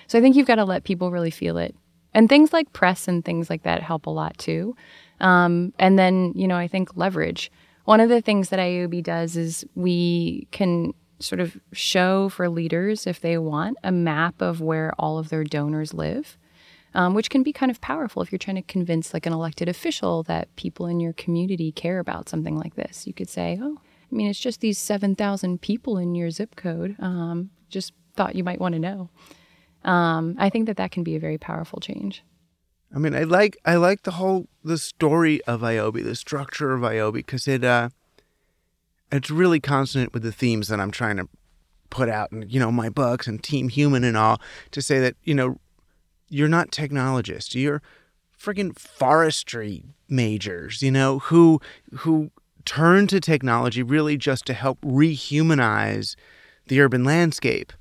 So 0.07 0.19
i 0.19 0.23
think 0.23 0.37
you've 0.37 0.47
got 0.47 0.55
to 0.55 0.65
let 0.65 0.85
people 0.85 1.11
really 1.11 1.31
feel 1.31 1.59
it. 1.59 1.75
And 2.15 2.29
things 2.29 2.53
like 2.53 2.73
press 2.73 3.07
and 3.09 3.23
things 3.23 3.51
like 3.51 3.65
that 3.65 3.83
help 3.83 4.07
a 4.07 4.11
lot 4.11 4.39
too 4.39 4.75
um, 5.21 5.73
and 5.79 5.99
then, 5.99 6.33
you 6.35 6.47
know, 6.47 6.57
I 6.57 6.69
think 6.69 6.97
leverage. 6.97 7.51
One 7.85 8.01
of 8.01 8.09
the 8.09 8.21
things 8.21 8.51
that 8.51 8.59
ioby 8.59 9.03
does 9.03 9.37
is 9.37 9.65
we 9.75 10.47
can 10.51 10.93
sort 11.21 11.41
of 11.41 11.57
show 11.73 12.29
for 12.29 12.49
leaders, 12.49 13.07
if 13.07 13.21
they 13.21 13.39
want, 13.39 13.79
a 13.83 13.91
map 13.91 14.41
of 14.41 14.61
where 14.61 14.93
all 14.99 15.19
of 15.19 15.31
their 15.31 15.45
donors 15.45 15.95
live. 15.95 16.37
Um, 16.95 17.13
which 17.13 17.29
can 17.29 17.43
be 17.43 17.53
kind 17.53 17.71
of 17.71 17.83
powerful 17.83 18.23
if 18.23 18.33
you're 18.33 18.39
trying 18.39 18.57
to 18.57 18.63
convince 18.63 19.13
like 19.13 19.27
an 19.27 19.33
elected 19.33 19.69
official 19.69 20.23
that 20.23 20.55
people 20.57 20.87
in 20.87 21.01
your 21.01 21.13
community 21.13 21.71
care 21.71 21.99
about 21.99 22.31
something 22.31 22.57
like 22.57 22.77
this. 22.77 23.07
You 23.07 23.13
could 23.13 23.29
say, 23.29 23.59
"Oh, 23.61 23.77
I 23.81 24.15
mean, 24.15 24.27
it's 24.27 24.41
just 24.41 24.61
these 24.61 24.79
seven 24.79 25.15
thousand 25.15 25.61
people 25.61 25.99
in 25.99 26.15
your 26.15 26.31
zip 26.31 26.57
code. 26.57 26.97
Um, 26.99 27.51
just 27.69 27.93
thought 28.17 28.37
you 28.37 28.43
might 28.43 28.59
want 28.59 28.73
to 28.73 28.79
know." 28.79 29.11
Um, 29.85 30.35
I 30.39 30.49
think 30.49 30.67
that 30.67 30.79
that 30.79 30.91
can 30.91 31.05
be 31.05 31.15
a 31.15 31.21
very 31.21 31.37
powerful 31.37 31.79
change. 31.79 32.25
I 32.95 32.99
mean, 32.99 33.15
I 33.15 33.25
like 33.25 33.59
I 33.65 33.77
like 33.77 34.03
the 34.03 34.13
whole 34.13 34.49
the 34.65 34.79
story 34.79 35.43
of 35.45 35.61
ioby, 35.61 36.03
the 36.03 36.17
structure 36.17 36.73
of 36.73 36.83
ioby, 36.83 37.15
because 37.15 37.47
it 37.47 37.65
uh, 37.65 37.91
it's 39.13 39.31
really 39.31 39.61
consonant 39.61 40.15
with 40.15 40.23
the 40.23 40.33
themes 40.33 40.69
that 40.69 40.81
I'm 40.81 40.91
trying 40.91 41.17
to 41.19 41.29
put 41.91 42.09
out 42.09 42.33
in 42.33 42.49
you 42.49 42.61
know 42.61 42.73
my 42.73 42.89
books 42.89 43.27
and 43.27 43.43
Team 43.43 43.69
Human 43.69 44.05
and 44.05 44.17
all 44.17 44.41
to 44.71 44.81
say 44.81 44.99
that 45.01 45.17
you 45.23 45.35
know 45.35 45.59
you're 46.29 46.49
not 46.49 46.73
technologists, 46.73 47.55
you're 47.55 47.83
friggin' 48.39 48.79
forestry 48.79 49.85
majors, 50.09 50.83
you 50.83 50.91
know 50.91 51.19
who 51.19 51.61
who 51.99 52.31
turn 52.65 53.07
to 53.07 53.21
technology 53.21 53.83
really 53.83 54.17
just 54.17 54.45
to 54.47 54.53
help 54.55 54.81
rehumanize 54.81 56.17
the 56.67 56.81
urban 56.81 57.05
landscape 57.05 57.73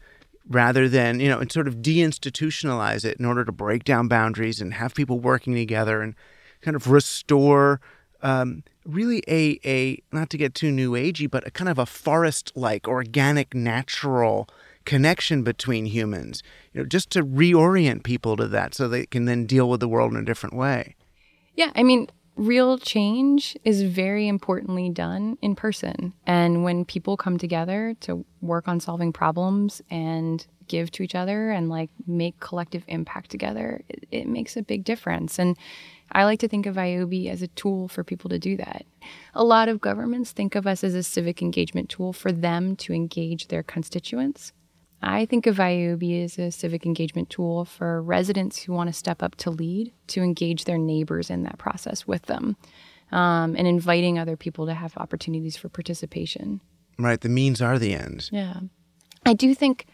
rather 0.49 0.87
than 0.87 1.19
you 1.19 1.27
know 1.27 1.39
and 1.39 1.51
sort 1.51 1.67
of 1.67 1.77
deinstitutionalize 1.77 3.03
it 3.03 3.17
in 3.17 3.25
order 3.25 3.43
to 3.43 3.51
break 3.51 3.83
down 3.83 4.07
boundaries 4.07 4.61
and 4.61 4.73
have 4.75 4.95
people 4.95 5.19
working 5.19 5.53
together 5.53 6.01
and 6.01 6.15
kind 6.61 6.75
of 6.75 6.89
restore 6.89 7.79
um, 8.21 8.63
really 8.85 9.21
a 9.27 9.59
a 9.65 10.01
not 10.11 10.29
to 10.29 10.37
get 10.37 10.55
too 10.55 10.71
new 10.71 10.91
agey 10.91 11.29
but 11.29 11.45
a 11.45 11.51
kind 11.51 11.69
of 11.69 11.77
a 11.77 11.85
forest 11.85 12.51
like 12.55 12.87
organic 12.87 13.53
natural 13.53 14.47
connection 14.85 15.43
between 15.43 15.85
humans 15.85 16.41
you 16.73 16.81
know 16.81 16.87
just 16.87 17.09
to 17.09 17.23
reorient 17.23 18.03
people 18.03 18.37
to 18.37 18.47
that 18.47 18.73
so 18.73 18.87
they 18.87 19.05
can 19.05 19.25
then 19.25 19.45
deal 19.45 19.69
with 19.69 19.79
the 19.79 19.87
world 19.87 20.13
in 20.13 20.17
a 20.17 20.25
different 20.25 20.55
way. 20.55 20.95
Yeah 21.55 21.71
i 21.75 21.83
mean 21.83 22.07
real 22.37 22.77
change 22.77 23.57
is 23.63 23.83
very 23.83 24.27
importantly 24.27 24.89
done 24.89 25.37
in 25.41 25.55
person. 25.55 26.13
And 26.25 26.63
when 26.63 26.85
people 26.85 27.17
come 27.17 27.37
together 27.37 27.95
to 28.01 28.25
work 28.41 28.67
on 28.67 28.79
solving 28.79 29.11
problems 29.11 29.81
and 29.89 30.45
give 30.67 30.91
to 30.91 31.03
each 31.03 31.15
other 31.15 31.49
and 31.49 31.69
like 31.69 31.89
make 32.05 32.39
collective 32.39 32.83
impact 32.87 33.31
together, 33.31 33.81
it, 33.89 34.07
it 34.11 34.27
makes 34.27 34.55
a 34.55 34.61
big 34.61 34.83
difference. 34.83 35.39
And 35.39 35.57
I 36.11 36.23
like 36.23 36.39
to 36.39 36.47
think 36.47 36.65
of 36.65 36.75
ioby 36.75 37.29
as 37.29 37.41
a 37.41 37.47
tool 37.47 37.87
for 37.87 38.03
people 38.03 38.29
to 38.29 38.39
do 38.39 38.55
that. 38.57 38.85
A 39.33 39.43
lot 39.43 39.67
of 39.67 39.81
governments 39.81 40.31
think 40.31 40.55
of 40.55 40.67
us 40.67 40.83
as 40.83 40.93
a 40.93 41.03
civic 41.03 41.41
engagement 41.41 41.89
tool 41.89 42.13
for 42.13 42.31
them 42.31 42.75
to 42.77 42.93
engage 42.93 43.47
their 43.47 43.63
constituents. 43.63 44.53
I 45.07 45.25
think 45.25 45.47
of 45.47 45.55
ioby 45.55 46.23
as 46.23 46.37
a 46.37 46.51
civic 46.51 46.85
engagement 46.85 47.29
tool 47.29 47.63
for 47.63 48.01
residents 48.01 48.61
who 48.61 48.73
want 48.73 48.89
to 48.89 48.93
step 48.93 49.23
up 49.23 49.35
to 49.35 49.49
lead, 49.49 49.93
to 50.07 50.21
engage 50.21 50.65
their 50.65 50.77
neighbors 50.77 51.29
in 51.29 51.43
that 51.43 51.57
process 51.57 52.05
with 52.05 52.23
them, 52.23 52.57
um, 53.13 53.55
and 53.55 53.67
inviting 53.67 54.19
other 54.19 54.35
people 54.35 54.65
to 54.65 54.73
have 54.73 54.97
opportunities 54.97 55.55
for 55.55 55.69
participation. 55.69 56.59
Right. 56.99 57.21
The 57.21 57.29
means 57.29 57.61
are 57.61 57.79
the 57.79 57.93
ends. 57.93 58.29
Yeah. 58.33 58.59
I 59.25 59.33
do 59.33 59.55
think 59.55 59.85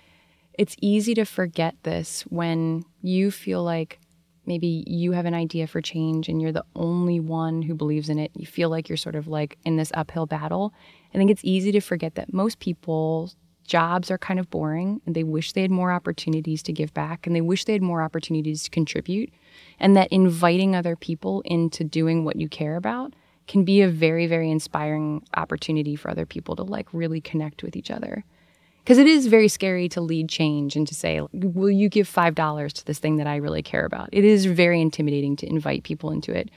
it's 0.57 0.75
easy 0.81 1.13
to 1.13 1.25
forget 1.25 1.75
this 1.83 2.23
when 2.29 2.83
you 3.03 3.29
feel 3.29 3.63
like 3.63 3.99
maybe 4.45 4.83
you 4.87 5.11
have 5.11 5.25
an 5.25 5.33
idea 5.35 5.67
for 5.67 5.79
change 5.79 6.27
and 6.27 6.41
you're 6.41 6.51
the 6.51 6.65
only 6.75 7.19
one 7.19 7.61
who 7.61 7.75
believes 7.75 8.09
in 8.09 8.17
it. 8.17 8.31
You 8.33 8.47
feel 8.47 8.69
like 8.69 8.89
you're 8.89 8.97
sort 8.97 9.15
of 9.15 9.27
like 9.27 9.57
in 9.63 9.77
this 9.77 9.91
uphill 9.93 10.25
battle. 10.25 10.73
I 11.13 11.17
think 11.17 11.29
it's 11.29 11.43
easy 11.45 11.71
to 11.71 11.81
forget 11.81 12.15
that 12.15 12.33
most 12.33 12.59
people 12.59 13.31
jobs 13.63 14.11
are 14.11 14.17
kind 14.17 14.39
of 14.39 14.49
boring 14.49 15.01
and 15.05 15.15
they 15.15 15.23
wish 15.23 15.53
they 15.53 15.61
had 15.61 15.71
more 15.71 15.91
opportunities 15.91 16.61
to 16.63 16.73
give 16.73 16.93
back 16.93 17.25
and 17.25 17.35
they 17.35 17.41
wish 17.41 17.65
they 17.65 17.73
had 17.73 17.81
more 17.81 18.01
opportunities 18.01 18.63
to 18.63 18.69
contribute 18.69 19.31
and 19.79 19.95
that 19.95 20.11
inviting 20.11 20.75
other 20.75 20.95
people 20.95 21.41
into 21.45 21.83
doing 21.83 22.25
what 22.25 22.35
you 22.35 22.49
care 22.49 22.75
about 22.75 23.13
can 23.47 23.63
be 23.63 23.81
a 23.81 23.89
very 23.89 24.27
very 24.27 24.49
inspiring 24.49 25.23
opportunity 25.35 25.95
for 25.95 26.09
other 26.09 26.25
people 26.25 26.55
to 26.55 26.63
like 26.63 26.87
really 26.93 27.21
connect 27.21 27.63
with 27.63 27.75
each 27.75 27.91
other. 27.91 28.23
Because 28.83 28.97
it 28.97 29.07
is 29.07 29.27
very 29.27 29.47
scary 29.47 29.87
to 29.89 30.01
lead 30.01 30.27
change 30.27 30.75
and 30.75 30.85
to 30.87 30.93
say 30.93 31.21
will 31.31 31.71
you 31.71 31.87
give 31.87 32.09
$5 32.09 32.71
to 32.73 32.85
this 32.85 32.99
thing 32.99 33.15
that 33.17 33.27
i 33.27 33.37
really 33.37 33.63
care 33.63 33.85
about? 33.85 34.09
It 34.11 34.25
is 34.25 34.45
very 34.45 34.81
intimidating 34.81 35.35
to 35.37 35.47
invite 35.47 35.83
people 35.83 36.11
into 36.11 36.33
it 36.33 36.49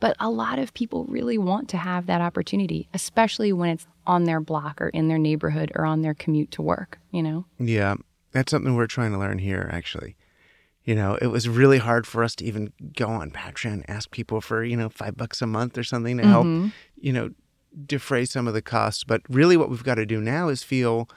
but 0.00 0.16
a 0.18 0.30
lot 0.30 0.58
of 0.58 0.74
people 0.74 1.04
really 1.04 1.38
want 1.38 1.68
to 1.70 1.76
have 1.76 2.06
that 2.06 2.20
opportunity, 2.20 2.88
especially 2.92 3.52
when 3.52 3.70
it's 3.70 3.86
on 4.06 4.24
their 4.24 4.40
block 4.40 4.80
or 4.80 4.88
in 4.88 5.08
their 5.08 5.18
neighborhood 5.18 5.70
or 5.74 5.84
on 5.84 6.02
their 6.02 6.14
commute 6.14 6.50
to 6.52 6.62
work, 6.62 6.98
you 7.10 7.22
know? 7.22 7.44
Yeah, 7.58 7.94
that's 8.32 8.50
something 8.50 8.74
we're 8.74 8.86
trying 8.86 9.12
to 9.12 9.18
learn 9.18 9.38
here, 9.38 9.68
actually. 9.72 10.16
You 10.84 10.94
know, 10.94 11.18
it 11.20 11.26
was 11.26 11.48
really 11.48 11.78
hard 11.78 12.06
for 12.06 12.24
us 12.24 12.34
to 12.36 12.44
even 12.44 12.72
go 12.96 13.06
on 13.08 13.30
Patreon 13.30 13.72
and 13.72 13.90
ask 13.90 14.10
people 14.10 14.40
for, 14.40 14.64
you 14.64 14.76
know, 14.76 14.88
five 14.88 15.16
bucks 15.16 15.42
a 15.42 15.46
month 15.46 15.76
or 15.76 15.84
something 15.84 16.16
to 16.16 16.26
help, 16.26 16.46
mm-hmm. 16.46 16.68
you 16.96 17.12
know, 17.12 17.30
defray 17.86 18.24
some 18.24 18.48
of 18.48 18.54
the 18.54 18.62
costs. 18.62 19.04
But 19.04 19.20
really, 19.28 19.56
what 19.56 19.68
we've 19.68 19.84
got 19.84 19.96
to 19.96 20.06
do 20.06 20.20
now 20.20 20.48
is 20.48 20.62
feel 20.62 21.08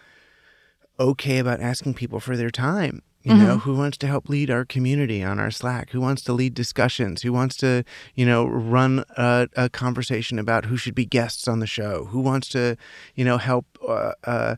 okay 1.00 1.40
about 1.40 1.62
asking 1.62 1.94
people 1.94 2.20
for 2.20 2.38
their 2.38 2.52
time 2.52 3.02
you 3.24 3.32
mm-hmm. 3.32 3.44
know 3.46 3.58
who 3.58 3.76
wants 3.76 3.98
to 4.00 4.08
help 4.08 4.28
lead 4.28 4.50
our 4.50 4.66
community 4.66 5.24
on 5.24 5.40
our 5.40 5.52
slack? 5.52 5.92
Who 5.92 6.02
wants 6.02 6.22
to 6.24 6.34
lead 6.34 6.54
discussions? 6.54 7.22
Who 7.22 7.32
wants 7.32 7.56
to 7.58 7.84
you 8.16 8.26
know 8.26 8.46
run 8.46 9.04
a, 9.18 9.48
a 9.56 9.70
conversation 9.70 10.40
about 10.40 10.66
who 10.66 10.78
should 10.78 10.96
be 10.96 11.06
guests 11.06 11.48
on 11.48 11.60
the 11.60 11.68
show? 11.68 12.06
Who 12.06 12.20
wants 12.20 12.50
to 12.50 12.76
you 13.16 13.24
know 13.24 13.38
help 13.38 13.66
uh, 13.88 14.14
uh, 14.26 14.56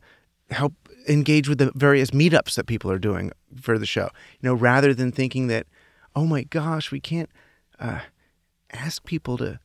help 0.49 0.73
engage 1.07 1.47
with 1.47 1.59
the 1.59 1.71
various 1.75 2.11
meetups 2.11 2.55
that 2.55 2.65
people 2.65 2.91
are 2.91 2.99
doing 2.99 3.31
for 3.61 3.77
the 3.77 3.85
show? 3.85 4.09
You 4.41 4.49
know 4.49 4.53
rather 4.55 4.93
than 4.93 5.11
thinking 5.11 5.47
that 5.47 5.67
oh 6.15 6.25
my 6.25 6.43
gosh 6.43 6.91
we 6.91 6.99
can't 6.99 7.29
uh, 7.79 7.99
ask 8.71 9.03
people 9.05 9.37
to 9.37 9.59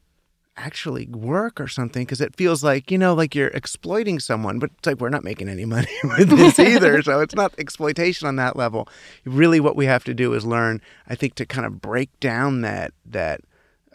actually 0.61 1.07
work 1.07 1.61
or 1.61 1.67
something 1.67 2.05
because 2.05 2.21
it 2.21 2.37
feels 2.37 2.63
like 2.63 2.91
you 2.91 2.99
know 2.99 3.15
like 3.15 3.35
you're 3.35 3.49
exploiting 3.49 4.21
someone 4.21 4.59
but 4.59 4.71
it's 4.79 4.87
like 4.87 5.01
we're 5.01 5.09
not 5.09 5.25
making 5.25 5.49
any 5.49 5.65
money 5.65 5.89
with 6.05 6.29
this 6.29 6.59
either 6.73 7.03
so 7.03 7.21
it's 7.21 7.35
not 7.35 7.55
exploitation 7.59 8.29
on 8.29 8.37
that 8.37 8.57
level 8.57 8.89
really 9.25 9.61
what 9.61 9.77
we 9.77 9.87
have 9.87 10.05
to 10.05 10.15
do 10.15 10.35
is 10.35 10.45
learn 10.45 10.81
i 11.09 11.15
think 11.15 11.35
to 11.35 11.47
kind 11.47 11.67
of 11.67 11.81
break 11.81 12.09
down 12.21 12.61
that 12.61 12.93
that 13.05 13.41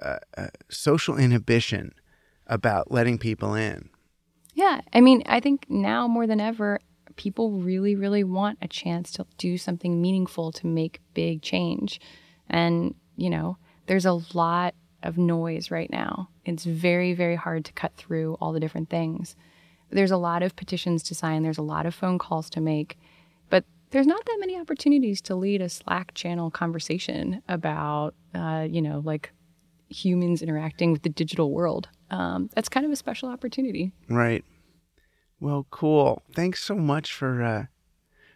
uh, 0.02 0.18
uh, 0.38 0.48
social 0.70 1.18
inhibition 1.18 1.94
about 2.48 2.92
letting 2.92 3.18
people 3.18 3.54
in 3.54 3.90
Yeah, 4.56 4.82
I 4.94 5.02
mean, 5.02 5.22
I 5.26 5.42
think 5.42 5.66
now 5.70 6.08
more 6.08 6.26
than 6.28 6.40
ever, 6.40 6.80
people 7.18 7.52
really, 7.52 7.96
really 7.96 8.24
want 8.24 8.58
a 8.62 8.68
chance 8.68 9.12
to 9.14 9.26
do 9.38 9.58
something 9.58 10.02
meaningful 10.02 10.52
to 10.54 10.68
make 10.68 11.02
big 11.14 11.42
change. 11.42 12.00
And, 12.50 12.96
you 13.18 13.30
know, 13.30 13.58
there's 13.88 14.06
a 14.06 14.22
lot 14.34 14.74
of 15.06 15.18
noise 15.18 15.72
right 15.72 15.90
now. 15.90 16.30
It's 16.46 16.66
very, 16.66 17.14
very 17.14 17.36
hard 17.36 17.66
to 17.66 17.74
cut 17.74 17.96
through 17.96 18.38
all 18.42 18.52
the 18.52 18.60
different 18.60 18.90
things. 18.90 19.36
There's 19.90 20.12
a 20.12 20.18
lot 20.18 20.44
of 20.44 20.56
petitions 20.56 21.04
to 21.04 21.16
sign, 21.16 21.44
there's 21.44 21.58
a 21.58 21.64
lot 21.64 21.86
of 21.86 21.96
phone 21.96 22.18
calls 22.18 22.50
to 22.52 22.62
make, 22.62 22.98
but 23.50 23.64
there's 23.92 24.08
not 24.08 24.26
that 24.26 24.38
many 24.40 24.60
opportunities 24.60 25.22
to 25.22 25.36
lead 25.36 25.62
a 25.62 25.70
Slack 25.70 26.14
channel 26.14 26.50
conversation 26.50 27.42
about, 27.48 28.16
uh, 28.34 28.68
you 28.70 28.82
know, 28.82 29.02
like 29.06 29.32
humans 29.90 30.42
interacting 30.42 30.92
with 30.92 31.04
the 31.04 31.10
digital 31.10 31.52
world. 31.52 31.88
Um, 32.10 32.50
that's 32.54 32.70
kind 32.70 32.86
of 32.86 32.92
a 32.92 32.96
special 32.96 33.30
opportunity. 33.30 33.92
Right. 34.10 34.44
Well, 35.40 35.68
cool. 35.70 36.24
Thanks 36.34 36.64
so 36.64 36.76
much 36.76 37.14
for 37.14 37.44
uh, 37.44 37.66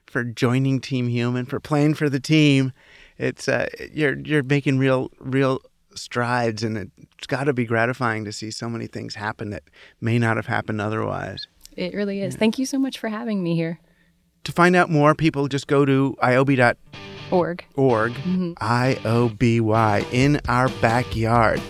for 0.06 0.24
joining 0.24 0.82
Team 0.82 1.08
Human, 1.08 1.46
for 1.46 1.60
playing 1.60 1.94
for 1.94 2.10
the 2.10 2.20
team. 2.20 2.74
It's 3.18 3.48
uh, 3.48 3.68
you're 3.94 4.18
you're 4.20 4.44
making 4.44 4.80
real 4.80 5.12
real 5.20 5.62
strides, 6.00 6.64
and 6.64 6.78
it's 6.78 7.28
got 7.28 7.46
to 7.46 7.54
be 7.54 7.66
gratifying 7.66 8.26
to 8.26 8.32
see 8.32 8.52
so 8.52 8.70
many 8.70 8.88
things 8.88 9.16
happen 9.16 9.50
that 9.52 9.64
may 10.02 10.18
not 10.20 10.38
have 10.38 10.48
happened 10.48 10.82
otherwise. 10.82 11.48
It 11.76 11.94
really 11.94 12.22
is. 12.22 12.36
Thank 12.36 12.60
you 12.60 12.66
so 12.66 12.80
much 12.80 12.98
for 12.98 13.10
having 13.10 13.44
me 13.44 13.56
here. 13.56 13.80
To 14.46 14.52
find 14.52 14.76
out 14.76 14.90
more, 14.90 15.16
people 15.16 15.48
just 15.48 15.68
go 15.68 15.86
to 15.86 16.16
ioby.org. 16.22 17.66
Org. 17.76 18.14
Mm-hmm. 18.14 18.54
I 18.60 19.00
O 19.06 19.30
B 19.30 19.60
Y 19.60 20.06
in 20.12 20.42
our 20.48 20.70
backyard. 20.82 21.62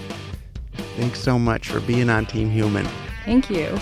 Thanks 0.95 1.19
so 1.19 1.37
much 1.37 1.67
for 1.67 1.79
being 1.81 2.09
on 2.09 2.25
Team 2.25 2.49
Human. 2.49 2.87
Thank 3.25 3.49
you. 3.49 3.77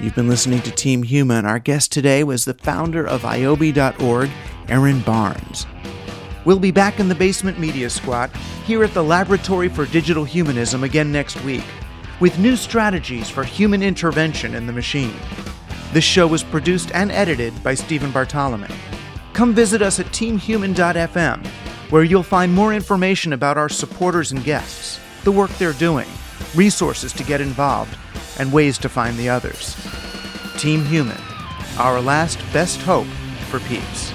You've 0.00 0.14
been 0.14 0.28
listening 0.28 0.62
to 0.62 0.70
Team 0.70 1.02
Human. 1.02 1.44
Our 1.44 1.58
guest 1.58 1.90
today 1.90 2.22
was 2.22 2.44
the 2.44 2.54
founder 2.54 3.04
of 3.04 3.22
ioby.org, 3.22 4.30
Erin 4.68 5.00
Barnes. 5.00 5.66
We'll 6.48 6.58
be 6.58 6.70
back 6.70 6.98
in 6.98 7.10
the 7.10 7.14
Basement 7.14 7.58
Media 7.58 7.90
Squad 7.90 8.34
here 8.64 8.82
at 8.82 8.94
the 8.94 9.04
Laboratory 9.04 9.68
for 9.68 9.84
Digital 9.84 10.24
Humanism 10.24 10.82
again 10.82 11.12
next 11.12 11.38
week 11.44 11.62
with 12.20 12.38
new 12.38 12.56
strategies 12.56 13.28
for 13.28 13.44
human 13.44 13.82
intervention 13.82 14.54
in 14.54 14.66
the 14.66 14.72
machine. 14.72 15.12
This 15.92 16.04
show 16.04 16.26
was 16.26 16.42
produced 16.42 16.90
and 16.94 17.12
edited 17.12 17.62
by 17.62 17.74
Stephen 17.74 18.10
Bartolome. 18.10 18.74
Come 19.34 19.52
visit 19.52 19.82
us 19.82 20.00
at 20.00 20.06
teamhuman.fm, 20.06 21.46
where 21.90 22.04
you'll 22.04 22.22
find 22.22 22.54
more 22.54 22.72
information 22.72 23.34
about 23.34 23.58
our 23.58 23.68
supporters 23.68 24.32
and 24.32 24.42
guests, 24.42 24.98
the 25.24 25.32
work 25.32 25.50
they're 25.58 25.74
doing, 25.74 26.08
resources 26.54 27.12
to 27.12 27.24
get 27.24 27.42
involved, 27.42 27.94
and 28.38 28.50
ways 28.50 28.78
to 28.78 28.88
find 28.88 29.18
the 29.18 29.28
others. 29.28 29.76
Team 30.56 30.86
Human, 30.86 31.20
our 31.76 32.00
last 32.00 32.38
best 32.54 32.80
hope 32.80 33.06
for 33.50 33.60
peace. 33.60 34.14